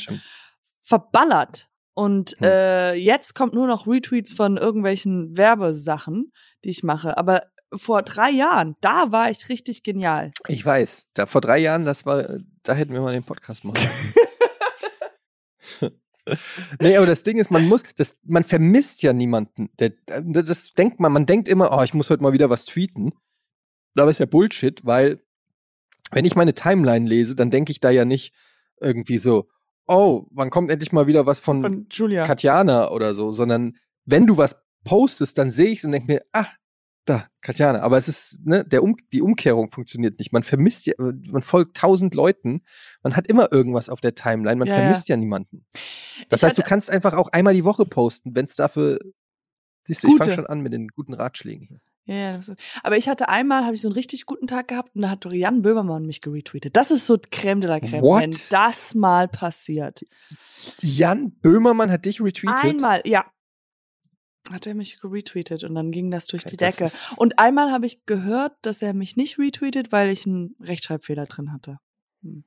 verballert. 0.81 1.69
Und 1.93 2.31
Hm. 2.39 2.43
äh, 2.43 2.93
jetzt 2.93 3.33
kommt 3.35 3.53
nur 3.55 3.67
noch 3.67 3.87
Retweets 3.87 4.33
von 4.33 4.55
irgendwelchen 4.57 5.35
Werbesachen, 5.35 6.31
die 6.63 6.69
ich 6.69 6.83
mache. 6.83 7.17
Aber 7.17 7.43
vor 7.75 8.03
drei 8.03 8.29
Jahren, 8.29 8.75
da 8.81 9.11
war 9.11 9.29
ich 9.31 9.49
richtig 9.49 9.83
genial. 9.83 10.31
Ich 10.47 10.63
weiß, 10.65 11.07
da 11.15 11.25
vor 11.25 11.41
drei 11.41 11.57
Jahren, 11.57 11.83
das 11.85 12.05
war, 12.05 12.37
da 12.63 12.73
hätten 12.73 12.93
wir 12.93 13.01
mal 13.01 13.13
den 13.13 13.23
Podcast 13.23 13.65
machen. 13.65 13.85
nee, 16.79 16.97
aber 16.97 17.05
das 17.05 17.23
Ding 17.23 17.37
ist, 17.37 17.51
man 17.51 17.67
muss, 17.67 17.83
das, 17.95 18.15
man 18.23 18.43
vermisst 18.43 19.01
ja 19.01 19.13
niemanden. 19.13 19.69
Der, 19.79 19.93
das, 20.05 20.45
das 20.45 20.73
denkt 20.73 20.99
man, 20.99 21.11
man 21.11 21.25
denkt 21.25 21.47
immer, 21.47 21.77
oh, 21.77 21.83
ich 21.83 21.93
muss 21.93 22.09
heute 22.09 22.23
mal 22.23 22.33
wieder 22.33 22.49
was 22.49 22.65
tweeten. 22.65 23.13
Aber 23.97 24.11
ist 24.11 24.19
ja 24.19 24.25
Bullshit, 24.25 24.85
weil 24.85 25.21
wenn 26.11 26.25
ich 26.25 26.35
meine 26.35 26.53
Timeline 26.53 27.07
lese, 27.07 27.35
dann 27.35 27.51
denke 27.51 27.71
ich 27.71 27.79
da 27.79 27.89
ja 27.89 28.05
nicht 28.05 28.33
irgendwie 28.79 29.17
so, 29.17 29.49
oh, 29.87 30.25
wann 30.31 30.49
kommt 30.49 30.69
endlich 30.69 30.91
mal 30.91 31.07
wieder 31.07 31.25
was 31.25 31.39
von, 31.39 31.61
Von 31.61 31.87
Julia. 31.91 32.25
Katjana 32.25 32.91
oder 32.91 33.15
so, 33.15 33.31
sondern 33.31 33.77
wenn 34.05 34.27
du 34.27 34.37
was 34.37 34.55
postest, 34.83 35.37
dann 35.37 35.51
sehe 35.51 35.69
ich 35.69 35.79
es 35.79 35.85
und 35.85 35.91
denke 35.91 36.11
mir, 36.11 36.21
ach, 36.31 36.55
da, 37.09 37.27
Katjana. 37.41 37.81
Aber 37.81 37.97
es 37.97 38.07
ist, 38.07 38.39
ne, 38.45 38.63
der 38.65 38.83
um, 38.83 38.95
die 39.13 39.21
Umkehrung 39.21 39.71
funktioniert 39.71 40.19
nicht. 40.19 40.33
Man 40.33 40.43
vermisst 40.43 40.85
ja, 40.85 40.93
man 40.97 41.41
folgt 41.41 41.77
tausend 41.77 42.15
Leuten, 42.15 42.61
man 43.03 43.15
hat 43.15 43.27
immer 43.27 43.51
irgendwas 43.51 43.89
auf 43.89 44.01
der 44.01 44.15
Timeline, 44.15 44.57
man 44.57 44.67
Ja, 44.67 44.75
vermisst 44.75 45.07
ja, 45.07 45.17
niemanden. 45.17 45.65
Das 46.29 46.41
Ich 46.41 46.45
heißt, 46.45 46.57
du 46.57 46.63
kannst 46.63 46.89
einfach 46.89 47.13
auch 47.13 47.29
einmal 47.29 47.53
die 47.53 47.65
Woche 47.65 47.85
posten, 47.85 48.35
wenn 48.35 48.45
es 48.45 48.55
dafür. 48.55 48.99
Siehst 49.85 50.03
du, 50.03 50.07
ich 50.07 50.13
Gute. 50.13 50.25
fange 50.25 50.35
schon 50.35 50.47
an 50.47 50.61
mit 50.61 50.73
den 50.73 50.89
guten 50.89 51.13
Ratschlägen 51.13 51.67
hier. 51.67 51.79
Ja, 52.07 52.15
ja, 52.15 52.39
aber 52.83 52.95
ich 52.95 53.09
hatte 53.09 53.27
einmal, 53.27 53.65
habe 53.65 53.75
ich 53.75 53.81
so 53.81 53.89
einen 53.89 53.95
richtig 53.95 54.25
guten 54.25 54.47
Tag 54.47 54.69
gehabt 54.69 54.95
und 54.95 55.01
da 55.01 55.09
hat 55.09 55.25
Jan 55.29 55.61
Böhmermann 55.61 56.05
mich 56.05 56.21
geretweetet. 56.21 56.77
Das 56.77 56.89
ist 56.89 57.05
so 57.05 57.15
Crème 57.15 57.59
de 57.59 57.69
la 57.69 57.77
Crème, 57.77 58.01
What? 58.01 58.21
wenn 58.21 58.35
das 58.49 58.95
mal 58.95 59.27
passiert. 59.27 60.05
Jan 60.79 61.31
Böhmermann 61.31 61.91
hat 61.91 62.05
dich 62.05 62.21
retweetet. 62.21 62.63
Einmal, 62.63 63.01
ja. 63.05 63.25
Hat 64.51 64.65
er 64.65 64.75
mich 64.75 64.99
retweetet 65.03 65.63
und 65.63 65.75
dann 65.75 65.91
ging 65.91 66.09
das 66.09 66.25
durch 66.27 66.43
die 66.45 66.55
das 66.57 66.77
Decke. 66.77 66.91
Und 67.17 67.37
einmal 67.39 67.71
habe 67.71 67.85
ich 67.85 68.05
gehört, 68.05 68.53
dass 68.61 68.81
er 68.81 68.93
mich 68.93 69.17
nicht 69.17 69.37
retweetet, 69.39 69.91
weil 69.91 70.09
ich 70.09 70.25
einen 70.25 70.55
Rechtschreibfehler 70.61 71.25
drin 71.25 71.51
hatte. 71.51 71.79
Hm. 72.23 72.43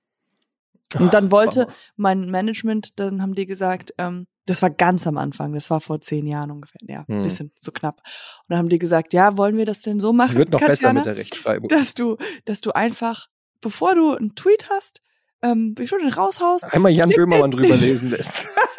Und 0.98 1.14
dann 1.14 1.30
wollte 1.30 1.66
Oh. 1.68 1.72
mein 1.96 2.30
Management, 2.30 2.98
dann 2.98 3.22
haben 3.22 3.34
die 3.34 3.46
gesagt, 3.46 3.92
ähm, 3.98 4.26
das 4.46 4.60
war 4.62 4.70
ganz 4.70 5.06
am 5.06 5.18
Anfang, 5.18 5.52
das 5.52 5.70
war 5.70 5.80
vor 5.80 6.00
zehn 6.00 6.26
Jahren 6.26 6.50
ungefähr, 6.50 6.80
ja, 6.88 7.04
ein 7.06 7.18
Hm. 7.18 7.22
bisschen 7.22 7.52
so 7.60 7.70
knapp. 7.70 7.98
Und 7.98 8.44
dann 8.48 8.58
haben 8.58 8.68
die 8.68 8.78
gesagt, 8.80 9.12
ja, 9.12 9.36
wollen 9.36 9.56
wir 9.56 9.66
das 9.66 9.82
denn 9.82 10.00
so 10.00 10.12
machen? 10.12 10.32
Sie 10.32 10.38
wird 10.38 10.50
noch 10.50 10.58
besser 10.58 10.72
Katjana? 10.88 10.98
mit 11.00 11.06
der 11.06 11.16
Rechtschreibung. 11.16 11.68
dass 11.68 11.94
du, 11.94 12.16
dass 12.46 12.60
du 12.60 12.72
einfach, 12.72 13.28
bevor 13.60 13.94
du 13.94 14.14
einen 14.14 14.34
Tweet 14.34 14.68
hast, 14.70 15.02
ähm, 15.42 15.74
bevor 15.74 15.98
du 15.98 16.04
den 16.06 16.12
raushaust, 16.14 16.64
Einmal 16.74 16.90
Jan 16.92 17.10
Böhmermann 17.10 17.50
drüber 17.52 17.76
lesen 17.76 18.10
lässt. 18.10 18.44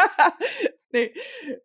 nee, 0.94 1.14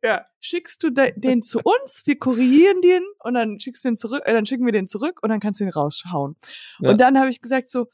ja, 0.03 0.25
schickst 0.41 0.83
du 0.83 0.91
de 0.91 1.13
den 1.17 1.43
zu 1.43 1.59
uns, 1.63 2.03
wir 2.07 2.19
korrigieren 2.19 2.81
den 2.83 3.03
und 3.21 3.35
dann 3.35 3.59
schickst 3.61 3.85
du 3.85 3.89
den 3.91 3.97
zurück, 3.97 4.23
äh, 4.27 4.33
dann 4.33 4.47
schicken 4.47 4.65
wir 4.65 4.73
den 4.73 4.89
zurück 4.89 5.21
und 5.23 5.29
dann 5.31 5.41
kannst 5.41 5.61
du 5.61 5.65
ihn 5.65 5.71
raushauen. 5.71 6.37
Ja. 6.81 6.91
Und 6.91 7.01
dann 7.01 7.19
habe 7.19 7.29
ich 7.31 7.41
gesagt 7.41 7.71
so, 7.71 7.89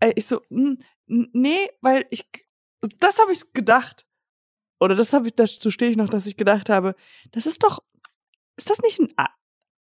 äh, 0.00 0.12
ich 0.16 0.26
so, 0.26 0.40
hm, 0.48 0.78
n- 1.08 1.30
nee, 1.32 1.68
weil 1.80 2.06
ich, 2.10 2.26
das 2.98 3.18
habe 3.18 3.32
ich 3.32 3.52
gedacht. 3.52 4.06
Oder 4.80 4.94
das 4.96 5.12
habe 5.12 5.28
ich, 5.28 5.34
dazu 5.36 5.70
stehe 5.70 5.90
ich 5.90 5.96
noch, 5.96 6.08
dass 6.08 6.26
ich 6.26 6.36
gedacht 6.36 6.68
habe, 6.68 6.96
das 7.30 7.46
ist 7.46 7.62
doch, 7.62 7.82
ist 8.56 8.68
das 8.68 8.80
nicht 8.80 8.98
ein, 8.98 9.12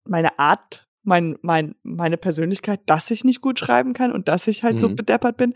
meine 0.06 0.40
Art, 0.40 0.88
mein, 1.04 1.38
mein, 1.42 1.76
meine 1.84 2.18
Persönlichkeit, 2.18 2.80
dass 2.86 3.12
ich 3.12 3.24
nicht 3.26 3.42
gut 3.42 3.60
schreiben 3.60 3.94
kann 3.94 4.12
und 4.14 4.28
dass 4.28 4.48
ich 4.48 4.64
halt 4.64 4.80
so 4.80 4.88
Mhm. 4.90 4.96
bedeppert 4.96 5.38
bin? 5.38 5.54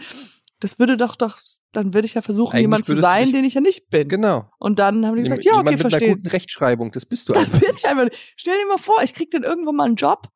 Das 0.61 0.77
würde 0.77 0.97
doch 0.97 1.15
doch, 1.15 1.39
dann 1.71 1.93
würde 1.93 2.05
ich 2.05 2.15
ja 2.15 2.21
versuchen, 2.21 2.51
Eigentlich 2.51 2.61
jemand 2.63 2.85
zu 2.85 2.95
sein, 2.95 3.25
dich- 3.25 3.33
den 3.33 3.45
ich 3.45 3.53
ja 3.53 3.61
nicht 3.61 3.89
bin. 3.89 4.09
Genau. 4.09 4.51
Und 4.59 4.77
dann 4.79 5.05
haben 5.05 5.15
die 5.15 5.23
gesagt, 5.23 5.45
ja, 5.45 5.53
okay, 5.53 5.63
mit 5.71 5.79
einer 5.79 5.89
verstehe. 5.89 6.15
guten 6.15 6.27
Rechtschreibung, 6.27 6.91
das 6.91 7.05
bist 7.05 7.29
du 7.29 7.33
Das 7.33 7.47
einfach. 7.47 7.59
bin 7.61 7.75
ich 7.77 7.85
einfach. 7.87 8.07
Stell 8.35 8.57
dir 8.59 8.67
mal 8.67 8.77
vor, 8.77 9.01
ich 9.01 9.13
krieg 9.13 9.31
dann 9.31 9.43
irgendwann 9.43 9.75
mal 9.77 9.85
einen 9.85 9.95
Job 9.95 10.27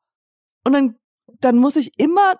und 0.64 0.72
dann, 0.72 0.96
dann 1.40 1.56
muss 1.58 1.76
ich 1.76 1.98
immer 1.98 2.36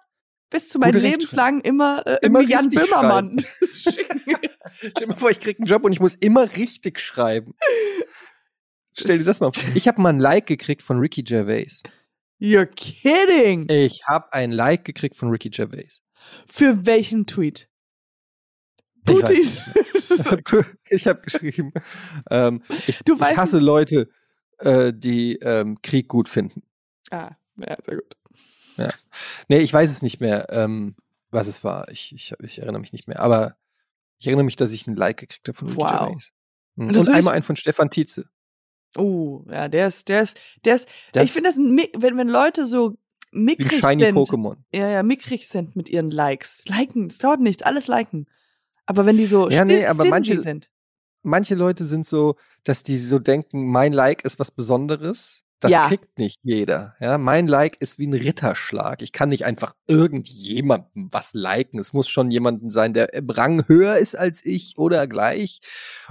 bis 0.51 0.69
zu 0.71 0.79
meinem 0.79 0.99
Lebenslang 1.01 1.61
immer, 1.61 2.07
äh, 2.07 2.19
Immer 2.23 2.41
Jan 2.41 2.69
Böhmermann. 2.71 3.37
Stell 3.65 4.91
dir 4.93 5.07
mal 5.09 5.15
vor, 5.17 5.31
ich 5.31 5.41
krieg 5.41 5.59
einen 5.59 5.67
Job 5.67 5.85
und 5.85 5.93
ich 5.93 6.01
muss 6.01 6.15
immer 6.15 6.57
richtig 6.57 6.99
schreiben. 7.01 7.55
Stell 8.97 9.19
dir 9.19 9.25
das 9.25 9.41
mal 9.41 9.53
vor. 9.53 9.63
Ich 9.75 9.89
habe 9.89 10.01
mal 10.01 10.11
ein 10.11 10.21
Like 10.21 10.47
gekriegt 10.47 10.83
von 10.83 10.99
Ricky 11.01 11.23
Gervais. 11.23 11.83
You're 12.41 12.67
kidding. 12.67 13.69
Ich 13.69 14.05
habe 14.07 14.33
ein 14.33 14.53
Like 14.53 14.85
gekriegt 14.85 15.17
von 15.17 15.31
Ricky 15.31 15.51
Gervais. 15.51 16.03
Für 16.47 16.87
welchen 16.87 17.27
Tweet? 17.27 17.69
Ich 19.07 19.15
Putin. 19.15 19.37
nicht 19.37 19.63
ich 20.91 21.07
habe 21.07 21.21
geschrieben, 21.23 21.73
ähm, 22.31 22.63
ich, 22.87 23.01
ich 23.07 23.37
hasse 23.37 23.59
Leute, 23.59 24.09
äh, 24.59 24.93
die 24.95 25.37
ähm, 25.43 25.81
Krieg 25.83 26.09
gut 26.09 26.29
finden. 26.29 26.63
ah, 27.11 27.33
ja, 27.57 27.77
sehr 27.83 27.97
gut. 27.97 28.17
Nee, 29.49 29.59
ich 29.59 29.73
weiß 29.73 29.91
es 29.91 30.03
nicht 30.03 30.21
mehr, 30.21 30.47
ähm, 30.51 30.97
was 31.31 31.47
es 31.47 31.63
war. 31.65 31.89
Ich, 31.91 32.13
ich, 32.15 32.35
ich 32.41 32.59
erinnere 32.59 32.81
mich 32.81 32.93
nicht 32.93 33.07
mehr. 33.09 33.21
Aber 33.21 33.57
ich 34.19 34.27
erinnere 34.27 34.45
mich, 34.45 34.57
dass 34.57 34.73
ich 34.73 34.87
ein 34.87 34.95
Like 34.97 35.19
gekriegt 35.19 35.47
habe 35.49 35.57
von 35.59 35.69
Ricky 35.69 35.81
Wow. 35.81 36.17
Mhm. 36.77 36.89
Und 36.89 36.97
Und 36.97 37.09
ich- 37.09 37.15
einmal 37.15 37.35
einen 37.35 37.43
von 37.45 37.57
Stefan 37.57 37.91
Tietze. 37.91 38.29
Oh, 38.97 39.45
ja, 39.51 39.69
der 39.69 39.89
ist, 39.89 40.09
der 40.09 40.23
ist, 40.23 40.39
der 40.65 40.77
ist, 40.77 40.89
Das 41.13 41.25
ich 41.25 41.33
finde 41.33 41.49
das, 41.51 41.57
wenn, 41.59 42.17
wenn 42.17 42.29
Leute 42.29 42.65
so 42.65 42.97
mickrig 43.33 43.81
shiny 43.81 44.03
sind, 44.05 44.17
Pokémon. 44.17 44.57
ja, 44.73 44.89
ja, 44.89 45.03
mickrig 45.03 45.49
sind 45.49 45.75
mit 45.75 45.89
ihren 45.89 46.11
Likes. 46.13 46.65
Liken, 46.67 47.07
es 47.09 47.19
dauert 47.19 47.41
nichts, 47.41 47.63
alles 47.65 47.89
liken. 47.89 48.27
Aber 48.87 49.07
wenn 49.07 49.17
die 49.17 49.27
so 49.27 49.49
Ja, 49.51 49.65
nee, 49.65 49.87
aber 49.87 50.05
manche- 50.07 50.39
sind. 50.39 50.71
manche 51.23 51.55
Leute 51.55 51.85
sind 51.85 52.07
so, 52.07 52.37
dass 52.65 52.83
die 52.83 52.99
so 52.99 53.19
denken, 53.19 53.67
mein 53.71 53.93
Like 53.93 54.25
ist 54.25 54.39
was 54.39 54.51
Besonderes. 54.51 55.43
Das 55.61 55.71
Ja. 55.71 55.87
kriegt 55.89 56.19
nicht 56.19 56.41
jeder. 56.43 56.95
Ja, 57.01 57.17
mein 57.17 57.47
Like 57.47 57.81
ist 57.81 57.99
wie 57.99 58.07
ein 58.07 58.13
Ritterschlag. 58.13 59.01
Ich 59.01 59.13
kann 59.13 59.31
nicht 59.31 59.47
einfach 59.47 59.75
irgendjemandem 59.87 61.09
was 61.11 61.33
liken. 61.33 61.79
Es 61.79 61.95
muss 61.95 62.09
schon 62.09 62.31
jemanden 62.31 62.69
sein, 62.69 62.93
der 62.93 63.15
im 63.15 63.31
Rang 63.31 63.67
höher 63.67 63.97
ist 63.97 64.15
als 64.19 64.45
ich 64.45 64.75
oder 64.77 65.07
gleich. 65.07 65.61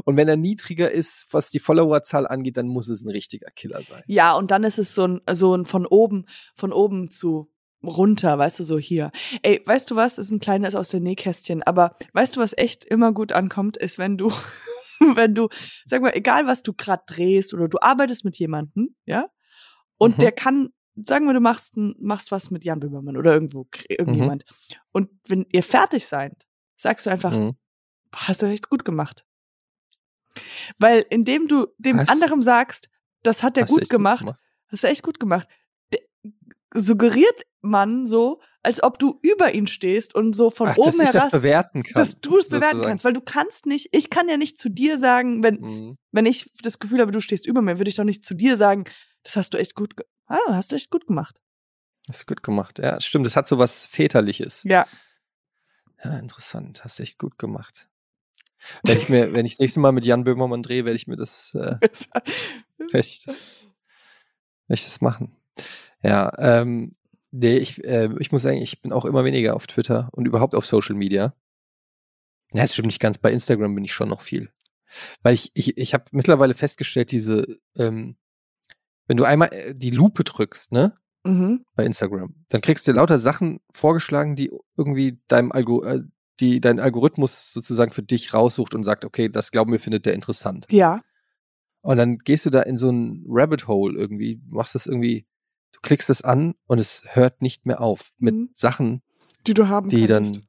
Und 0.05 0.17
wenn 0.17 0.27
er 0.27 0.37
niedriger 0.37 0.89
ist, 0.91 1.27
was 1.31 1.51
die 1.51 1.59
Followerzahl 1.59 2.25
angeht, 2.27 2.57
dann 2.57 2.67
muss 2.67 2.87
es 2.87 3.03
ein 3.03 3.11
richtiger 3.11 3.51
Killer 3.51 3.83
sein. 3.83 4.01
Ja, 4.07 4.33
und 4.33 4.49
dann 4.49 4.63
ist 4.63 4.79
es 4.79 4.95
so 4.95 5.05
ein, 5.07 5.21
so 5.33 5.55
ein 5.55 5.65
von 5.65 5.85
oben, 5.85 6.25
von 6.55 6.73
oben 6.73 7.11
zu 7.11 7.51
runter, 7.83 8.37
weißt 8.37 8.59
du, 8.59 8.63
so 8.63 8.77
hier. 8.79 9.11
Ey, 9.41 9.61
weißt 9.65 9.91
du 9.91 9.95
was, 9.95 10.17
ist 10.17 10.31
ein 10.31 10.39
kleines 10.39 10.75
aus 10.75 10.89
dem 10.89 11.03
Nähkästchen, 11.03 11.63
aber 11.63 11.95
weißt 12.13 12.35
du, 12.35 12.39
was 12.39 12.57
echt 12.57 12.85
immer 12.85 13.11
gut 13.11 13.31
ankommt, 13.31 13.77
ist, 13.77 13.97
wenn 13.97 14.17
du, 14.17 14.29
wenn 15.15 15.35
du, 15.35 15.49
sag 15.85 16.01
mal, 16.01 16.15
egal 16.15 16.47
was 16.47 16.63
du 16.63 16.73
gerade 16.73 17.03
drehst 17.07 17.53
oder 17.53 17.67
du 17.67 17.79
arbeitest 17.81 18.23
mit 18.25 18.37
jemandem, 18.37 18.95
ja, 19.05 19.27
und 19.97 20.17
Mhm. 20.17 20.21
der 20.21 20.31
kann, 20.31 20.69
sagen 20.95 21.25
wir, 21.25 21.33
du 21.33 21.39
machst, 21.39 21.73
machst 21.75 22.31
was 22.31 22.51
mit 22.51 22.63
Jan 22.63 22.79
Böhmermann 22.79 23.17
oder 23.17 23.33
irgendwo, 23.33 23.67
irgendjemand. 23.89 24.43
Und 24.91 25.09
wenn 25.27 25.45
ihr 25.51 25.63
fertig 25.63 26.05
seid, 26.05 26.45
sagst 26.75 27.05
du 27.05 27.09
einfach, 27.09 27.37
Mhm. 27.37 27.57
hast 28.13 28.41
du 28.41 28.45
echt 28.47 28.69
gut 28.69 28.85
gemacht. 28.85 29.25
Weil 30.79 31.05
indem 31.09 31.47
du 31.47 31.67
dem 31.77 31.97
Was? 31.99 32.09
anderen 32.09 32.41
sagst, 32.41 32.89
das 33.23 33.43
hat 33.43 33.57
er 33.57 33.65
gut 33.65 33.81
echt 33.81 33.89
gemacht, 33.91 34.25
hast 34.67 34.83
du 34.83 34.87
echt 34.87 35.03
gut 35.03 35.19
gemacht, 35.19 35.47
suggeriert 36.73 37.45
man 37.61 38.05
so, 38.05 38.41
als 38.61 38.81
ob 38.83 38.99
du 38.99 39.19
über 39.21 39.53
ihn 39.53 39.67
stehst 39.67 40.15
und 40.15 40.33
so 40.33 40.49
von 40.49 40.69
Ach, 40.69 40.77
oben 40.77 40.97
dass 40.97 41.07
ich 41.07 41.09
das 41.11 41.31
bewerten 41.31 41.83
kann. 41.83 41.93
dass 41.95 42.19
du 42.21 42.37
es 42.39 42.47
bewerten 42.47 42.65
sozusagen. 42.77 42.87
kannst, 42.89 43.05
weil 43.05 43.13
du 43.13 43.21
kannst 43.21 43.65
nicht, 43.65 43.89
ich 43.91 44.09
kann 44.09 44.29
ja 44.29 44.37
nicht 44.37 44.57
zu 44.57 44.69
dir 44.69 44.97
sagen, 44.97 45.43
wenn, 45.43 45.55
Mhm. 45.59 45.97
wenn 46.11 46.25
ich 46.25 46.49
das 46.61 46.79
Gefühl 46.79 46.99
habe, 47.01 47.11
du 47.11 47.19
stehst 47.19 47.45
über 47.45 47.61
mir, 47.61 47.77
würde 47.79 47.89
ich 47.89 47.95
doch 47.95 48.03
nicht 48.03 48.23
zu 48.23 48.33
dir 48.33 48.57
sagen, 48.57 48.85
das 49.23 49.35
hast 49.35 49.53
du 49.53 49.57
echt 49.57 49.75
gut, 49.75 49.93
ah, 50.27 50.37
hast 50.49 50.71
du 50.71 50.75
echt 50.75 50.89
gut 50.91 51.07
gemacht. 51.07 51.39
Das 52.07 52.17
ist 52.17 52.27
gut 52.27 52.43
gemacht. 52.43 52.79
Ja, 52.79 52.99
stimmt. 52.99 53.25
Das 53.25 53.35
hat 53.37 53.47
so 53.47 53.57
was 53.57 53.85
Väterliches. 53.85 54.63
Ja. 54.63 54.85
Ja, 56.03 56.17
interessant. 56.19 56.83
Hast 56.83 56.99
echt 56.99 57.17
gut 57.17 57.37
gemacht. 57.39 57.87
Wenn 58.83 58.97
ich 58.97 59.07
mir, 59.09 59.33
wenn 59.33 59.45
ich 59.45 59.53
das 59.53 59.59
nächste 59.59 59.79
Mal 59.81 59.91
mit 59.93 60.05
Jan 60.05 60.23
Böhmermann 60.23 60.63
drehe, 60.63 60.83
werde 60.85 60.95
ich 60.95 61.07
mir 61.07 61.15
das, 61.17 61.53
äh, 61.53 61.75
werde 62.77 62.99
ich 62.99 63.23
das, 63.25 63.35
werde 64.67 64.79
ich 64.79 64.83
das 64.85 65.01
machen. 65.01 65.35
Ja, 66.03 66.31
ähm, 66.37 66.95
nee, 67.31 67.57
ich, 67.57 67.83
äh, 67.83 68.09
ich 68.19 68.31
muss 68.31 68.41
sagen, 68.41 68.57
ich 68.57 68.81
bin 68.81 68.91
auch 68.91 69.05
immer 69.05 69.23
weniger 69.23 69.55
auf 69.55 69.67
Twitter 69.67 70.09
und 70.11 70.25
überhaupt 70.25 70.53
auf 70.55 70.65
Social 70.65 70.95
Media. 70.95 71.33
Ja, 72.53 72.61
das 72.61 72.73
stimmt 72.73 72.87
nicht 72.87 72.99
ganz. 72.99 73.17
Bei 73.17 73.31
Instagram 73.31 73.73
bin 73.73 73.85
ich 73.85 73.93
schon 73.93 74.09
noch 74.09 74.21
viel. 74.21 74.51
Weil 75.23 75.33
ich, 75.33 75.51
ich, 75.55 75.77
ich 75.77 75.93
habe 75.93 76.05
mittlerweile 76.11 76.53
festgestellt, 76.53 77.11
diese, 77.11 77.47
ähm, 77.75 78.15
wenn 79.07 79.17
du 79.17 79.23
einmal 79.23 79.51
äh, 79.51 79.73
die 79.75 79.89
Lupe 79.89 80.23
drückst, 80.23 80.71
ne, 80.71 80.95
Mhm. 81.25 81.63
bei 81.75 81.85
Instagram, 81.85 82.35
dann 82.49 82.59
kriegst 82.59 82.85
du 82.85 82.91
lauter 82.91 83.17
Sachen 83.17 83.61
vorgeschlagen, 83.71 84.35
die 84.35 84.51
irgendwie 84.75 85.21
deinem 85.29 85.53
Algo, 85.53 85.81
äh, 85.83 86.01
die 86.41 86.59
dein 86.59 86.81
Algorithmus 86.81 87.53
sozusagen 87.53 87.93
für 87.93 88.03
dich 88.03 88.33
raussucht 88.33 88.75
und 88.75 88.83
sagt, 88.83 89.05
okay, 89.05 89.29
das 89.29 89.51
glauben 89.51 89.71
wir, 89.71 89.79
findet 89.79 90.05
der 90.05 90.15
interessant. 90.15 90.65
Ja. 90.69 91.01
Und 91.81 91.95
dann 91.95 92.17
gehst 92.17 92.45
du 92.45 92.49
da 92.49 92.61
in 92.61 92.75
so 92.75 92.89
ein 92.89 93.23
Rabbit 93.27 93.67
Hole 93.69 93.97
irgendwie, 93.97 94.41
machst 94.49 94.75
das 94.75 94.85
irgendwie, 94.85 95.25
du 95.73 95.79
klickst 95.81 96.09
es 96.09 96.21
an 96.21 96.55
und 96.67 96.79
es 96.79 97.03
hört 97.13 97.41
nicht 97.41 97.65
mehr 97.65 97.81
auf 97.81 98.09
mit 98.17 98.33
Mhm. 98.35 98.49
Sachen, 98.53 99.01
Die 99.45 99.53
du 99.53 99.67
haben 99.67 99.89
die 99.89 100.07
könntest. 100.07 100.35
dann, 100.37 100.47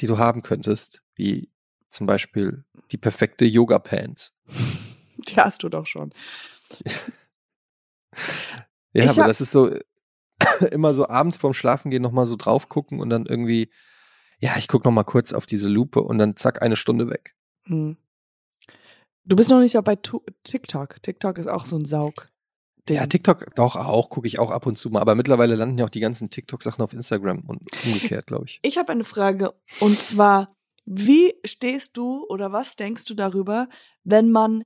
die 0.00 0.06
du 0.06 0.16
haben 0.18 0.42
könntest, 0.42 1.02
wie 1.14 1.50
zum 1.88 2.06
Beispiel 2.06 2.64
die 2.90 2.96
perfekte 2.98 3.44
Yoga 3.44 3.78
Pants. 3.78 4.32
Die 5.28 5.36
hast 5.36 5.62
du 5.62 5.68
doch 5.68 5.86
schon. 5.86 6.12
Ja, 8.92 9.04
Ich 9.04 9.10
aber 9.10 9.26
das 9.26 9.40
ist 9.40 9.50
so 9.50 9.70
immer 10.70 10.94
so 10.94 11.06
abends 11.08 11.36
vorm 11.36 11.52
Schlafengehen 11.54 12.02
nochmal 12.02 12.26
so 12.26 12.36
drauf 12.36 12.68
gucken 12.68 13.00
und 13.00 13.10
dann 13.10 13.26
irgendwie, 13.26 13.70
ja, 14.38 14.56
ich 14.56 14.68
guck 14.68 14.84
noch 14.84 14.92
mal 14.92 15.04
kurz 15.04 15.32
auf 15.32 15.44
diese 15.46 15.68
Lupe 15.68 16.00
und 16.02 16.18
dann 16.18 16.36
zack, 16.36 16.62
eine 16.62 16.76
Stunde 16.76 17.10
weg. 17.10 17.34
Hm. 17.66 17.96
Du 19.24 19.36
bist 19.36 19.50
noch 19.50 19.60
nicht 19.60 19.76
bei 19.84 19.96
TikTok. 20.44 21.02
TikTok 21.02 21.38
ist 21.38 21.48
auch 21.48 21.66
so 21.66 21.76
ein 21.76 21.84
Saug. 21.84 22.28
Ja, 22.88 23.06
TikTok 23.06 23.54
doch 23.56 23.76
auch, 23.76 24.10
gucke 24.10 24.26
ich 24.26 24.38
auch 24.38 24.50
ab 24.50 24.66
und 24.66 24.76
zu 24.76 24.90
mal, 24.90 25.00
aber 25.00 25.14
mittlerweile 25.14 25.56
landen 25.56 25.78
ja 25.78 25.84
auch 25.84 25.90
die 25.90 26.00
ganzen 26.00 26.30
TikTok-Sachen 26.30 26.82
auf 26.82 26.92
Instagram 26.92 27.40
und 27.40 27.62
umgekehrt, 27.84 28.26
glaube 28.26 28.44
ich. 28.46 28.60
Ich 28.62 28.78
habe 28.78 28.92
eine 28.92 29.04
Frage 29.04 29.54
und 29.80 29.98
zwar, 29.98 30.54
wie 30.84 31.34
stehst 31.44 31.96
du 31.96 32.24
oder 32.28 32.52
was 32.52 32.76
denkst 32.76 33.04
du 33.06 33.14
darüber, 33.14 33.68
wenn 34.04 34.30
man 34.30 34.64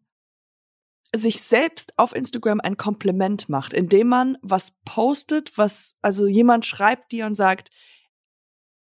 sich 1.14 1.42
selbst 1.42 1.92
auf 1.96 2.14
Instagram 2.14 2.60
ein 2.60 2.76
Kompliment 2.76 3.48
macht, 3.48 3.72
indem 3.72 4.08
man 4.08 4.38
was 4.42 4.72
postet, 4.84 5.56
was 5.56 5.94
also 6.02 6.26
jemand 6.26 6.66
schreibt 6.66 7.12
dir 7.12 7.26
und 7.26 7.34
sagt, 7.34 7.70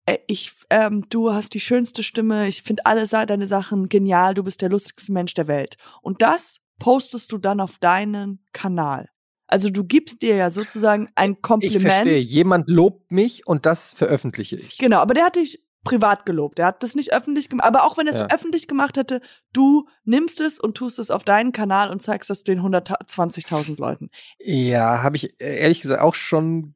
äh, 0.07 0.19
ich, 0.27 0.53
ähm, 0.71 1.07
du 1.09 1.33
hast 1.33 1.55
die 1.55 1.61
schönste 1.61 2.03
Stimme, 2.03 2.49
ich 2.49 2.63
finde 2.63 2.87
alle 2.87 3.07
deine 3.07 3.47
Sachen 3.47 3.89
genial, 3.89 4.35
du 4.35 4.45
bist 4.45 4.63
der 4.63 4.69
lustigste 4.69 5.13
Mensch 5.13 5.35
der 5.35 5.49
Welt. 5.49 5.77
Und 6.01 6.23
das 6.23 6.61
postest 6.79 7.33
du 7.33 7.39
dann 7.39 7.61
auf 7.61 7.79
deinen 7.79 8.45
Kanal. 8.53 9.09
Also 9.53 9.71
du 9.71 9.85
gibst 9.85 10.23
dir 10.23 10.35
ja 10.37 10.51
sozusagen 10.51 11.09
ein 11.15 11.33
Ich 11.35 11.43
Kompliment. 11.43 11.83
verstehe, 11.83 12.19
jemand 12.19 12.69
lobt 12.71 13.13
mich 13.13 13.47
und 13.47 13.67
das 13.67 13.93
veröffentliche 13.93 14.57
ich. 14.57 14.79
Genau, 14.79 14.99
aber 15.01 15.15
der 15.15 15.25
hat 15.27 15.37
dich 15.37 15.63
privat 15.85 16.25
gelobt. 16.27 16.59
Der 16.59 16.67
hat 16.67 16.83
das 16.83 16.95
nicht 16.95 17.13
öffentlich 17.13 17.49
gemacht. 17.49 17.67
Aber 17.67 17.85
auch 17.85 17.97
wenn 17.99 18.07
er 18.07 18.13
es 18.13 18.19
Ja. 18.21 18.29
öffentlich 18.31 18.69
gemacht 18.69 18.97
hätte, 18.97 19.21
du 19.53 19.89
nimmst 20.05 20.41
es 20.41 20.61
und 20.61 20.77
tust 20.77 20.99
es 20.99 21.11
auf 21.11 21.25
deinen 21.25 21.53
Kanal 21.53 21.91
und 21.91 22.01
zeigst 22.01 22.31
das 22.31 22.45
den 22.45 22.61
120.000 22.63 23.79
Leuten. 23.81 24.09
Ja, 24.39 25.03
habe 25.03 25.17
ich 25.17 25.41
äh, 25.41 25.59
ehrlich 25.59 25.81
gesagt 25.81 26.01
auch 26.01 26.15
schon 26.15 26.75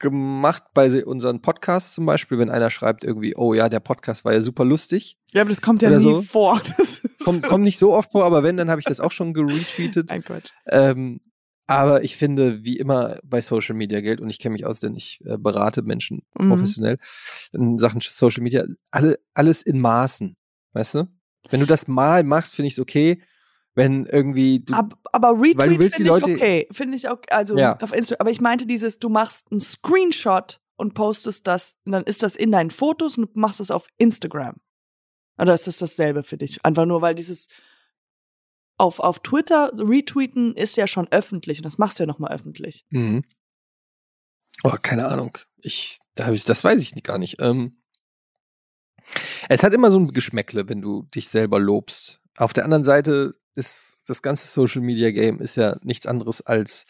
gemacht 0.00 0.62
bei 0.74 0.90
se- 0.90 1.04
unseren 1.04 1.40
Podcasts 1.42 1.94
zum 1.94 2.06
Beispiel, 2.06 2.38
wenn 2.38 2.50
einer 2.50 2.70
schreibt 2.70 3.04
irgendwie, 3.04 3.34
oh 3.36 3.54
ja, 3.54 3.68
der 3.68 3.80
Podcast 3.80 4.24
war 4.24 4.32
ja 4.32 4.42
super 4.42 4.64
lustig. 4.64 5.16
Ja, 5.32 5.42
aber 5.42 5.50
das 5.50 5.60
kommt 5.60 5.82
ja 5.82 5.90
nie 5.90 5.98
so. 6.00 6.22
vor. 6.22 6.60
Kommt, 7.24 7.42
kommt 7.44 7.64
nicht 7.64 7.78
so 7.78 7.92
oft 7.92 8.12
vor, 8.12 8.24
aber 8.24 8.42
wenn, 8.42 8.56
dann 8.56 8.70
habe 8.70 8.80
ich 8.80 8.86
das 8.86 9.00
auch 9.00 9.10
schon 9.12 9.34
geretweetet. 9.34 10.10
Ein 10.10 10.22
Quatsch. 10.22 10.50
Ähm, 10.66 11.20
aber 11.68 12.02
ich 12.02 12.16
finde, 12.16 12.64
wie 12.64 12.78
immer 12.78 13.18
bei 13.24 13.40
Social 13.40 13.76
Media 13.76 14.00
gilt, 14.00 14.20
und 14.20 14.28
ich 14.30 14.40
kenne 14.40 14.54
mich 14.54 14.66
aus, 14.66 14.80
denn 14.80 14.96
ich 14.96 15.20
äh, 15.24 15.38
berate 15.38 15.82
Menschen 15.82 16.22
Mhm. 16.36 16.48
professionell 16.48 16.98
in 17.52 17.78
Sachen 17.78 18.00
Social 18.00 18.42
Media, 18.42 18.64
alle, 18.90 19.18
alles 19.34 19.62
in 19.62 19.78
Maßen. 19.80 20.36
Weißt 20.72 20.94
du? 20.96 21.08
Wenn 21.50 21.60
du 21.60 21.66
das 21.66 21.86
mal 21.86 22.24
machst, 22.24 22.56
finde 22.56 22.66
ich 22.66 22.72
es 22.74 22.80
okay. 22.80 23.22
Wenn 23.74 24.06
irgendwie 24.06 24.60
du. 24.60 24.74
Ab, 24.74 24.98
aber 25.12 25.34
du 25.34 25.40
Retweet 25.42 25.94
finde 25.94 26.02
ich 26.02 26.08
Leute- 26.08 26.32
okay. 26.34 26.68
Finde 26.72 26.96
ich 26.96 27.08
auch, 27.08 27.18
also 27.30 27.56
Ja. 27.56 27.76
auf 27.80 27.92
Instagram. 27.94 28.20
Aber 28.22 28.30
ich 28.32 28.40
meinte 28.40 28.66
dieses, 28.66 28.98
du 28.98 29.08
machst 29.08 29.46
einen 29.52 29.60
Screenshot 29.60 30.60
und 30.76 30.94
postest 30.94 31.46
das, 31.46 31.76
und 31.84 31.92
dann 31.92 32.04
ist 32.04 32.22
das 32.22 32.34
in 32.34 32.50
deinen 32.50 32.70
Fotos 32.72 33.18
und 33.18 33.34
du 33.34 33.38
machst 33.38 33.60
das 33.60 33.70
auf 33.70 33.86
Instagram. 33.98 34.56
Oder 35.40 35.54
ist 35.54 35.66
das 35.68 35.78
dasselbe 35.78 36.24
für 36.24 36.36
dich? 36.36 36.64
Einfach 36.64 36.86
nur, 36.86 37.02
weil 37.02 37.14
dieses 37.14 37.46
auf, 38.78 39.00
auf 39.00 39.20
Twitter 39.20 39.72
retweeten 39.74 40.54
ist 40.54 40.76
ja 40.76 40.86
schon 40.86 41.08
öffentlich 41.10 41.58
und 41.58 41.64
das 41.64 41.78
machst 41.78 41.98
du 41.98 42.04
ja 42.04 42.06
nochmal 42.06 42.32
öffentlich. 42.32 42.84
Mhm. 42.90 43.24
Oh, 44.64 44.74
keine 44.80 45.06
Ahnung. 45.08 45.36
Ich, 45.58 45.98
da 46.14 46.26
hab 46.26 46.34
ich, 46.34 46.44
das 46.44 46.64
weiß 46.64 46.80
ich 46.82 47.02
gar 47.02 47.18
nicht. 47.18 47.36
Ähm, 47.40 47.82
es 49.48 49.62
hat 49.62 49.74
immer 49.74 49.90
so 49.90 49.98
ein 49.98 50.08
Geschmäckle, 50.08 50.68
wenn 50.68 50.80
du 50.80 51.02
dich 51.14 51.28
selber 51.28 51.58
lobst. 51.58 52.20
Auf 52.36 52.52
der 52.52 52.64
anderen 52.64 52.84
Seite 52.84 53.34
ist 53.54 53.96
das 54.06 54.22
ganze 54.22 54.46
Social 54.46 54.82
Media 54.82 55.10
Game 55.10 55.40
ist 55.40 55.56
ja 55.56 55.76
nichts 55.82 56.06
anderes 56.06 56.40
als 56.40 56.86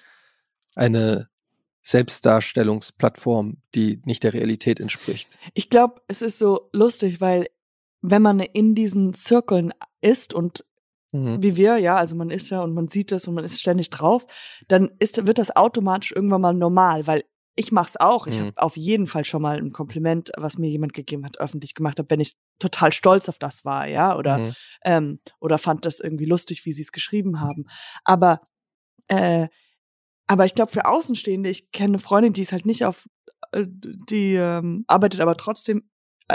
eine 0.75 1.29
Selbstdarstellungsplattform, 1.81 3.63
die 3.75 4.03
nicht 4.05 4.23
der 4.23 4.35
Realität 4.35 4.79
entspricht. 4.79 5.39
Ich 5.55 5.71
glaube, 5.71 6.03
es 6.09 6.21
ist 6.21 6.39
so 6.39 6.69
lustig, 6.73 7.23
weil 7.23 7.49
wenn 8.03 8.21
man 8.21 8.41
in 8.41 8.75
diesen 8.75 9.15
Zirkeln 9.15 9.73
ist 10.03 10.35
und 10.35 10.65
Mhm. 11.13 11.43
wie 11.43 11.57
wir, 11.57 11.79
ja, 11.79 11.97
also 11.97 12.15
man 12.17 12.31
ist 12.31 12.51
ja 12.51 12.63
und 12.63 12.75
man 12.75 12.89
sieht 12.89 13.13
das 13.13 13.27
und 13.29 13.35
man 13.35 13.45
ist 13.45 13.61
ständig 13.61 13.91
drauf, 13.91 14.27
dann 14.69 14.91
ist, 14.99 15.27
wird 15.27 15.39
das 15.39 15.55
automatisch 15.57 16.13
irgendwann 16.13 16.43
mal 16.43 16.53
normal, 16.55 17.07
weil 17.07 17.25
ich 17.57 17.73
mach's 17.73 17.97
auch. 17.97 18.27
Ich 18.29 18.37
Mhm. 18.39 18.47
habe 18.49 18.53
auf 18.63 18.77
jeden 18.77 19.07
Fall 19.07 19.25
schon 19.25 19.43
mal 19.43 19.57
ein 19.59 19.73
Kompliment, 19.73 20.31
was 20.37 20.59
mir 20.59 20.69
jemand 20.69 20.93
gegeben 20.93 21.25
hat, 21.25 21.41
öffentlich 21.41 21.75
gemacht 21.75 21.99
habe, 21.99 22.09
wenn 22.11 22.21
ich 22.21 22.35
total 22.61 22.93
stolz 22.93 23.29
auf 23.29 23.39
das 23.39 23.65
war, 23.65 23.87
ja, 23.89 24.17
oder 24.17 24.39
Mhm. 24.39 24.53
ähm, 24.85 25.21
oder 25.41 25.59
fand 25.59 25.85
das 25.87 25.99
irgendwie 26.01 26.27
lustig, 26.27 26.65
wie 26.67 26.73
sie 26.73 26.83
es 26.83 26.93
geschrieben 26.93 27.41
haben. 27.41 27.67
Aber 28.05 28.43
äh, 29.09 29.49
aber 30.27 30.45
ich 30.47 30.55
glaube 30.55 30.71
für 30.73 30.85
Außenstehende, 30.87 31.49
ich 31.51 31.73
kenne 31.73 31.93
eine 31.95 31.99
Freundin, 31.99 32.33
die 32.35 32.43
ist 32.43 32.53
halt 32.53 32.67
nicht 32.67 32.85
auf, 32.85 33.09
äh, 33.53 33.65
die 33.67 34.35
ähm, 34.35 34.85
arbeitet 34.87 35.21
aber 35.21 35.37
trotzdem 35.37 35.89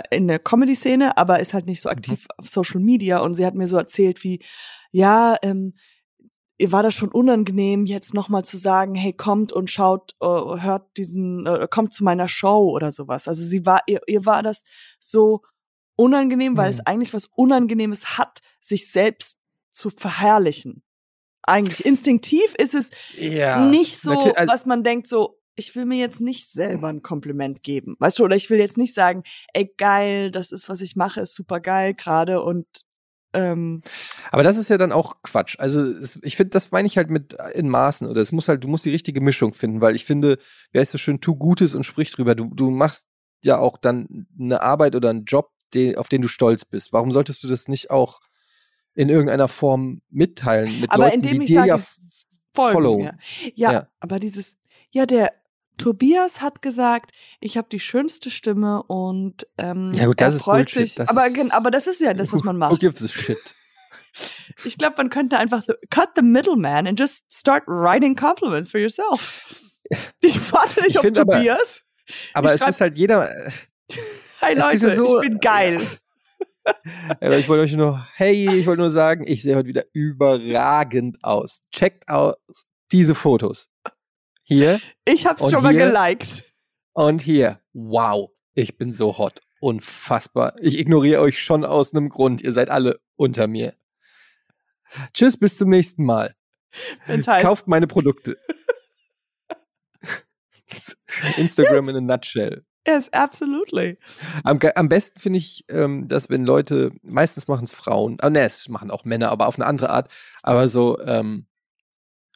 in 0.10 0.28
der 0.28 0.40
Comedy-Szene, 0.40 1.18
aber 1.18 1.40
ist 1.40 1.54
halt 1.54 1.66
nicht 1.68 1.82
so 1.82 1.90
aktiv 1.90 2.28
auf 2.38 2.50
Social 2.50 2.80
Media 2.82 3.20
und 3.20 3.36
sie 3.36 3.46
hat 3.46 3.54
mir 3.56 3.68
so 3.68 3.78
erzählt 3.78 4.24
wie, 4.24 4.44
ja, 4.92 5.36
ähm, 5.44 5.76
ihr 6.58 6.72
war 6.72 6.84
das 6.84 6.94
schon 6.94 7.10
unangenehm, 7.12 7.86
jetzt 7.86 8.14
nochmal 8.14 8.46
zu 8.46 8.58
sagen, 8.58 8.96
hey, 8.96 9.14
kommt 9.14 9.52
und 9.52 9.70
schaut, 9.70 10.16
äh, 10.22 10.26
hört 10.26 10.98
diesen, 10.98 11.46
äh, 11.46 11.68
kommt 11.70 11.94
zu 11.94 12.04
meiner 12.04 12.28
Show 12.28 12.70
oder 12.72 12.92
sowas. 12.92 13.28
Also 13.28 13.44
sie 13.44 13.66
war, 13.66 13.82
ihr, 13.88 14.02
ihr 14.08 14.26
war 14.26 14.44
das 14.44 14.64
so 15.00 15.42
unangenehm, 15.96 16.58
weil 16.58 16.68
Mhm. 16.68 16.74
es 16.80 16.86
eigentlich 16.86 17.14
was 17.14 17.26
Unangenehmes 17.36 18.18
hat, 18.18 18.40
sich 18.62 18.90
selbst 18.92 19.38
zu 19.72 19.90
verherrlichen. 19.90 20.84
Eigentlich 21.42 21.86
instinktiv 21.86 22.54
ist 22.58 22.74
es 22.74 22.90
Ja. 23.18 23.66
nicht 23.66 24.00
so, 24.00 24.12
also- 24.12 24.52
was 24.52 24.66
man 24.66 24.84
denkt, 24.84 25.08
so, 25.08 25.40
ich 25.56 25.76
will 25.76 25.86
mir 25.86 25.98
jetzt 25.98 26.22
nicht 26.22 26.52
selber 26.52 26.88
ein 26.88 27.02
Kompliment 27.02 27.64
geben. 27.64 27.96
Weißt 28.00 28.20
du, 28.20 28.24
oder 28.24 28.36
ich 28.36 28.50
will 28.50 28.60
jetzt 28.60 28.78
nicht 28.78 28.94
sagen, 28.94 29.24
ey, 29.54 29.74
geil, 29.78 30.32
das 30.32 30.52
ist, 30.52 30.70
was 30.70 30.82
ich 30.82 30.96
mache, 30.96 31.22
ist 31.22 31.36
super 31.36 31.60
geil 31.60 31.94
gerade 31.94 32.42
und 32.42 32.66
ähm, 33.36 33.82
Aber 34.32 34.44
das 34.44 34.58
ist 34.58 34.70
ja 34.70 34.78
dann 34.78 34.92
auch 34.92 35.16
Quatsch. 35.24 35.56
Also 35.58 35.82
es, 35.82 36.20
ich 36.22 36.36
finde, 36.36 36.52
das 36.52 36.72
meine 36.72 36.86
ich 36.86 36.98
halt 36.98 37.10
mit 37.10 37.36
in 37.56 37.68
Maßen. 37.68 38.08
Oder 38.08 38.22
es 38.22 38.32
muss 38.32 38.48
halt, 38.48 38.64
du 38.64 38.68
musst 38.68 38.86
die 38.86 38.92
richtige 38.92 39.22
Mischung 39.22 39.54
finden, 39.56 39.82
weil 39.82 39.96
ich 39.96 40.06
finde, 40.06 40.38
wer 40.72 40.84
ist 40.84 40.92
so 40.92 41.00
schön, 41.00 41.20
tu 41.20 41.36
Gutes 41.36 41.74
und 41.74 41.84
sprich 41.84 42.12
drüber. 42.12 42.36
Du, 42.36 42.54
du 42.54 42.70
machst 42.70 43.06
ja 43.44 43.58
auch 43.58 43.78
dann 43.78 44.28
eine 44.40 44.62
Arbeit 44.62 44.96
oder 44.96 45.10
einen 45.10 45.26
Job, 45.26 45.50
den, 45.74 45.98
auf 45.98 46.10
den 46.10 46.22
du 46.22 46.28
stolz 46.28 46.64
bist. 46.64 46.94
Warum 46.94 47.12
solltest 47.12 47.44
du 47.44 47.48
das 47.48 47.68
nicht 47.68 47.90
auch 47.90 48.20
in 48.94 49.10
irgendeiner 49.10 49.48
Form 49.48 50.02
mitteilen 50.10 50.80
mit 50.80 50.92
aber 50.92 51.06
Leuten, 51.06 51.16
indem 51.16 51.40
die 51.40 51.44
ich 51.46 51.48
dir 51.48 51.56
sage, 51.56 51.68
ja 51.68 51.78
folgen, 52.54 52.74
follow? 52.74 53.00
Ja. 53.02 53.14
Ja, 53.56 53.72
Ja. 53.72 53.88
aber 54.00 54.20
dieses, 54.20 54.58
ja, 54.92 55.08
der 55.08 55.34
Tobias 55.78 56.42
hat 56.42 56.62
gesagt, 56.62 57.12
ich 57.40 57.58
habe 57.58 57.68
die 57.70 57.80
schönste 57.80 58.30
Stimme 58.30 58.84
und 58.84 59.48
ähm, 59.58 59.92
Ja, 59.94 60.06
gut, 60.06 60.22
er 60.22 60.28
das 60.28 60.36
ist 60.36 60.42
freut 60.44 60.66
Bullshit. 60.66 60.82
sich. 60.90 60.96
Das 60.96 61.10
aber, 61.10 61.28
ist- 61.28 61.52
aber 61.54 61.72
das 61.72 61.88
ist 61.88 62.00
ja 62.00 62.14
das, 62.14 62.32
was 62.32 62.44
man 62.44 62.56
Who 62.56 62.60
macht. 62.60 62.80
gives 62.80 63.04
a 63.04 63.08
shit? 63.08 63.38
Ich 64.64 64.78
glaube, 64.78 64.94
man 64.98 65.10
könnte 65.10 65.40
einfach 65.40 65.64
the, 65.68 65.74
cut 65.90 66.10
the 66.16 66.22
middleman 66.22 66.86
and 66.86 67.00
just 67.00 67.24
start 67.34 67.64
writing 67.66 68.16
compliments 68.16 68.70
for 68.70 68.80
yourself. 68.80 69.56
Ich 70.22 70.36
warte 70.52 70.82
nicht 70.82 70.92
Ich 70.92 71.00
auf 71.00 71.06
aber- 71.06 71.14
Tobias. 71.38 71.82
Aber 72.34 72.54
Ich 72.54 72.62
es 72.62 72.68
ist 72.68 72.82
halt 72.82 72.96
jeder. 72.98 73.30
Gibt 73.88 74.02
Leute, 74.42 74.88
ja 74.88 74.96
so- 74.96 75.20
ich 75.22 75.28
bin 75.28 75.40
geil. 75.40 75.82
Aber 77.20 77.38
ich 77.38 77.50
wollte 77.50 77.64
euch 77.64 77.74
nur, 77.76 78.06
hey, 78.16 78.50
ich 78.60 78.66
wollte 78.68 78.82
nur 78.82 78.90
sagen, 78.92 79.26
ich 79.28 79.42
sehe 79.42 79.56
heute 79.56 79.68
wieder 79.68 79.84
überragend 79.94 81.18
aus. 81.24 81.62
Checkt 81.72 82.08
aus 82.08 82.36
diese 82.92 83.16
Fotos. 83.16 83.70
Hier 84.44 84.80
Ich 85.06 85.26
hab's 85.26 85.50
schon 85.50 85.64
mal 85.64 85.72
hier- 85.74 85.88
geliked. 85.88 86.44
und 86.94 87.22
hier. 87.22 87.60
Wow, 87.74 88.32
ich 88.54 88.78
bin 88.78 88.94
so 88.94 89.18
hot. 89.18 89.42
Unfassbar. 89.62 90.56
Ich 90.60 90.78
ignoriere 90.78 91.22
euch 91.22 91.42
schon 91.42 91.64
aus 91.64 91.94
einem 91.94 92.10
Grund. 92.10 92.42
Ihr 92.42 92.52
seid 92.54 92.70
alle 92.70 93.00
unter 93.16 93.48
mir. 93.48 93.74
Tschüss, 95.14 95.38
bis 95.38 95.58
zum 95.58 95.70
nächsten 95.70 96.04
Mal. 96.04 96.36
Wenn's 97.06 97.28
heißt, 97.28 97.46
Kauft 97.46 97.68
meine 97.68 97.88
Produkte. 97.88 98.38
Instagram 101.38 101.90
in 101.90 101.96
a 101.96 102.02
nutshell. 102.02 102.66
yes, 102.86 103.12
absolutely. 103.14 103.98
Am, 104.44 104.60
am 104.76 104.90
besten 104.90 105.20
finde 105.20 105.38
ich, 105.38 105.64
ähm, 105.70 106.08
dass 106.08 106.30
wenn 106.30 106.44
Leute, 106.44 106.92
meistens 107.02 107.48
machen 107.48 107.64
es 107.64 107.74
Frauen, 107.74 108.18
ah, 108.22 108.30
ne, 108.30 108.42
es 108.42 108.68
machen 108.70 108.92
auch 108.92 109.06
Männer, 109.06 109.32
aber 109.32 109.48
auf 109.48 109.56
eine 109.58 109.66
andere 109.66 109.90
Art, 109.90 110.10
aber 110.42 110.68
so 110.68 111.00
ähm, 111.00 111.48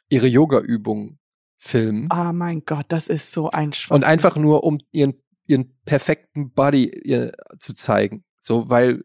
ihre 0.08 0.26
Yoga-Übungen 0.26 1.18
filmen 1.58 2.08
Oh 2.12 2.32
mein 2.32 2.62
Gott, 2.64 2.86
das 2.88 3.08
ist 3.08 3.32
so 3.32 3.50
ein 3.50 3.72
Schwachsinn. 3.72 3.96
und 3.96 4.04
einfach 4.04 4.36
nur, 4.36 4.64
um 4.64 4.78
ihren, 4.92 5.14
ihren 5.46 5.76
perfekten 5.84 6.52
Body 6.52 6.90
ihr, 7.04 7.32
zu 7.58 7.74
zeigen. 7.74 8.24
So, 8.40 8.70
weil 8.70 9.04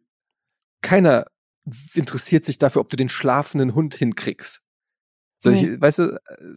keiner 0.81 1.25
interessiert 1.93 2.45
sich 2.45 2.57
dafür, 2.57 2.81
ob 2.81 2.89
du 2.89 2.97
den 2.97 3.09
schlafenden 3.09 3.73
Hund 3.73 3.95
hinkriegst. 3.95 4.61
So, 5.39 5.49
Nee. 5.49 5.73
ich, 5.73 5.81
weißt 5.81 5.99
du, 5.99 6.03
äh, 6.03 6.55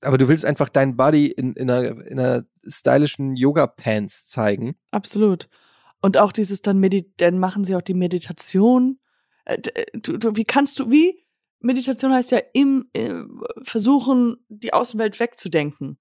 aber 0.00 0.16
du 0.18 0.28
willst 0.28 0.44
einfach 0.44 0.68
deinen 0.68 0.96
Body 0.96 1.26
in, 1.28 1.54
in, 1.54 1.68
einer, 1.70 2.06
in 2.06 2.18
einer 2.18 2.44
stylischen 2.66 3.34
Yoga-Pants 3.36 4.26
zeigen. 4.26 4.76
Absolut. 4.90 5.48
Und 6.00 6.16
auch 6.16 6.30
dieses 6.32 6.62
dann, 6.62 6.78
Medi 6.78 7.12
dann 7.16 7.38
machen 7.38 7.64
sie 7.64 7.74
auch 7.74 7.82
die 7.82 7.94
Meditation. 7.94 9.00
Äh, 9.44 9.58
äh, 9.74 9.84
Du, 10.00 10.16
du, 10.16 10.36
wie 10.36 10.44
kannst 10.44 10.78
du, 10.78 10.90
wie? 10.90 11.24
Meditation 11.60 12.12
heißt 12.12 12.30
ja 12.30 12.40
im 12.54 12.88
äh, 12.94 13.14
versuchen, 13.62 14.36
die 14.48 14.72
Außenwelt 14.72 15.18
wegzudenken. 15.20 15.98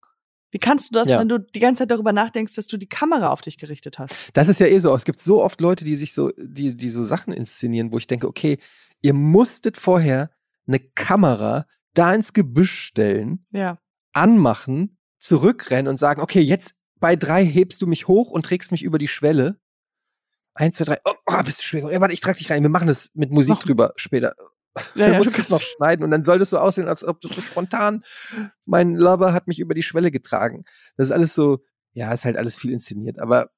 Wie 0.51 0.59
kannst 0.59 0.89
du 0.89 0.93
das, 0.93 1.09
Ja. 1.09 1.19
wenn 1.19 1.27
du 1.27 1.39
die 1.39 1.59
ganze 1.59 1.79
Zeit 1.79 1.91
darüber 1.91 2.13
nachdenkst, 2.13 2.53
dass 2.55 2.67
du 2.67 2.77
die 2.77 2.87
Kamera 2.87 3.29
auf 3.29 3.41
dich 3.41 3.57
gerichtet 3.57 3.99
hast? 3.99 4.15
Das 4.33 4.47
ist 4.47 4.59
ja 4.59 4.67
eh 4.67 4.77
so. 4.77 4.93
Es 4.95 5.03
gibt 5.03 5.19
so 5.19 5.43
oft 5.43 5.59
Leute, 5.59 5.83
die 5.83 5.95
sich 5.95 6.13
so, 6.13 6.31
die, 6.37 6.75
die 6.77 6.89
so 6.89 7.03
Sachen 7.03 7.33
inszenieren, 7.33 7.91
wo 7.91 7.97
ich 7.97 8.07
denke, 8.07 8.27
okay, 8.27 8.57
ihr 9.01 9.13
musstet 9.13 9.77
vorher 9.77 10.31
eine 10.67 10.79
Kamera 10.79 11.65
da 11.93 12.13
ins 12.13 12.31
Gebüsch 12.33 12.79
stellen, 12.79 13.43
Ja. 13.51 13.77
anmachen, 14.13 14.97
zurückrennen 15.19 15.89
und 15.89 15.97
sagen, 15.97 16.21
okay, 16.21 16.41
jetzt 16.41 16.75
bei 16.99 17.15
drei 17.15 17.45
hebst 17.45 17.81
du 17.81 17.87
mich 17.87 18.07
hoch 18.07 18.29
und 18.31 18.45
trägst 18.45 18.71
mich 18.71 18.83
über 18.83 18.97
die 18.99 19.07
Schwelle. 19.07 19.59
Eins, 20.53 20.77
zwei, 20.77 20.85
drei. 20.85 20.99
Oh, 21.05 21.13
oh 21.25 21.43
bist 21.43 21.59
du 21.59 21.63
schwer. 21.63 21.91
Ja, 21.91 21.99
warte, 22.01 22.13
ich 22.13 22.21
trag 22.21 22.37
dich 22.37 22.49
rein. 22.49 22.63
Wir 22.63 22.69
machen 22.69 22.87
das 22.87 23.11
mit 23.13 23.31
Musik 23.31 23.55
Mach- 23.55 23.63
drüber 23.63 23.93
später. 23.97 24.33
Ja, 24.95 25.07
du 25.07 25.11
ja, 25.13 25.17
musst 25.17 25.35
du 25.35 25.41
es 25.41 25.49
noch 25.49 25.61
schneiden 25.61 26.03
und 26.03 26.11
dann 26.11 26.23
soll 26.23 26.39
das 26.39 26.49
so 26.49 26.57
aussehen, 26.57 26.87
als 26.87 27.03
ob 27.03 27.21
du 27.21 27.27
so 27.27 27.41
spontan, 27.41 28.03
mein 28.65 28.95
Lover 28.95 29.33
hat 29.33 29.47
mich 29.47 29.59
über 29.59 29.73
die 29.73 29.83
Schwelle 29.83 30.11
getragen. 30.11 30.65
Das 30.95 31.07
ist 31.07 31.11
alles 31.11 31.33
so, 31.33 31.59
ja, 31.93 32.11
ist 32.13 32.25
halt 32.25 32.37
alles 32.37 32.57
viel 32.57 32.71
inszeniert, 32.71 33.19
aber 33.19 33.49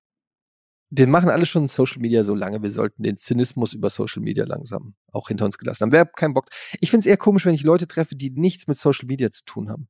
wir 0.92 1.08
machen 1.08 1.30
alle 1.30 1.46
schon 1.46 1.68
Social 1.68 2.02
Media 2.02 2.24
so 2.24 2.34
lange, 2.34 2.62
wir 2.64 2.70
sollten 2.70 3.04
den 3.04 3.18
Zynismus 3.18 3.74
über 3.74 3.90
Social 3.90 4.24
Media 4.24 4.46
langsam 4.46 4.96
auch 5.12 5.28
hinter 5.28 5.46
uns 5.46 5.58
gelassen 5.58 5.84
haben. 5.84 5.92
Wer 5.92 6.02
hat 6.02 6.16
keinen 6.16 6.34
Bock? 6.34 6.50
Ich 6.80 6.90
finde 6.90 7.02
es 7.02 7.06
eher 7.06 7.18
komisch, 7.18 7.46
wenn 7.46 7.54
ich 7.54 7.64
Leute 7.64 7.88
treffe, 7.88 8.16
die 8.16 8.32
nichts 8.32 8.68
mit 8.68 8.80
Social 8.80 9.06
Media 9.06 9.32
zu 9.32 9.44
tun 9.46 9.70
haben. 9.70 9.88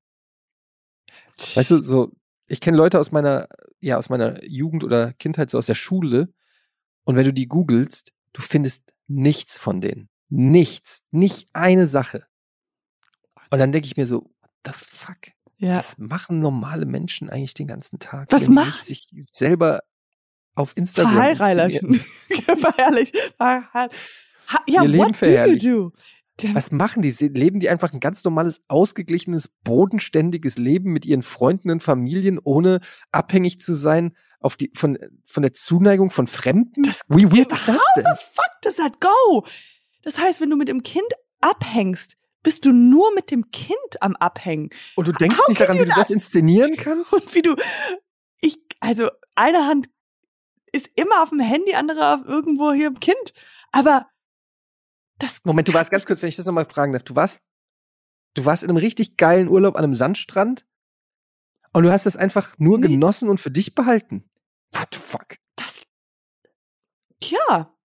Weißt 1.55 1.71
du, 1.71 1.81
so, 1.81 2.11
ich 2.47 2.59
kenne 2.59 2.77
Leute 2.77 2.99
aus 2.99 3.11
meiner, 3.11 3.47
ja, 3.79 3.97
aus 3.97 4.09
meiner 4.09 4.43
Jugend 4.43 4.83
oder 4.83 5.13
Kindheit, 5.13 5.49
so 5.49 5.57
aus 5.57 5.67
der 5.67 5.75
Schule. 5.75 6.33
Und 7.05 7.15
wenn 7.15 7.25
du 7.25 7.33
die 7.33 7.47
googelst, 7.47 8.11
du 8.33 8.41
findest 8.41 8.91
nichts 9.07 9.57
von 9.57 9.81
denen. 9.81 10.09
Nichts. 10.29 11.01
Nicht 11.11 11.49
eine 11.53 11.87
Sache. 11.87 12.25
Und 13.51 13.59
dann 13.59 13.71
denke 13.71 13.87
ich 13.87 13.97
mir 13.97 14.05
so, 14.05 14.21
what 14.41 14.51
the 14.65 14.71
fuck? 14.73 15.17
Ja. 15.57 15.77
Was 15.77 15.97
machen 15.97 16.39
normale 16.39 16.85
Menschen 16.85 17.29
eigentlich 17.29 17.53
den 17.53 17.67
ganzen 17.67 17.99
Tag? 17.99 18.31
Was 18.31 18.47
nicht 18.47 18.85
sich 18.85 19.07
selber 19.31 19.81
auf 20.55 20.75
Instagram 20.77 21.35
Verheiraten. 21.35 21.95
Verherrlich. 21.95 23.11
Verheir- 23.37 23.89
Ha- 24.47 24.63
Ja, 24.67 24.81
Ihr 24.83 24.87
Leben 24.87 25.03
what 25.13 25.21
do 25.21 25.29
you 25.29 25.91
do? 25.91 26.53
Was 26.53 26.71
machen 26.71 27.01
die? 27.01 27.11
Leben 27.11 27.59
die 27.59 27.69
einfach 27.69 27.91
ein 27.91 27.99
ganz 27.99 28.23
normales, 28.23 28.61
ausgeglichenes, 28.69 29.49
bodenständiges 29.63 30.57
Leben 30.57 30.93
mit 30.93 31.05
ihren 31.05 31.21
Freunden 31.21 31.69
und 31.69 31.83
Familien, 31.83 32.39
ohne 32.41 32.79
abhängig 33.11 33.59
zu 33.59 33.73
sein 33.73 34.15
auf 34.39 34.55
die, 34.55 34.71
von, 34.73 34.97
von 35.25 35.43
der 35.43 35.53
Zuneigung 35.53 36.09
von 36.11 36.27
Fremden? 36.27 36.83
Das- 36.83 37.01
Wie 37.09 37.29
weird 37.29 37.51
ist 37.51 37.67
das 37.67 37.75
How 37.75 37.81
denn? 37.97 38.05
the 38.05 38.23
fuck 38.33 38.61
does 38.63 38.75
that 38.77 38.99
go? 39.01 39.45
Das 40.09 40.17
heißt, 40.17 40.41
wenn 40.41 40.49
du 40.49 40.55
mit 40.57 40.69
dem 40.69 40.81
Kind 40.81 41.05
abhängst, 41.39 42.17
bist 42.41 42.65
du 42.65 42.71
nur 42.71 43.13
mit 43.13 43.29
dem 43.29 43.51
Kind 43.51 44.01
am 44.01 44.15
Abhängen. 44.15 44.71
Und 44.95 45.07
du 45.07 45.11
denkst 45.11 45.37
How 45.37 45.47
nicht 45.47 45.61
daran, 45.61 45.77
wie 45.77 45.85
du 45.85 45.93
das 45.93 46.09
inszenieren 46.09 46.75
kannst? 46.77 47.13
Und 47.13 47.35
wie 47.35 47.43
du, 47.43 47.55
ich, 48.41 48.57
also 48.79 49.11
eine 49.35 49.67
Hand 49.67 49.87
ist 50.71 50.89
immer 50.95 51.21
auf 51.21 51.29
dem 51.29 51.39
Handy, 51.39 51.75
andere 51.75 52.15
auf 52.15 52.25
irgendwo 52.25 52.71
hier 52.71 52.87
im 52.87 52.99
Kind. 52.99 53.33
Aber 53.71 54.09
das, 55.19 55.41
Moment, 55.43 55.67
du 55.67 55.73
warst 55.75 55.91
ganz 55.91 56.07
kurz, 56.07 56.23
wenn 56.23 56.29
ich 56.29 56.37
das 56.37 56.47
nochmal 56.47 56.65
fragen 56.65 56.91
darf. 56.91 57.03
Du 57.03 57.15
warst, 57.15 57.39
du 58.33 58.45
warst 58.45 58.63
in 58.63 58.69
einem 58.69 58.77
richtig 58.77 59.15
geilen 59.15 59.47
Urlaub 59.47 59.75
an 59.75 59.83
einem 59.83 59.93
Sandstrand 59.93 60.65
und 61.71 61.83
du 61.83 61.91
hast 61.91 62.07
das 62.07 62.17
einfach 62.17 62.57
nur 62.57 62.79
Nee. 62.79 62.87
genossen 62.87 63.29
und 63.29 63.39
für 63.39 63.51
dich 63.51 63.75
behalten. 63.75 64.27
What 64.71 64.87
the 64.91 64.99
fuck? 64.99 65.35
das, 65.55 65.83
ja. 67.21 67.75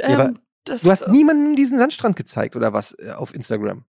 Ja, 0.00 0.08
aber 0.08 0.24
ähm, 0.28 0.38
das, 0.66 0.82
Du 0.82 0.90
hast 0.90 1.08
niemandem 1.08 1.56
diesen 1.56 1.78
Sandstrand 1.78 2.16
gezeigt 2.16 2.56
oder 2.56 2.72
was 2.72 2.92
äh, 2.98 3.10
auf 3.12 3.34
Instagram? 3.34 3.84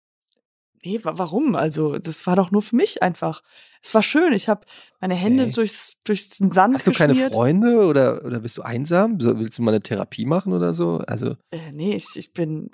Nee, 0.84 1.00
wa- 1.04 1.18
warum? 1.18 1.56
Also, 1.56 1.98
das 1.98 2.26
war 2.28 2.36
doch 2.36 2.52
nur 2.52 2.62
für 2.62 2.76
mich 2.76 3.02
einfach. 3.04 3.42
Es 3.82 3.94
war 3.94 4.04
schön. 4.04 4.32
Ich 4.34 4.48
habe 4.48 4.66
meine 5.02 5.16
Hände 5.16 5.44
Okay. 5.46 5.52
durchs, 5.54 5.98
durchs 6.06 6.30
den 6.38 6.52
Sand 6.52 6.76
Hast 6.76 6.86
du 6.88 6.92
keine 6.92 7.14
geschmiert. 7.14 7.34
Freunde 7.34 7.86
oder, 7.88 8.24
oder 8.24 8.40
bist 8.40 8.58
du 8.58 8.62
einsam? 8.62 9.20
So, 9.20 9.38
willst 9.40 9.58
du 9.58 9.64
mal 9.64 9.72
eine 9.72 9.82
Therapie 9.82 10.26
machen 10.26 10.54
oder 10.54 10.74
so? 10.74 11.00
Also, 11.08 11.36
Äh, 11.52 11.72
nee, 11.74 11.96
ich, 11.96 12.08
ich 12.16 12.32
bin, 12.32 12.70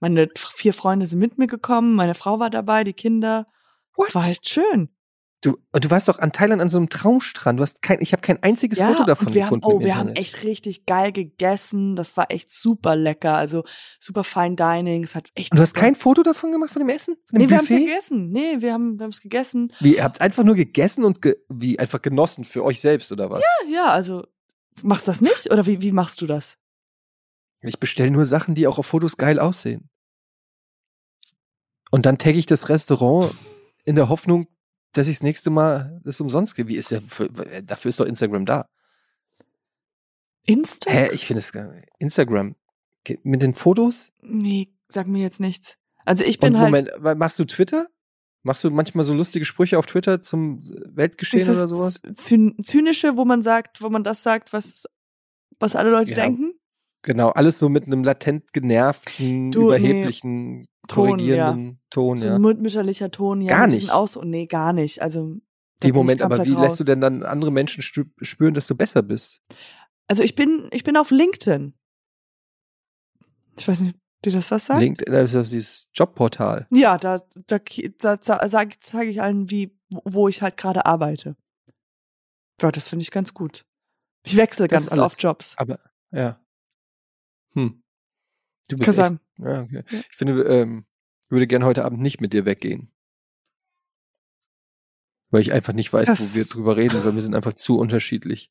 meine 0.00 0.28
vier 0.36 0.74
Freunde 0.74 1.06
sind 1.06 1.20
mit 1.20 1.38
mir 1.38 1.46
gekommen, 1.46 1.94
meine 1.94 2.14
Frau 2.14 2.40
war 2.40 2.50
dabei, 2.50 2.82
die 2.84 2.92
Kinder. 2.92 3.46
what? 3.96 4.14
War 4.14 4.28
echt 4.28 4.48
schön. 4.48 4.88
Du, 5.46 5.56
du 5.78 5.90
warst 5.90 6.08
doch 6.08 6.18
an 6.18 6.32
Thailand 6.32 6.60
an 6.60 6.68
so 6.68 6.76
einem 6.76 6.88
Traumstrand. 6.88 7.60
Du 7.60 7.62
hast 7.62 7.80
kein, 7.80 7.98
ich 8.00 8.10
habe 8.10 8.20
kein 8.20 8.42
einziges 8.42 8.80
Foto 8.80 9.04
davon 9.04 9.32
wir 9.32 9.44
haben, 9.44 9.60
gefunden. 9.60 9.64
oh, 9.64 9.78
im 9.78 9.84
wir 9.84 9.96
haben 9.96 10.08
echt 10.08 10.42
richtig 10.42 10.86
geil 10.86 11.12
gegessen. 11.12 11.94
Das 11.94 12.16
war 12.16 12.32
echt 12.32 12.50
super 12.50 12.96
lecker. 12.96 13.36
Also 13.36 13.62
super 14.00 14.24
fine 14.24 14.56
dining. 14.56 15.04
Es 15.04 15.14
hat 15.14 15.30
echt. 15.36 15.52
Und 15.52 15.58
du 15.58 15.62
hast 15.62 15.74
kein 15.74 15.94
Foto 15.94 16.24
davon 16.24 16.50
gemacht 16.50 16.72
von 16.72 16.80
dem 16.80 16.88
Essen? 16.88 17.14
Von 17.30 17.38
dem 17.38 17.46
Nee, 17.46 17.50
wir 17.50 17.58
haben 17.58 17.66
gegessen. 17.68 18.30
Nee, 18.32 18.56
wir 18.58 18.72
haben 18.72 18.98
wir 18.98 19.06
es 19.06 19.20
gegessen. 19.20 19.72
Wie, 19.78 19.94
ihr 19.94 20.02
habt 20.02 20.20
einfach 20.20 20.42
nur 20.42 20.56
gegessen 20.56 21.04
und 21.04 21.22
ge 21.22 21.36
wie 21.48 21.78
einfach 21.78 22.02
genossen 22.02 22.44
für 22.44 22.64
euch 22.64 22.80
selbst 22.80 23.12
oder 23.12 23.30
was? 23.30 23.44
Ja, 23.70 23.90
also 23.90 24.24
machst 24.82 25.06
du 25.06 25.12
das 25.12 25.20
nicht? 25.20 25.52
Oder 25.52 25.64
wie, 25.64 25.80
wie 25.80 25.92
machst 25.92 26.20
du 26.22 26.26
das? 26.26 26.58
Ich 27.60 27.78
bestelle 27.78 28.10
nur 28.10 28.24
Sachen, 28.24 28.56
die 28.56 28.66
auch 28.66 28.80
auf 28.80 28.86
Fotos 28.86 29.16
geil 29.16 29.38
aussehen. 29.38 29.90
Und 31.92 32.04
dann 32.04 32.18
tagge 32.18 32.36
ich 32.36 32.46
das 32.46 32.68
Restaurant 32.68 33.32
in 33.84 33.94
der 33.94 34.08
Hoffnung, 34.08 34.46
dass 34.96 35.08
ich 35.08 35.16
das 35.16 35.22
nächste 35.22 35.50
Mal 35.50 36.00
das 36.04 36.20
umsonst 36.20 36.54
kriege. 36.54 36.68
Wie 36.68 36.76
ist 36.76 36.90
der, 36.90 37.02
für, 37.02 37.28
dafür 37.62 37.88
ist 37.90 38.00
doch 38.00 38.06
Instagram 38.06 38.46
da. 38.46 38.68
Insta? 40.44 40.90
Hä, 40.90 41.10
ich 41.12 41.26
finde 41.26 41.40
es 41.40 41.52
gar 41.52 41.72
nicht. 41.72 41.88
Instagram. 41.98 42.56
Mit 43.22 43.42
den 43.42 43.54
Fotos? 43.54 44.12
Nee, 44.22 44.72
sag 44.88 45.06
mir 45.06 45.22
jetzt 45.22 45.40
nichts. 45.40 45.76
Also 46.04 46.24
ich 46.24 46.38
bin 46.38 46.54
Und 46.54 46.60
halt. 46.60 46.92
Moment, 47.00 47.18
machst 47.18 47.38
du 47.38 47.44
Twitter? 47.44 47.88
Machst 48.42 48.62
du 48.62 48.70
manchmal 48.70 49.04
so 49.04 49.12
lustige 49.12 49.44
Sprüche 49.44 49.76
auf 49.78 49.86
Twitter 49.86 50.22
zum 50.22 50.62
Weltgeschehen 50.94 51.50
oder 51.50 51.66
sowas? 51.66 52.00
Zyn 52.14 52.54
zynische, 52.62 53.16
wo 53.16 53.24
man 53.24 53.42
sagt, 53.42 53.82
wo 53.82 53.88
man 53.88 54.04
das 54.04 54.22
sagt, 54.22 54.52
was, 54.52 54.84
was 55.58 55.74
alle 55.74 55.90
Leute 55.90 56.10
Ja. 56.12 56.16
denken. 56.16 56.52
Genau, 57.06 57.28
alles 57.28 57.60
so 57.60 57.68
mit 57.68 57.86
einem 57.86 58.02
latent 58.02 58.52
genervten, 58.52 59.52
Du, 59.52 59.60
nee. 59.60 59.66
überheblichen, 59.66 60.66
Ton, 60.88 61.10
korrigierenden 61.10 61.80
Ton, 61.88 62.16
So 62.16 62.26
ja. 62.26 62.34
ein 62.34 62.42
mütterlicher 62.42 63.12
Ton, 63.12 63.40
ja. 63.40 63.56
Gar 63.56 63.68
nicht. 63.68 63.92
Aus 63.92 64.18
nee, 64.24 64.46
gar 64.46 64.72
nicht. 64.72 65.00
Also, 65.02 65.36
ich 65.84 65.92
Moment, 65.92 66.20
aber 66.20 66.44
wie 66.44 66.50
lässt 66.50 66.58
raus. 66.58 66.78
du 66.78 66.84
denn 66.84 67.00
dann 67.00 67.22
andere 67.22 67.52
Menschen 67.52 67.80
spüren, 67.82 68.54
dass 68.54 68.66
du 68.66 68.74
besser 68.74 69.02
bist? 69.02 69.40
Also 70.08 70.24
ich 70.24 70.34
bin, 70.34 70.68
ich 70.72 70.82
bin 70.82 70.96
auf 70.96 71.12
LinkedIn. 71.12 71.74
Ich 73.58 73.68
weiß 73.68 73.82
nicht, 73.82 73.96
dir 74.24 74.32
das 74.32 74.50
was 74.50 74.66
sagt? 74.66 74.80
LinkedIn, 74.80 75.12
das 75.12 75.26
ist 75.26 75.34
das 75.34 75.50
dieses 75.50 75.88
Jobportal. 75.94 76.66
Ja, 76.70 76.98
da, 76.98 77.20
da, 77.46 77.58
da, 77.98 78.16
da 78.16 78.48
sage 78.48 78.74
zeig 78.80 79.08
ich 79.08 79.22
allen, 79.22 79.48
wie, 79.48 79.78
wo 80.04 80.26
ich 80.26 80.42
halt 80.42 80.56
gerade 80.56 80.86
arbeite. 80.86 81.36
Ja, 82.60 82.72
das 82.72 82.88
finde 82.88 83.04
ich 83.04 83.12
ganz 83.12 83.32
gut. 83.32 83.64
Ich 84.24 84.36
wechsle 84.36 84.66
Das 84.66 84.88
ganz 84.88 84.98
oft 84.98 85.22
Jobs. 85.22 85.54
Aber, 85.56 85.78
ja. 86.10 86.40
Hm. 87.56 87.82
Du 88.68 88.76
bist 88.76 88.88
echt, 88.98 89.14
ja, 89.38 89.62
okay. 89.62 89.82
Ja. 89.88 90.00
Ich 90.10 90.16
finde, 90.16 90.42
ähm, 90.42 90.86
ich 91.24 91.30
würde 91.30 91.46
gerne 91.46 91.64
heute 91.64 91.84
Abend 91.84 92.00
nicht 92.00 92.20
mit 92.20 92.32
dir 92.32 92.44
weggehen. 92.44 92.92
Weil 95.30 95.40
ich 95.42 95.52
einfach 95.52 95.72
nicht 95.72 95.92
weiß, 95.92 96.06
Das- 96.06 96.20
wo 96.20 96.34
wir 96.34 96.44
drüber 96.44 96.76
reden 96.76 96.98
sollen. 97.00 97.16
Wir 97.16 97.22
sind 97.22 97.34
einfach 97.34 97.54
zu 97.54 97.78
unterschiedlich. 97.78 98.50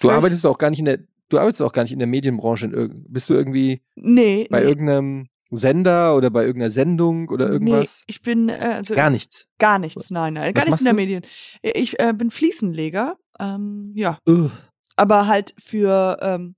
Du 0.00 0.10
arbeitest 0.10 0.44
auch 0.46 0.58
gar 0.58 0.70
nicht 0.70 0.80
in 0.80 0.84
der, 0.86 0.98
du 1.28 1.38
arbeitest 1.38 1.62
auch 1.62 1.72
gar 1.72 1.82
nicht 1.82 1.92
in 1.92 1.98
der 1.98 2.08
Medienbranche. 2.08 2.66
In 2.66 3.04
bist 3.08 3.28
du 3.30 3.34
irgendwie 3.34 3.82
Nee, 3.94 4.46
bei 4.50 4.60
nee, 4.60 4.66
irgendeinem 4.66 5.28
Sender 5.50 6.16
oder 6.16 6.30
bei 6.30 6.44
irgendeiner 6.44 6.70
Sendung 6.70 7.28
oder 7.28 7.48
irgendwas? 7.48 8.00
Nee, 8.00 8.04
ich 8.08 8.22
bin, 8.22 8.48
äh, 8.48 8.54
also 8.54 8.94
Gar 8.94 9.10
nichts. 9.10 9.46
gar 9.58 9.78
nichts, 9.78 10.10
nein, 10.10 10.34
nein, 10.34 10.52
gar 10.52 10.62
Was 10.62 10.66
nichts 10.66 10.80
in 10.80 10.84
der 10.86 10.94
machst 10.94 10.96
Medien. 10.96 11.22
Ich 11.62 11.98
äh, 12.00 12.12
bin 12.12 12.30
Fliesenleger, 12.30 13.16
ähm, 13.38 13.92
ja, 13.94 14.18
Ugh. 14.28 14.50
aber 14.96 15.26
halt 15.28 15.54
für, 15.58 16.18
ähm, 16.22 16.56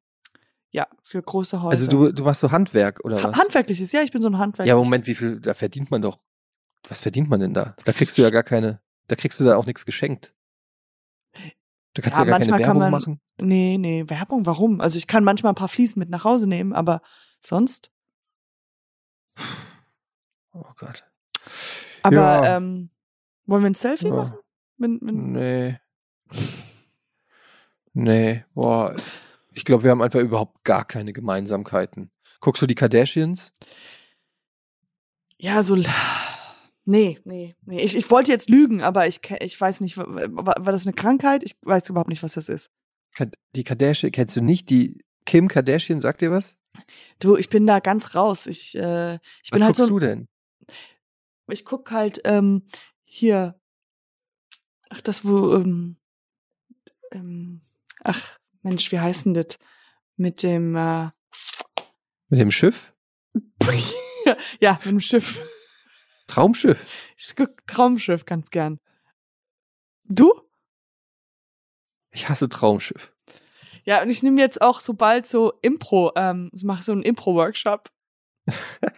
ja, 0.77 0.87
für 1.03 1.23
große 1.23 1.63
Häuser. 1.63 1.71
Also 1.71 1.87
du, 1.89 2.13
du 2.13 2.23
machst 2.23 2.41
so 2.41 2.51
Handwerk 2.53 3.01
oder 3.05 3.23
Ha- 3.23 3.29
was? 3.31 3.37
Handwerkliches, 3.39 3.91
ja, 3.93 4.03
ich 4.03 4.13
bin 4.13 4.21
so 4.23 4.29
ein 4.29 4.39
Handwerk. 4.39 4.69
Ja, 4.69 4.77
Moment, 4.77 5.07
wie 5.07 5.15
viel, 5.15 5.41
da 5.41 5.55
verdient 5.55 5.91
man 5.91 6.03
doch. 6.03 6.21
Was 6.89 7.01
verdient 7.01 7.29
man 7.31 7.41
denn 7.41 7.55
da? 7.55 7.75
Da 7.85 7.93
kriegst 7.93 8.17
du 8.19 8.23
ja 8.23 8.31
gar 8.31 8.43
keine, 8.43 8.81
da 9.09 9.17
kriegst 9.17 9.41
du 9.41 9.45
da 9.45 9.57
auch 9.57 9.67
nichts 9.67 9.87
geschenkt. 9.87 10.35
Da 11.95 12.03
kannst 12.03 12.19
Ja, 12.19 12.25
du 12.25 12.31
ja 12.31 12.37
gar 12.39 12.47
keine 12.47 12.59
Werbung 12.63 12.79
man- 12.79 12.91
machen. 12.91 13.21
Nee, 13.39 13.79
nee, 13.79 14.05
Werbung, 14.07 14.45
warum? 14.47 14.81
Also 14.83 14.99
ich 14.99 15.07
kann 15.07 15.25
manchmal 15.25 15.53
ein 15.53 15.57
paar 15.57 15.69
Fliesen 15.69 15.99
mit 15.99 16.11
nach 16.11 16.25
Hause 16.25 16.47
nehmen, 16.47 16.73
aber 16.75 17.01
sonst. 17.41 17.91
Oh 20.53 20.63
Gott. 20.77 21.05
Aber 22.03 22.15
Ja. 22.17 22.57
ähm, 22.59 22.91
wollen 23.47 23.63
wir 23.63 23.71
ein 23.71 23.75
Selfie 23.75 24.09
Ja. 24.09 24.15
Machen? 24.15 24.39
Wenn, 24.79 24.99
wenn, 25.03 25.33
Nee. 25.33 25.79
Nee, 27.99 28.45
boah. 28.55 28.95
Ich 29.57 29.65
glaube, 29.65 29.85
wir 29.85 29.91
haben 29.91 30.03
einfach 30.03 30.21
überhaupt 30.21 30.65
gar 30.65 30.85
keine 30.85 31.15
Gemeinsamkeiten. 31.15 32.11
Guckst 32.41 32.61
du 32.61 32.67
die 32.67 32.75
Kardashians? 32.75 33.53
Ja, 35.39 35.63
so. 35.63 35.77
Nee, 36.85 37.19
nee, 37.25 37.57
nee. 37.65 37.81
Ich, 37.81 37.97
ich 37.97 38.11
wollte 38.11 38.31
jetzt 38.31 38.51
lügen, 38.51 38.83
aber 38.83 39.07
ich, 39.07 39.21
ich 39.41 39.59
weiß 39.59 39.81
nicht, 39.81 39.97
wa- 39.97 40.05
wa- 40.07 40.55
war 40.59 40.73
das 40.73 40.87
eine 40.87 40.93
Krankheit? 40.95 41.43
Ich 41.43 41.57
weiß 41.63 41.89
überhaupt 41.89 42.11
nicht, 42.11 42.23
was 42.23 42.35
das 42.35 42.51
ist. 42.51 42.71
Die 43.55 43.65
Kardashian, 43.65 44.13
kennst 44.13 44.37
du 44.37 44.43
nicht? 44.43 44.69
Die 44.69 45.03
Kim 45.25 45.49
Kardashian, 45.49 46.01
sagt 46.01 46.21
dir 46.21 46.31
was? 46.31 46.59
Du, 47.19 47.37
ich 47.37 47.49
bin 47.49 47.67
da 47.67 47.81
ganz 47.81 48.15
raus. 48.15 48.47
Ich, 48.47 48.75
äh, 48.77 49.15
ich 49.43 49.51
Was 49.53 49.59
bin 49.61 49.65
halt 49.65 49.77
guckst 49.77 49.89
so. 49.89 49.89
du 49.89 49.99
denn? 49.99 50.29
Ich 51.49 51.65
guck 51.65 51.91
halt 51.91 52.21
ähm, 52.25 52.67
hier. 53.05 53.59
Ach, 54.91 55.01
das 55.01 55.25
wo. 55.25 55.55
Ähm, 55.55 55.97
ähm, 57.11 57.63
ach, 58.05 58.39
Mensch, 58.67 58.91
wie 58.91 58.99
heißt 58.99 59.27
denn 59.27 59.35
das? 59.35 59.59
Mit 60.17 60.43
dem. 60.43 60.75
Äh, 60.75 61.11
Mit 62.29 62.41
dem 62.41 62.51
Schiff? 62.51 62.93
ja, 64.61 64.73
mit 64.85 64.87
dem 64.87 65.01
Schiff. 65.01 65.41
Traumschiff. 66.27 66.85
Ich 67.17 67.37
guck 67.37 67.65
Traumschiff 67.69 68.25
ganz 68.25 68.51
gern. 68.51 68.81
Du? 70.09 70.33
Ich 72.11 72.29
hasse 72.29 72.49
Traumschiff. 72.49 73.15
Ja, 73.85 74.03
und 74.03 74.11
ich 74.11 74.25
nehme 74.25 74.41
jetzt 74.41 74.61
auch 74.61 74.81
so 74.81 74.95
bald 74.95 75.29
so 75.29 75.53
Impro, 75.63 76.11
ähm, 76.17 76.51
ich 76.53 76.65
mache 76.65 76.83
so 76.83 76.91
einen 76.91 77.03
Impro-Workshop. 77.03 77.89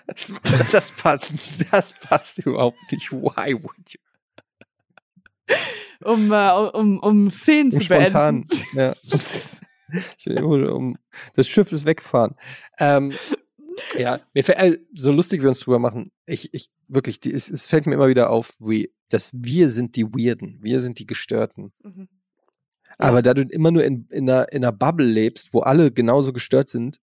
Das, 0.07 0.33
das, 0.73 0.91
passt, 0.93 1.31
das 1.71 1.93
passt 1.93 2.39
überhaupt 2.39 2.79
nicht. 2.91 3.13
Why 3.13 3.55
would 3.63 3.93
you? 3.93 4.01
um, 6.05 6.33
äh, 6.33 6.53
um, 6.75 6.99
um 7.01 7.31
Szenen 7.31 7.67
Um 7.73 7.79
zu 7.79 7.83
spontan. 7.83 8.47
beenden. 8.47 8.65
Ja. 8.75 8.95
um, 10.75 10.97
das 11.35 11.49
Schiff 11.49 11.73
ist 11.73 11.85
weggefahren. 11.85 12.35
Ähm, 12.79 13.13
ja, 13.97 14.21
mir 14.35 14.45
fällt, 14.45 14.59
äh, 14.59 14.79
so 14.93 15.13
lustig 15.13 15.43
wir 15.43 15.49
uns 15.49 15.61
drüber 15.61 15.79
machen. 15.79 16.11
Ich, 16.27 16.53
ich 16.53 16.71
wirklich, 16.89 17.21
die, 17.21 17.33
es, 17.33 17.49
es 17.49 17.67
fällt 17.67 17.87
mir 17.87 17.95
immer 17.95 18.09
wieder 18.09 18.31
auf, 18.31 18.53
wie, 18.61 18.93
dass 19.09 19.31
wir 19.33 19.69
sind 19.71 19.97
die 19.97 20.05
Weirden, 20.07 20.59
wir 20.63 20.81
sind 20.81 20.99
die 20.99 21.07
Gestörten. 21.07 21.73
Mhm. 21.83 22.09
Aber 22.99 23.23
da 23.23 23.33
du 23.35 23.43
immer 23.43 23.71
nur 23.71 23.85
in, 23.85 24.07
in, 24.11 24.29
einer, 24.29 24.53
in 24.53 24.65
einer 24.65 24.73
Bubble 24.73 25.07
lebst, 25.07 25.55
wo 25.55 25.61
alle 25.61 25.93
genauso 25.93 26.33
gestört 26.33 26.69
sind 26.69 27.01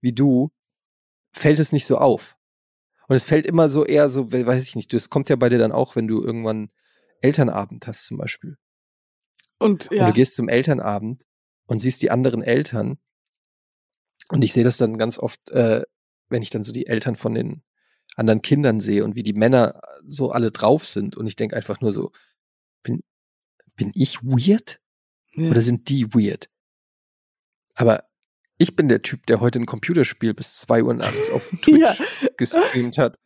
wie 0.00 0.12
du, 0.12 0.50
fällt 1.32 1.58
es 1.58 1.72
nicht 1.72 1.86
so 1.86 1.98
auf. 1.98 2.36
Und 3.08 3.16
es 3.16 3.24
fällt 3.24 3.46
immer 3.46 3.68
so 3.68 3.84
eher 3.84 4.08
so, 4.10 4.32
we- 4.32 4.46
weiß 4.46 4.62
ich 4.66 4.76
nicht, 4.76 4.92
das 4.92 5.10
kommt 5.10 5.28
ja 5.28 5.36
bei 5.36 5.48
dir 5.50 5.58
dann 5.58 5.72
auch, 5.72 5.96
wenn 5.96 6.06
du 6.08 6.22
irgendwann 6.22 6.70
Elternabend 7.20 7.86
hast 7.86 8.06
zum 8.06 8.18
Beispiel. 8.18 8.56
Und 9.58 9.88
Und 9.90 9.96
ja, 9.96 10.06
du 10.06 10.12
gehst 10.12 10.34
zum 10.34 10.48
Elternabend 10.48 11.22
und 11.66 11.78
siehst 11.78 12.02
die 12.02 12.10
anderen 12.10 12.42
Eltern. 12.42 12.98
Und 14.30 14.42
ich 14.42 14.52
sehe 14.52 14.64
das 14.64 14.76
dann 14.76 14.98
ganz 14.98 15.18
oft, 15.18 15.50
äh, 15.50 15.82
wenn 16.28 16.42
ich 16.42 16.50
dann 16.50 16.64
so 16.64 16.72
die 16.72 16.86
Eltern 16.86 17.16
von 17.16 17.34
den 17.34 17.62
anderen 18.16 18.42
Kindern 18.42 18.80
sehe 18.80 19.04
und 19.04 19.16
wie 19.16 19.22
die 19.22 19.32
Männer 19.32 19.80
so 20.06 20.30
alle 20.30 20.50
drauf 20.50 20.86
sind. 20.86 21.16
Und 21.16 21.26
ich 21.26 21.36
denke 21.36 21.56
einfach 21.56 21.80
nur 21.80 21.92
so, 21.92 22.12
bin, 22.82 23.02
bin 23.76 23.90
ich 23.94 24.22
weird? 24.22 24.80
ja. 25.34 25.50
Oder 25.50 25.62
sind 25.62 25.88
die 25.88 26.12
weird? 26.14 26.48
Aber 27.74 28.04
ich 28.56 28.76
bin 28.76 28.88
der 28.88 29.02
Typ, 29.02 29.26
der 29.26 29.40
heute 29.40 29.58
ein 29.58 29.66
Computerspiel 29.66 30.32
bis 30.32 30.58
2 30.58 30.84
Uhr 30.84 30.94
nachts 30.94 31.30
auf 31.30 31.48
Twitch 31.62 31.80
Ja. 31.80 31.96
gestreamt 32.36 32.98
hat. 32.98 33.18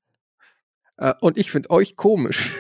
Äh, 0.97 1.15
und 1.21 1.39
ich 1.39 1.51
finde 1.51 1.71
euch 1.71 1.97
komisch. 1.97 2.55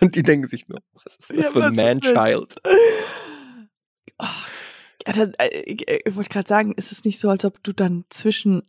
Und 0.00 0.14
die 0.14 0.22
denken 0.22 0.48
sich 0.48 0.68
nur, 0.68 0.80
was 0.92 1.16
ist 1.16 1.30
das 1.30 1.36
Ja, 1.36 1.50
für 1.52 1.64
ein? 1.64 1.74
Man-Child? 1.74 2.60
Oh, 4.18 4.26
ja, 5.06 5.12
dann, 5.12 5.34
äh, 5.34 5.48
ich, 5.60 5.88
ich 5.88 6.16
wollte 6.16 6.30
gerade 6.30 6.48
sagen, 6.48 6.72
ist 6.72 6.92
es 6.92 7.04
nicht 7.04 7.18
so, 7.18 7.30
als 7.30 7.44
ob 7.44 7.62
du 7.62 7.72
dann 7.72 8.04
zwischen 8.10 8.62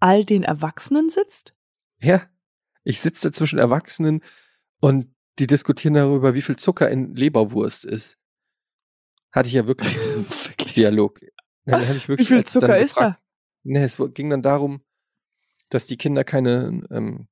all 0.00 0.24
den 0.24 0.42
Erwachsenen 0.42 1.10
sitzt? 1.10 1.54
Ja, 2.00 2.22
ich 2.84 3.00
sitze 3.00 3.32
zwischen 3.32 3.58
Erwachsenen 3.58 4.22
und 4.80 5.08
die 5.38 5.46
diskutieren 5.46 5.94
darüber, 5.94 6.34
wie 6.34 6.42
viel 6.42 6.56
Zucker 6.56 6.90
in 6.90 7.14
Leberwurst 7.14 7.84
ist. 7.84 8.18
Hatte 9.32 9.48
ich 9.48 9.54
ja 9.54 9.66
wirklich 9.66 9.92
diesen 10.04 10.28
Wirklich? 10.28 10.72
Dialog. 10.74 11.20
Dann 11.64 11.80
hatte 11.86 11.96
ich 11.96 12.04
Wie 12.04 12.08
wirklich 12.08 12.28
viel 12.28 12.36
als 12.38 12.52
dann 12.52 12.60
Zucker 12.62 12.78
ist 12.78 12.94
gefragt- 12.94 13.18
da? 13.18 13.24
Nee, 13.66 13.82
es 13.82 13.98
ging 14.12 14.28
dann 14.30 14.42
darum, 14.42 14.84
dass 15.70 15.86
die 15.86 15.96
Kinder 15.96 16.22
keine, 16.22 16.82
ähm, 16.90 17.26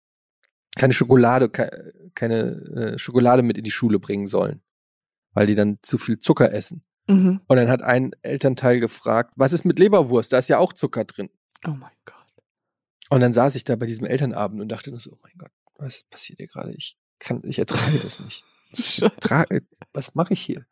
keine 0.74 0.94
Schokolade, 0.94 1.50
ke- 1.50 1.92
keine 2.14 2.94
äh, 2.94 2.98
Schokolade 2.98 3.42
mit 3.42 3.58
in 3.58 3.64
die 3.64 3.70
Schule 3.70 3.98
bringen 3.98 4.26
sollen, 4.26 4.62
weil 5.32 5.46
die 5.46 5.54
dann 5.54 5.78
zu 5.82 5.98
viel 5.98 6.18
Zucker 6.18 6.52
essen. 6.52 6.84
Mhm. 7.08 7.40
Und 7.46 7.56
dann 7.56 7.68
hat 7.68 7.82
ein 7.82 8.12
Elternteil 8.22 8.80
gefragt, 8.80 9.32
was 9.36 9.52
ist 9.52 9.64
mit 9.64 9.78
Leberwurst? 9.78 10.32
Da 10.32 10.38
ist 10.38 10.48
ja 10.48 10.58
auch 10.58 10.72
Zucker 10.72 11.04
drin. 11.04 11.30
Oh 11.66 11.70
mein 11.70 11.90
Gott. 12.04 12.16
Und 13.10 13.20
dann 13.20 13.32
saß 13.32 13.54
ich 13.56 13.64
da 13.64 13.76
bei 13.76 13.86
diesem 13.86 14.06
Elternabend 14.06 14.60
und 14.60 14.68
dachte 14.68 14.90
nur 14.90 15.00
so, 15.00 15.12
oh 15.12 15.18
mein 15.22 15.34
Gott, 15.36 15.50
was 15.76 16.04
passiert 16.04 16.38
hier 16.38 16.48
gerade? 16.48 16.72
Ich 16.72 16.96
kann, 17.18 17.42
ich 17.44 17.58
ertrage 17.58 17.98
das 17.98 18.20
nicht. 18.20 18.44
Ich 18.74 19.02
ertrage, 19.02 19.60
was 19.92 20.14
mache 20.14 20.32
ich 20.32 20.40
hier? 20.40 20.64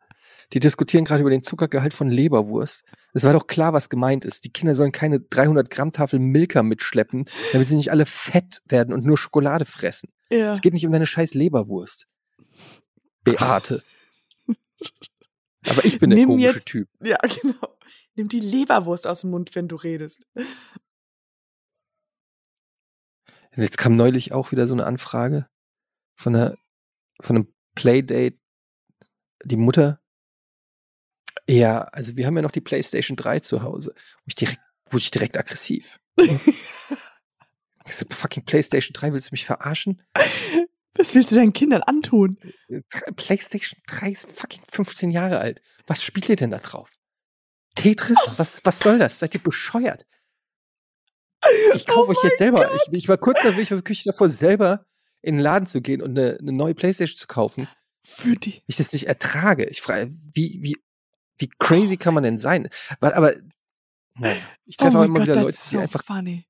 Die 0.53 0.59
diskutieren 0.59 1.05
gerade 1.05 1.21
über 1.21 1.29
den 1.29 1.43
Zuckergehalt 1.43 1.93
von 1.93 2.09
Leberwurst. 2.09 2.83
Es 3.13 3.23
war 3.23 3.33
doch 3.33 3.47
klar, 3.47 3.71
was 3.73 3.89
gemeint 3.89 4.25
ist. 4.25 4.43
Die 4.43 4.51
Kinder 4.51 4.75
sollen 4.75 4.91
keine 4.91 5.19
300 5.21 5.69
Gramm 5.69 5.91
Tafel 5.91 6.19
Milka 6.19 6.61
mitschleppen, 6.63 7.25
damit 7.53 7.67
sie 7.69 7.75
nicht 7.77 7.91
alle 7.91 8.05
fett 8.05 8.61
werden 8.67 8.93
und 8.93 9.05
nur 9.05 9.17
Schokolade 9.17 9.65
fressen. 9.65 10.09
Ja. 10.29 10.51
Es 10.51 10.61
geht 10.61 10.73
nicht 10.73 10.85
um 10.85 10.91
deine 10.91 11.05
scheiß 11.05 11.33
Leberwurst. 11.33 12.07
Beate. 13.23 13.83
Aber 15.67 15.85
ich 15.85 15.99
bin 15.99 16.09
der 16.09 16.19
Nimm 16.19 16.29
komische 16.29 16.55
jetzt- 16.55 16.65
Typ. 16.67 16.89
ja, 17.03 17.17
genau. 17.41 17.77
Nimm 18.15 18.27
die 18.27 18.39
Leberwurst 18.41 19.07
aus 19.07 19.21
dem 19.21 19.29
Mund, 19.29 19.55
wenn 19.55 19.67
du 19.69 19.75
redest. 19.77 20.25
Jetzt 23.55 23.77
kam 23.77 23.95
neulich 23.95 24.33
auch 24.33 24.51
wieder 24.51 24.65
so 24.67 24.73
eine 24.75 24.85
Anfrage 24.85 25.47
von, 26.15 26.35
einer, 26.35 26.55
von 27.21 27.35
einem 27.37 27.53
Playdate. 27.75 28.37
Die 29.43 29.55
Mutter, 29.57 30.00
ja, 31.49 31.81
also 31.83 32.17
wir 32.17 32.25
haben 32.25 32.35
ja 32.35 32.41
noch 32.41 32.51
die 32.51 32.61
PlayStation 32.61 33.15
3 33.17 33.39
zu 33.39 33.63
Hause. 33.63 33.93
Ich 34.25 34.35
direkt, 34.35 34.61
wurde 34.89 35.03
ich 35.03 35.11
direkt 35.11 35.37
aggressiv. 35.37 35.99
Diese 36.19 38.05
fucking 38.09 38.45
PlayStation 38.45 38.93
3, 38.93 39.13
willst 39.13 39.31
du 39.31 39.33
mich 39.33 39.45
verarschen? 39.45 40.03
Was 40.95 41.15
willst 41.15 41.31
du 41.31 41.35
deinen 41.35 41.53
Kindern 41.53 41.83
antun? 41.83 42.37
PlayStation 43.15 43.79
3 43.87 44.11
ist 44.11 44.29
fucking 44.29 44.61
15 44.69 45.11
Jahre 45.11 45.39
alt. 45.39 45.61
Was 45.87 46.03
spielt 46.03 46.29
ihr 46.29 46.35
denn 46.35 46.51
da 46.51 46.59
drauf? 46.59 46.97
Tetris? 47.75 48.17
Was, 48.37 48.63
was 48.65 48.79
soll 48.79 48.99
das? 48.99 49.19
Seid 49.19 49.33
ihr 49.33 49.41
bescheuert? 49.41 50.05
Ich 51.73 51.87
kaufe 51.87 52.09
Oh 52.09 52.11
euch 52.11 52.23
jetzt 52.23 52.37
selber. 52.37 52.69
Ich, 52.75 52.93
ich 52.93 53.07
war 53.09 53.17
kurz 53.17 53.41
davor, 53.41 53.59
ich 53.59 53.71
war 53.71 53.79
wirklich 53.79 54.03
davor, 54.03 54.29
selber 54.29 54.85
in 55.21 55.37
den 55.37 55.43
Laden 55.43 55.67
zu 55.67 55.81
gehen 55.81 56.01
und 56.01 56.17
eine, 56.17 56.37
eine 56.39 56.51
neue 56.51 56.75
Playstation 56.75 57.17
zu 57.17 57.27
kaufen, 57.27 57.67
Für 58.03 58.35
die. 58.35 58.61
ich 58.67 58.75
das 58.77 58.93
nicht 58.93 59.07
ertrage. 59.07 59.65
Ich 59.65 59.81
frage, 59.81 60.11
wie, 60.33 60.59
wie, 60.61 60.77
wie 61.41 61.49
crazy 61.59 61.97
kann 61.97 62.13
man 62.13 62.23
denn 62.23 62.37
sein? 62.37 62.69
Aber 62.99 63.33
ich 64.65 64.77
treffe 64.77 64.97
auch 64.97 65.01
oh 65.01 65.05
immer 65.05 65.19
mein 65.19 65.27
wieder 65.27 65.41
Leute, 65.41 65.57
die 65.57 65.75
so 65.75 65.79
einfach 65.79 66.03
funny. 66.03 66.45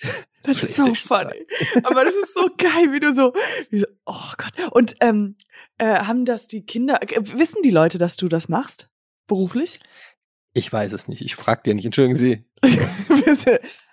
Das 0.42 0.62
ist 0.62 0.76
so 0.76 0.94
funny. 0.94 1.44
Aber 1.82 2.04
das 2.04 2.14
ist 2.14 2.32
so 2.32 2.48
geil, 2.56 2.92
wie 2.92 3.00
du 3.00 3.12
so, 3.12 3.32
wie 3.70 3.80
so 3.80 3.86
oh 4.04 4.30
Gott. 4.36 4.52
Und 4.70 4.94
ähm, 5.00 5.34
äh, 5.78 5.86
haben 5.86 6.24
das 6.24 6.46
die 6.46 6.64
Kinder, 6.64 7.02
äh, 7.02 7.20
wissen 7.36 7.62
die 7.64 7.70
Leute, 7.70 7.98
dass 7.98 8.16
du 8.16 8.28
das 8.28 8.48
machst? 8.48 8.88
Beruflich? 9.26 9.80
Ich 10.54 10.72
weiß 10.72 10.92
es 10.92 11.08
nicht. 11.08 11.22
Ich 11.22 11.34
frage 11.34 11.62
dir 11.64 11.74
nicht. 11.74 11.84
Entschuldigen 11.84 12.14
Sie. 12.16 12.46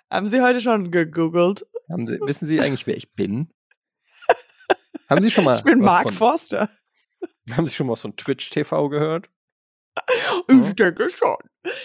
haben 0.08 0.28
sie 0.28 0.42
heute 0.42 0.60
schon 0.60 0.92
gegoogelt? 0.92 1.66
Haben 1.90 2.06
Sie, 2.06 2.20
wissen 2.20 2.46
Sie 2.46 2.60
eigentlich, 2.60 2.86
wer 2.86 2.96
ich 2.96 3.12
bin? 3.14 3.50
Haben 5.08 5.22
Sie 5.22 5.32
schon 5.32 5.44
mal 5.44 5.58
Ich 5.58 5.64
bin 5.64 5.80
Mark 5.80 6.04
von, 6.04 6.12
Forster. 6.12 6.70
Haben 7.50 7.66
Sie 7.66 7.74
schon 7.74 7.88
mal 7.88 7.94
was 7.94 8.00
von 8.00 8.16
Twitch 8.16 8.48
TV 8.50 8.88
gehört? 8.88 9.28
Ich 10.48 10.74
denke 10.74 11.08
schon. 11.10 11.36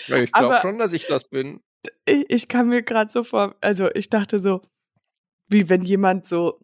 Ich 0.07 0.32
glaube 0.32 0.60
schon, 0.62 0.78
dass 0.78 0.93
ich 0.93 1.05
das 1.07 1.24
bin. 1.30 1.62
Ich, 2.05 2.26
ich 2.30 2.47
kann 2.47 2.68
mir 2.68 2.82
gerade 2.82 3.10
so 3.12 3.24
vor, 3.24 3.55
also 3.62 3.89
ich 3.93 4.10
dachte 4.10 4.39
so, 4.39 4.62
wie 5.47 5.70
wenn 5.70 5.82
jemand 5.82 6.26
so, 6.26 6.60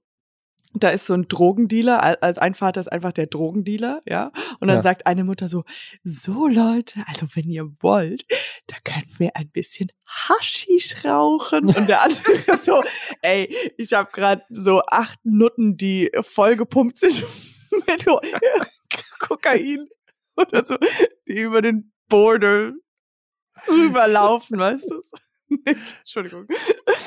da 0.74 0.89
ist 0.89 1.06
so 1.06 1.14
ein 1.14 1.30
Drogendealer, 1.30 2.04
al- 2.04 2.18
als 2.20 2.38
ein 2.38 2.54
Vater 2.54 2.82
ist 2.82 2.91
einfach 2.91 3.14
der 3.14 3.28
Drogendealer, 3.28 4.02
ja, 4.06 4.34
und 4.60 4.68
dann 4.68 4.78
Ja. 4.78 4.82
sagt 4.82 5.08
eine 5.08 5.24
Mutter 5.24 5.48
so, 5.48 5.64
so 6.04 6.48
Leute, 6.48 7.02
also 7.08 7.28
wenn 7.34 7.50
ihr 7.50 7.72
wollt, 7.80 8.26
da 8.68 8.76
können 8.84 9.08
wir 9.18 9.38
ein 9.38 9.50
bisschen 9.50 9.91
Haschisch 10.06 11.06
rauchen. 11.06 11.68
Und 11.68 11.88
der 11.88 12.02
andere 12.04 12.58
so, 12.62 12.84
ey, 13.22 13.56
ich 13.78 13.93
habe 13.93 14.10
gerade 14.12 14.43
so 14.50 14.82
acht 14.88 15.18
Nutten, 15.24 15.78
die 15.78 16.12
vollgepumpt 16.22 16.98
sind 16.98 17.24
mit 17.88 18.06
Kokain 19.20 19.88
oder 20.48 20.66
so, 20.66 20.78
die 21.28 21.40
über 21.40 21.62
den 21.62 21.92
Border 22.08 22.74
rüberlaufen, 23.68 24.58
weißt 24.58 24.92
du? 24.92 25.02
Entschuldigung. 25.66 26.48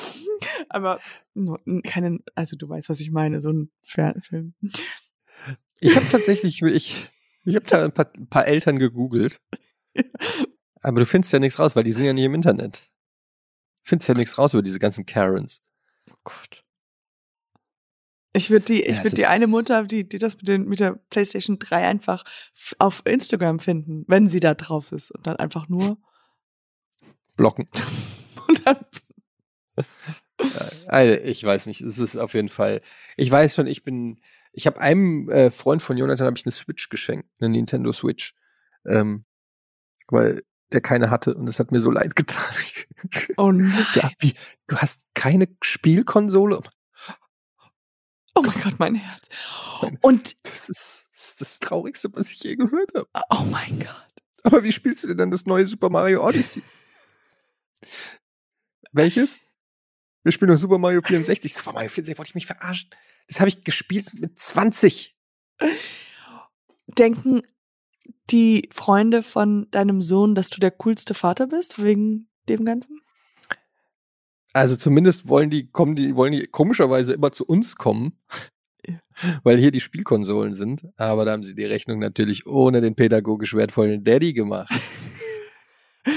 Aber 0.68 1.00
nur, 1.34 1.60
keine, 1.84 2.18
also 2.34 2.56
du 2.56 2.68
weißt, 2.68 2.88
was 2.88 3.00
ich 3.00 3.10
meine, 3.10 3.40
so 3.40 3.52
ein 3.52 3.70
Fernfilm. 3.82 4.54
Ich 5.80 5.96
habe 5.96 6.08
tatsächlich, 6.08 6.62
ich, 6.62 7.08
ich 7.44 7.54
habe 7.54 7.66
da 7.66 7.84
ein 7.84 7.92
paar, 7.92 8.10
ein 8.16 8.28
paar 8.28 8.46
Eltern 8.46 8.78
gegoogelt. 8.78 9.40
Aber 10.80 11.00
du 11.00 11.06
findest 11.06 11.32
ja 11.32 11.38
nichts 11.38 11.58
raus, 11.58 11.74
weil 11.76 11.84
die 11.84 11.92
sind 11.92 12.06
ja 12.06 12.12
nicht 12.12 12.24
im 12.24 12.34
Internet. 12.34 12.90
Findest 13.82 14.08
ja 14.08 14.14
nichts 14.14 14.38
raus 14.38 14.54
über 14.54 14.62
diese 14.62 14.78
ganzen 14.78 15.06
Karens. 15.06 15.62
Oh 16.10 16.16
Gott. 16.24 16.64
Ich 18.38 18.50
würde 18.50 18.64
die, 18.64 18.82
ich 18.82 18.98
Ja, 18.98 19.04
würde 19.04 19.16
die 19.16 19.26
eine 19.26 19.46
Mutter, 19.46 19.84
die, 19.84 20.08
die 20.08 20.18
das 20.18 20.36
mit, 20.36 20.48
den, 20.48 20.66
mit 20.66 20.80
der 20.80 20.92
PlayStation 21.10 21.58
3 21.58 21.86
einfach 21.86 22.24
auf 22.78 23.02
Instagram 23.04 23.58
finden, 23.58 24.04
wenn 24.06 24.28
sie 24.28 24.40
da 24.40 24.54
drauf 24.54 24.92
ist. 24.92 25.10
Und 25.10 25.26
dann 25.26 25.36
einfach 25.36 25.68
nur. 25.68 25.98
Blocken. 27.36 27.66
Und 28.48 28.66
dann. 28.66 28.76
Also, 30.86 31.20
ich 31.24 31.42
weiß 31.42 31.66
nicht, 31.66 31.80
es 31.80 31.98
ist 31.98 32.16
auf 32.16 32.32
jeden 32.32 32.48
Fall. 32.48 32.80
Ich 33.16 33.28
weiß 33.28 33.56
schon, 33.56 33.66
ich 33.66 33.82
bin. 33.82 34.20
Ich 34.52 34.68
habe 34.68 34.80
einem 34.80 35.28
äh, 35.30 35.50
Freund 35.50 35.82
von 35.82 35.96
Jonathan 35.96 36.26
habe 36.26 36.38
ich 36.38 36.46
eine 36.46 36.52
Switch 36.52 36.88
geschenkt, 36.90 37.28
eine 37.40 37.48
Nintendo 37.48 37.92
Switch, 37.92 38.36
ähm, 38.86 39.24
weil 40.06 40.42
der 40.72 40.80
keine 40.80 41.10
hatte 41.10 41.34
und 41.34 41.48
es 41.48 41.58
hat 41.58 41.72
mir 41.72 41.80
so 41.80 41.90
leid 41.90 42.14
getan. 42.16 42.44
Oh 43.36 43.52
nein. 43.52 43.86
Du, 43.94 44.00
wie, 44.18 44.34
du 44.66 44.76
hast 44.76 45.06
keine 45.14 45.46
Spielkonsole? 45.62 46.58
Oh 46.58 46.60
mein 46.62 46.77
Gott, 48.42 48.78
mein 48.78 48.94
Herz. 48.94 49.22
Und, 50.00 50.36
Das 50.42 50.68
ist, 50.68 51.08
das 51.12 51.28
ist 51.28 51.40
das 51.40 51.58
Traurigste, 51.60 52.08
was 52.14 52.32
ich 52.32 52.42
je 52.42 52.56
gehört 52.56 52.92
habe. 52.94 53.08
oh 53.30 53.44
mein 53.50 53.78
Gott. 53.78 54.08
Aber 54.44 54.62
wie 54.62 54.72
spielst 54.72 55.04
du 55.04 55.08
denn 55.08 55.18
dann 55.18 55.30
das 55.30 55.46
neue 55.46 55.66
Super 55.66 55.90
Mario 55.90 56.26
Odyssey? 56.26 56.62
Welches? 58.92 59.40
Wir 60.22 60.32
spielen 60.32 60.50
noch 60.50 60.58
Super 60.58 60.78
Mario 60.78 61.00
64. 61.02 61.54
Super 61.54 61.72
Mario 61.72 61.90
64, 61.90 62.18
wollte 62.18 62.30
ich 62.30 62.34
mich 62.34 62.46
verarschen? 62.46 62.90
Das 63.28 63.40
habe 63.40 63.48
ich 63.48 63.64
gespielt 63.64 64.14
mit 64.14 64.38
20. 64.38 65.16
Denken 66.86 67.42
die 68.30 68.68
Freunde 68.72 69.22
von 69.22 69.70
deinem 69.70 70.02
Sohn, 70.02 70.34
dass 70.34 70.50
du 70.50 70.60
der 70.60 70.70
coolste 70.70 71.14
Vater 71.14 71.46
bist, 71.46 71.82
wegen 71.82 72.28
dem 72.48 72.64
Ganzen? 72.64 73.00
Also 74.52 74.76
zumindest 74.76 75.28
wollen 75.28 75.50
die, 75.50 75.70
kommen 75.70 75.94
die, 75.94 76.16
wollen 76.16 76.32
die 76.32 76.46
komischerweise 76.46 77.12
immer 77.12 77.32
zu 77.32 77.44
uns 77.44 77.76
kommen, 77.76 78.18
Ja. 78.86 78.98
weil 79.44 79.58
hier 79.58 79.70
die 79.70 79.80
Spielkonsolen 79.80 80.54
sind. 80.54 80.82
Aber 80.96 81.24
da 81.24 81.32
haben 81.32 81.44
sie 81.44 81.54
die 81.54 81.64
Rechnung 81.64 81.98
natürlich 81.98 82.46
ohne 82.46 82.80
den 82.80 82.94
pädagogisch 82.94 83.54
wertvollen 83.54 84.04
Daddy 84.04 84.32
gemacht. 84.32 84.72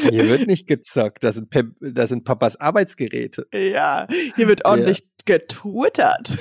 Hier 0.10 0.30
wird 0.30 0.48
nicht 0.48 0.68
gezockt. 0.68 1.22
Das 1.24 1.36
sind, 1.36 1.50
Pep, 1.50 1.68
das 1.82 2.10
sind 2.10 2.24
Papas 2.24 2.56
Arbeitsgeräte. 2.56 3.46
Ja, 3.54 4.08
hier 4.38 4.48
wird 4.48 4.64
ordentlich 4.64 5.06
getwittert. 5.26 6.38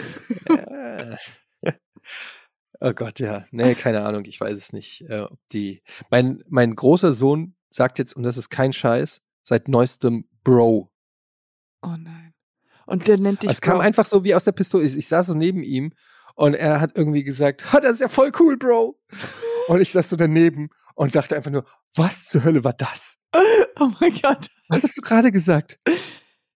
Ja. 0.49 1.17
oh 2.81 2.93
Gott, 2.93 3.19
ja. 3.19 3.47
Nee, 3.51 3.75
keine 3.75 4.03
Ahnung. 4.03 4.25
Ich 4.27 4.41
weiß 4.41 4.57
es 4.57 4.73
nicht. 4.73 5.03
Äh, 5.09 5.23
ob 5.23 5.39
die, 5.53 5.83
mein, 6.11 6.45
mein 6.49 6.77
großer 6.77 7.13
Sohn 7.13 7.57
sagt 7.71 7.99
jetzt, 7.99 8.15
und 8.15 8.23
das 8.23 8.37
ist 8.37 8.51
kein 8.51 8.73
Scheiß, 8.73 9.21
seit 9.43 9.67
neuestem 9.69 10.29
Bro. 10.45 10.93
Oh 11.83 11.97
nein. 11.97 12.35
Und 12.87 13.07
der 13.09 13.19
nennt 13.19 13.43
dich 13.43 13.51
Es 13.51 13.61
kam 13.61 13.81
einfach 13.81 14.05
so 14.05 14.25
wie 14.25 14.35
aus 14.35 14.45
der 14.45 14.53
Pistole. 14.53 14.85
Ich, 14.85 14.97
ich 14.97 15.07
saß 15.07 15.27
so 15.27 15.35
neben 15.35 15.63
ihm 15.63 15.93
und 16.35 16.55
er 16.55 16.81
hat 16.81 16.97
irgendwie 16.97 17.23
gesagt, 17.23 17.73
"Ha, 17.73 17.81
das 17.81 17.95
ist 17.95 18.01
ja 18.01 18.09
voll 18.09 18.33
cool, 18.41 18.57
Bro. 18.57 18.99
Und 19.69 19.81
ich 19.81 19.93
saß 19.93 20.09
so 20.09 20.17
daneben 20.17 20.71
und 20.95 21.15
dachte 21.15 21.37
einfach 21.37 21.51
nur, 21.51 21.65
was 21.95 22.25
zur 22.25 22.45
Hölle 22.45 22.65
war 22.65 22.73
das? 22.73 23.17
Oh 23.83 23.91
mein 23.99 24.13
Gott. 24.21 24.49
Was 24.69 24.83
hast 24.83 24.99
du 24.99 25.01
gerade 25.01 25.33
gesagt? 25.33 25.81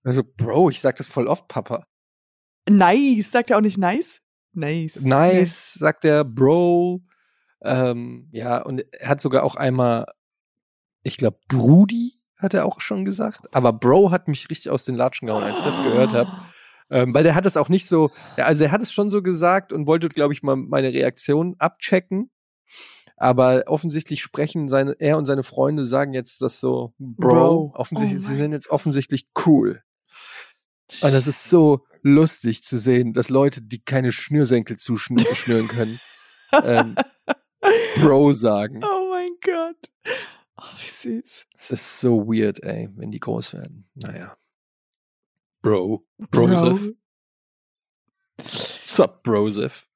Also, 0.03 0.23
Bro, 0.23 0.69
ich 0.69 0.81
sag 0.83 0.97
das 0.97 1.07
voll 1.07 1.27
oft, 1.27 1.49
Papa. 1.49 1.87
Nice. 2.69 3.31
Sagt 3.31 3.49
er 3.49 3.57
auch 3.57 3.63
nicht 3.63 3.79
nice? 3.79 4.21
Nice. 4.53 5.01
Nice, 5.01 5.73
sagt 5.75 6.05
er, 6.05 6.23
Bro. 6.25 7.01
Ähm, 7.63 8.29
ja, 8.31 8.59
und 8.63 8.85
er 8.93 9.09
hat 9.09 9.23
sogar 9.23 9.43
auch 9.43 9.55
einmal, 9.57 10.05
ich 11.03 11.17
glaube, 11.17 11.39
Brudi 11.49 12.21
hat 12.45 12.55
er 12.55 12.67
auch 12.67 12.81
schon 12.81 13.05
gesagt. 13.05 13.41
Aber 13.53 13.73
Bro 13.73 14.11
hat 14.11 14.29
mich 14.29 14.49
richtig 14.51 14.71
aus 14.71 14.85
den 14.85 14.95
Latschen 14.95 15.27
gehauen, 15.27 15.43
als 15.43 15.59
ich 15.59 15.65
das 15.65 15.83
gehört 15.83 16.13
habe. 16.13 16.31
Ähm, 16.91 17.15
weil 17.15 17.25
der 17.25 17.35
hat 17.35 17.47
es 17.47 17.57
auch 17.57 17.69
nicht 17.69 17.89
so, 17.89 18.11
ja, 18.37 18.45
also 18.45 18.65
er 18.65 18.71
hat 18.71 18.83
es 18.83 18.93
schon 18.93 19.11
so 19.11 19.23
gesagt 19.23 19.73
und 19.73 19.87
wollte, 19.87 20.09
glaube 20.09 20.33
ich, 20.33 20.43
mal 20.43 20.57
meine 20.57 20.93
Reaktion 20.93 21.57
abchecken. 21.59 22.31
Aber 23.17 23.65
offensichtlich 23.67 24.23
sprechen 24.23 24.69
seine, 24.69 24.93
er 24.99 25.17
und 25.17 25.25
seine 25.25 25.43
Freunde 25.43 25.85
sagen 25.85 26.13
jetzt 26.13 26.43
das 26.43 26.61
so, 26.61 26.93
Bro, 26.99 27.29
Bro. 27.29 27.73
offensichtlich, 27.75 28.23
Oh 28.23 28.29
sie 28.29 28.35
sind 28.35 28.53
jetzt 28.53 28.71
offensichtlich 28.71 29.29
cool. 29.47 29.83
Und 31.01 31.13
das 31.13 31.27
ist 31.27 31.49
so 31.49 31.87
lustig 32.03 32.65
zu 32.65 32.79
sehen, 32.79 33.15
dass 33.15 33.31
Leute, 33.31 33.63
die 33.63 33.83
keine 33.83 34.13
Schnürsenkel 34.13 34.77
zuschnüren 34.77 35.69
können, 35.69 35.99
ähm, 36.53 36.97
Bro 38.01 38.33
sagen. 38.33 38.83
Oh 38.85 39.11
mein 39.11 39.31
Gott. 39.43 39.91
Oh, 40.65 40.77
wie 40.81 40.87
süß. 40.89 41.47
Es 41.59 41.71
ist 41.71 42.01
so 42.01 42.27
weird, 42.27 42.63
ey, 42.63 42.89
wenn 42.97 43.11
die 43.11 43.21
groß 43.21 43.53
werden. 43.55 43.89
Naja. 43.95 44.37
Bro. 45.63 46.05
Bro. 46.31 46.47
Broseph. 46.47 46.93
Sup, 48.85 49.23
Broseph. 49.23 49.89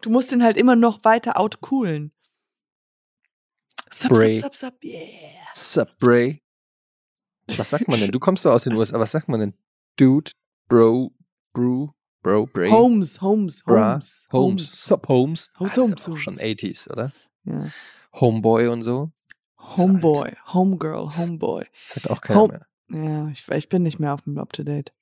Du 0.00 0.10
musst 0.10 0.32
ihn 0.32 0.42
halt 0.42 0.56
immer 0.56 0.76
noch 0.76 1.04
weiter 1.04 1.38
outcoolen. 1.38 2.12
Sup, 3.92 4.08
Bray. 4.10 4.34
sup, 4.34 4.54
sup, 4.54 4.72
sup, 4.72 4.84
yeah. 4.84 5.00
Sup, 5.54 5.98
Bray. 5.98 6.42
Was 7.56 7.70
sagt 7.70 7.88
man 7.88 8.00
denn? 8.00 8.10
Du 8.10 8.18
kommst 8.18 8.44
doch 8.44 8.52
aus 8.52 8.64
den 8.64 8.74
USA. 8.74 8.98
Was 8.98 9.10
sagt 9.12 9.28
man 9.28 9.40
denn? 9.40 9.54
Dude, 9.96 10.30
Bro, 10.68 11.12
Brew, 11.52 11.88
Bro, 12.22 12.46
Bray, 12.46 12.70
Holmes, 12.70 13.20
Holmes, 13.20 13.62
Bra, 13.62 13.92
Holmes, 13.92 14.28
Holmes, 14.32 14.84
Sup, 14.86 15.06
Holmes. 15.08 15.50
Holmes, 15.58 15.58
Ah, 15.58 15.64
das 15.64 15.72
ist 15.72 15.76
Holmes, 15.76 16.08
auch 16.08 16.16
schon 16.16 16.34
Holmes. 16.34 16.42
80s, 16.62 16.90
oder? 16.90 17.12
Ja. 17.44 17.70
Homeboy 18.14 18.68
und 18.68 18.82
so. 18.82 19.10
Homeboy, 19.76 20.36
Homegirl, 20.52 21.08
Homeboy. 21.16 21.64
Das 21.86 21.96
hat 21.96 22.08
auch 22.10 22.20
keiner 22.20 22.40
Home- 22.40 22.66
mehr. 22.88 23.04
Ja, 23.04 23.28
ich, 23.28 23.48
ich 23.48 23.68
bin 23.68 23.82
nicht 23.82 23.98
mehr 23.98 24.12
auf 24.14 24.22
dem 24.22 24.38
Up-to-Date. 24.38 24.92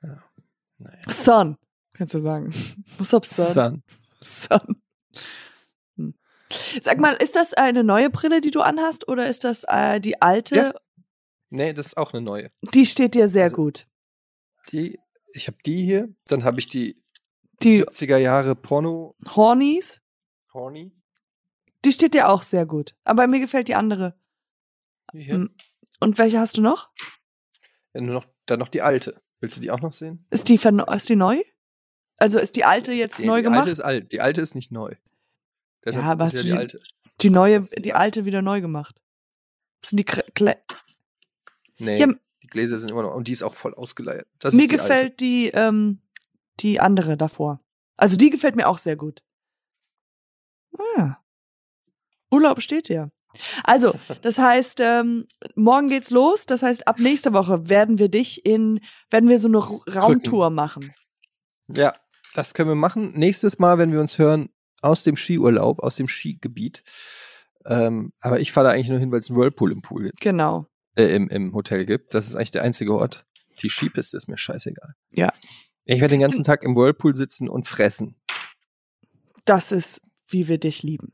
Naja. 0.00 0.22
Son, 1.08 1.56
kannst 1.94 2.14
du 2.14 2.20
sagen. 2.20 2.50
What's 2.98 3.14
up, 3.14 3.24
Son? 3.26 3.52
Son. 3.52 3.82
Son. 4.20 4.82
Hm. 5.96 6.14
Sag 6.80 6.98
mal, 7.00 7.14
ist 7.14 7.34
das 7.36 7.54
eine 7.54 7.82
neue 7.82 8.10
Brille, 8.10 8.40
die 8.40 8.50
du 8.50 8.60
anhast, 8.60 9.08
oder 9.08 9.26
ist 9.28 9.44
das 9.44 9.64
äh, 9.68 10.00
die 10.00 10.20
alte? 10.22 10.56
Ja. 10.56 10.74
Nee, 11.50 11.72
das 11.72 11.86
ist 11.88 11.96
auch 11.96 12.12
eine 12.12 12.22
neue. 12.22 12.50
Die 12.74 12.86
steht 12.86 13.14
dir 13.14 13.28
sehr 13.28 13.44
Also- 13.44 13.56
gut. 13.56 13.86
Die, 14.72 14.98
ich 15.32 15.46
habe 15.46 15.56
die 15.64 15.82
hier, 15.84 16.08
dann 16.26 16.42
habe 16.44 16.58
ich 16.58 16.68
die, 16.68 17.00
Die 17.62 17.84
70er 17.84 18.16
Jahre 18.18 18.54
Porno 18.56 19.14
Hornies, 19.34 20.00
Horny. 20.52 20.92
Die 21.86 21.92
steht 21.92 22.12
dir 22.14 22.28
auch 22.28 22.42
sehr 22.42 22.66
gut. 22.66 22.94
Aber 23.04 23.26
mir 23.26 23.40
gefällt 23.40 23.68
die 23.68 23.74
andere. 23.74 24.18
Hier. 25.12 25.34
Hm. 25.34 25.54
Und 26.00 26.18
welche 26.18 26.38
hast 26.38 26.56
du 26.58 26.60
noch? 26.60 26.90
Ja, 27.94 28.00
nur 28.02 28.14
noch, 28.14 28.26
dann 28.44 28.58
noch 28.58 28.68
die 28.68 28.82
alte. 28.82 29.22
Willst 29.40 29.56
du 29.56 29.60
die 29.60 29.70
auch 29.70 29.80
noch 29.80 29.92
sehen? 29.92 30.26
Ist 30.30 30.48
die, 30.48 30.56
ist 30.56 31.08
die 31.08 31.16
neu? 31.16 31.42
Also 32.18 32.38
ist 32.38 32.56
die 32.56 32.64
alte 32.64 32.92
jetzt 32.92 33.18
Die, 33.18 33.26
neu 33.26 33.38
die 33.38 33.44
gemacht? 33.44 33.60
alte 33.60 33.70
ist 33.70 33.80
alt. 33.80 34.12
Die 34.12 34.20
alte 34.20 34.40
ist 34.40 34.54
nicht 34.54 34.72
neu. 34.72 34.94
Deshalb 35.84 36.04
Ja, 36.04 36.12
aber 36.12 36.24
ist 36.24 36.32
hast 36.32 36.36
ja 36.38 36.42
die 36.42 36.48
die- 36.48 36.56
alte. 36.56 36.80
die 37.20 37.30
neue, 37.30 37.60
die 37.60 37.82
die 37.82 37.92
alte. 37.92 37.96
alte 38.18 38.24
wieder 38.24 38.42
neu 38.42 38.60
gemacht. 38.60 39.00
Das 39.80 39.90
sind 39.90 39.98
die 39.98 40.04
Kle 40.04 40.24
Kle 40.34 40.56
Nee, 41.78 41.98
Ja, 41.98 42.06
die 42.42 42.46
Gläser 42.46 42.78
sind 42.78 42.90
immer 42.90 43.02
noch. 43.02 43.14
Und 43.14 43.28
die 43.28 43.32
ist 43.32 43.42
auch 43.42 43.54
voll 43.54 43.74
ausgeleiert. 43.74 44.26
Das 44.38 44.54
Mir 44.54 44.62
die 44.62 44.68
gefällt 44.68 45.20
die, 45.20 45.48
ähm, 45.48 46.00
die 46.60 46.80
andere 46.80 47.16
davor. 47.18 47.60
Also 47.98 48.16
die 48.16 48.30
gefällt 48.30 48.56
mir 48.56 48.66
auch 48.68 48.78
sehr 48.78 48.96
gut. 48.96 49.22
Ah. 50.96 51.16
Urlaub 52.36 52.60
steht 52.62 52.88
ja. 52.88 53.08
Also, 53.64 53.94
das 54.22 54.38
heißt, 54.38 54.80
ähm, 54.80 55.26
morgen 55.54 55.88
geht's 55.88 56.10
los. 56.10 56.46
Das 56.46 56.62
heißt, 56.62 56.86
ab 56.88 56.98
nächster 56.98 57.32
Woche 57.32 57.68
werden 57.68 57.98
wir 57.98 58.08
dich 58.08 58.46
in, 58.46 58.80
werden 59.10 59.28
wir 59.28 59.38
so 59.38 59.48
eine 59.48 59.58
Raumtour 59.58 60.50
machen. 60.50 60.92
Ja, 61.68 61.94
das 62.34 62.54
können 62.54 62.70
wir 62.70 62.74
machen. 62.76 63.12
Nächstes 63.14 63.58
Mal, 63.58 63.78
wenn 63.78 63.92
wir 63.92 64.00
uns 64.00 64.18
hören, 64.18 64.48
aus 64.82 65.02
dem 65.02 65.16
Skiurlaub, 65.16 65.80
aus 65.80 65.96
dem 65.96 66.08
Skigebiet. 66.08 66.82
Ähm, 67.66 68.12
aber 68.20 68.40
ich 68.40 68.52
fahre 68.52 68.68
da 68.68 68.72
eigentlich 68.72 68.88
nur 68.88 68.98
hin, 68.98 69.10
weil 69.10 69.20
es 69.20 69.28
einen 69.30 69.38
Whirlpool 69.38 69.72
im 69.72 69.82
Pool 69.82 70.04
gibt, 70.04 70.20
Genau. 70.20 70.66
äh, 70.96 71.04
im, 71.14 71.28
im 71.28 71.52
Hotel 71.54 71.84
gibt. 71.84 72.14
Das 72.14 72.28
ist 72.28 72.36
eigentlich 72.36 72.52
der 72.52 72.62
einzige 72.62 72.94
Ort. 72.94 73.26
Die 73.60 73.68
Skipiste 73.70 74.16
ist 74.16 74.28
mir 74.28 74.38
scheißegal. 74.38 74.94
Ja. 75.12 75.32
Ich 75.84 76.00
werde 76.00 76.12
den 76.12 76.20
ganzen 76.20 76.44
Tag 76.44 76.62
im 76.62 76.76
Whirlpool 76.76 77.14
sitzen 77.14 77.48
und 77.48 77.66
fressen. 77.66 78.16
Das 79.44 79.72
ist, 79.72 80.00
wie 80.28 80.48
wir 80.48 80.58
dich 80.58 80.82
lieben. 80.82 81.12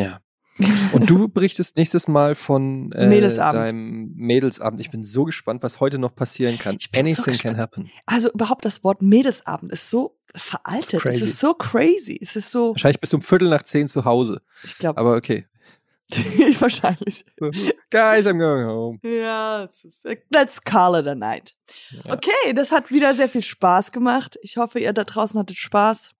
Ja. 0.00 0.20
Und 0.92 1.10
du 1.10 1.28
berichtest 1.28 1.76
nächstes 1.76 2.08
Mal 2.08 2.34
von 2.34 2.90
äh, 2.92 3.06
Mädelsabend. 3.06 3.54
deinem 3.54 4.12
Mädelsabend. 4.14 4.80
Ich 4.80 4.90
bin 4.90 5.04
so 5.04 5.24
gespannt, 5.24 5.62
was 5.62 5.80
heute 5.80 5.98
noch 5.98 6.14
passieren 6.14 6.58
kann. 6.58 6.78
Bin 6.92 7.14
so 7.14 7.22
Anything 7.22 7.38
can 7.38 7.56
happen. 7.58 7.90
Also 8.06 8.30
überhaupt 8.30 8.64
das 8.64 8.82
Wort 8.82 9.02
Mädelsabend 9.02 9.70
ist 9.72 9.90
so 9.90 10.18
veraltet. 10.34 11.04
Es 11.04 11.20
ist 11.20 11.38
so 11.38 11.54
crazy. 11.54 12.18
Es 12.22 12.36
ist 12.36 12.50
so, 12.50 12.70
Wahrscheinlich 12.70 13.00
bis 13.00 13.12
um 13.12 13.20
Viertel 13.20 13.48
nach 13.48 13.64
zehn 13.64 13.88
zu 13.88 14.04
Hause. 14.04 14.40
ich 14.64 14.78
glaube, 14.78 14.98
Aber 14.98 15.16
okay. 15.16 15.46
wahrscheinlich. 16.60 17.24
Guys, 17.90 18.26
I'm 18.26 18.38
going 18.38 18.64
home. 18.66 18.98
Ja, 19.02 19.64
ist, 19.64 19.84
let's 20.30 20.62
call 20.62 20.98
it 21.00 21.06
a 21.06 21.14
night. 21.14 21.54
Ja. 21.90 22.14
Okay, 22.14 22.52
das 22.54 22.70
hat 22.70 22.90
wieder 22.90 23.14
sehr 23.14 23.28
viel 23.28 23.42
Spaß 23.42 23.92
gemacht. 23.92 24.38
Ich 24.42 24.56
hoffe, 24.56 24.78
ihr 24.78 24.92
da 24.92 25.04
draußen 25.04 25.38
hattet 25.38 25.58
Spaß. 25.58 26.12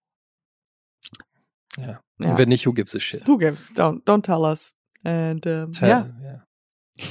Ja. 1.79 2.01
Ja. 2.19 2.31
Und 2.31 2.39
wenn 2.39 2.49
nicht, 2.49 2.67
who 2.67 2.73
gives 2.73 2.95
a 2.95 3.01
shit? 3.01 3.27
Who 3.27 3.39
gives? 3.39 3.73
Don't, 3.73 4.05
don't 4.05 4.23
tell 4.23 4.41
us. 4.45 4.73
And, 5.05 5.45
ähm, 5.47 5.73
Tja, 5.73 5.87
ja. 5.87 6.07
ja. 6.23 6.47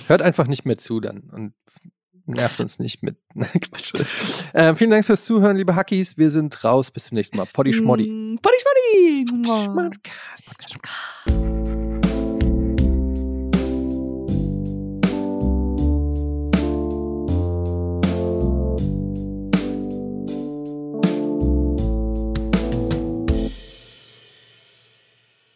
Hört 0.07 0.21
einfach 0.21 0.47
nicht 0.47 0.65
mehr 0.65 0.77
zu 0.77 0.99
dann 0.99 1.29
und 1.31 1.53
nervt 2.25 2.59
uns 2.59 2.79
nicht 2.79 3.03
mit. 3.03 3.17
Quatsch. 3.35 3.93
ähm, 4.53 4.75
vielen 4.75 4.89
Dank 4.89 5.05
fürs 5.05 5.25
Zuhören, 5.25 5.57
liebe 5.57 5.75
Hackies. 5.75 6.17
Wir 6.17 6.29
sind 6.29 6.63
raus. 6.63 6.91
Bis 6.91 7.05
zum 7.05 7.15
nächsten 7.15 7.37
Mal. 7.37 7.45
Poddy 7.45 7.73
Schmoddy. 7.73 8.09
Mm, 8.09 8.39
Poddy 8.41 8.55
Schmoddy. 8.59 9.25
Schmodcast, 9.65 10.45
Podcast. 10.45 11.54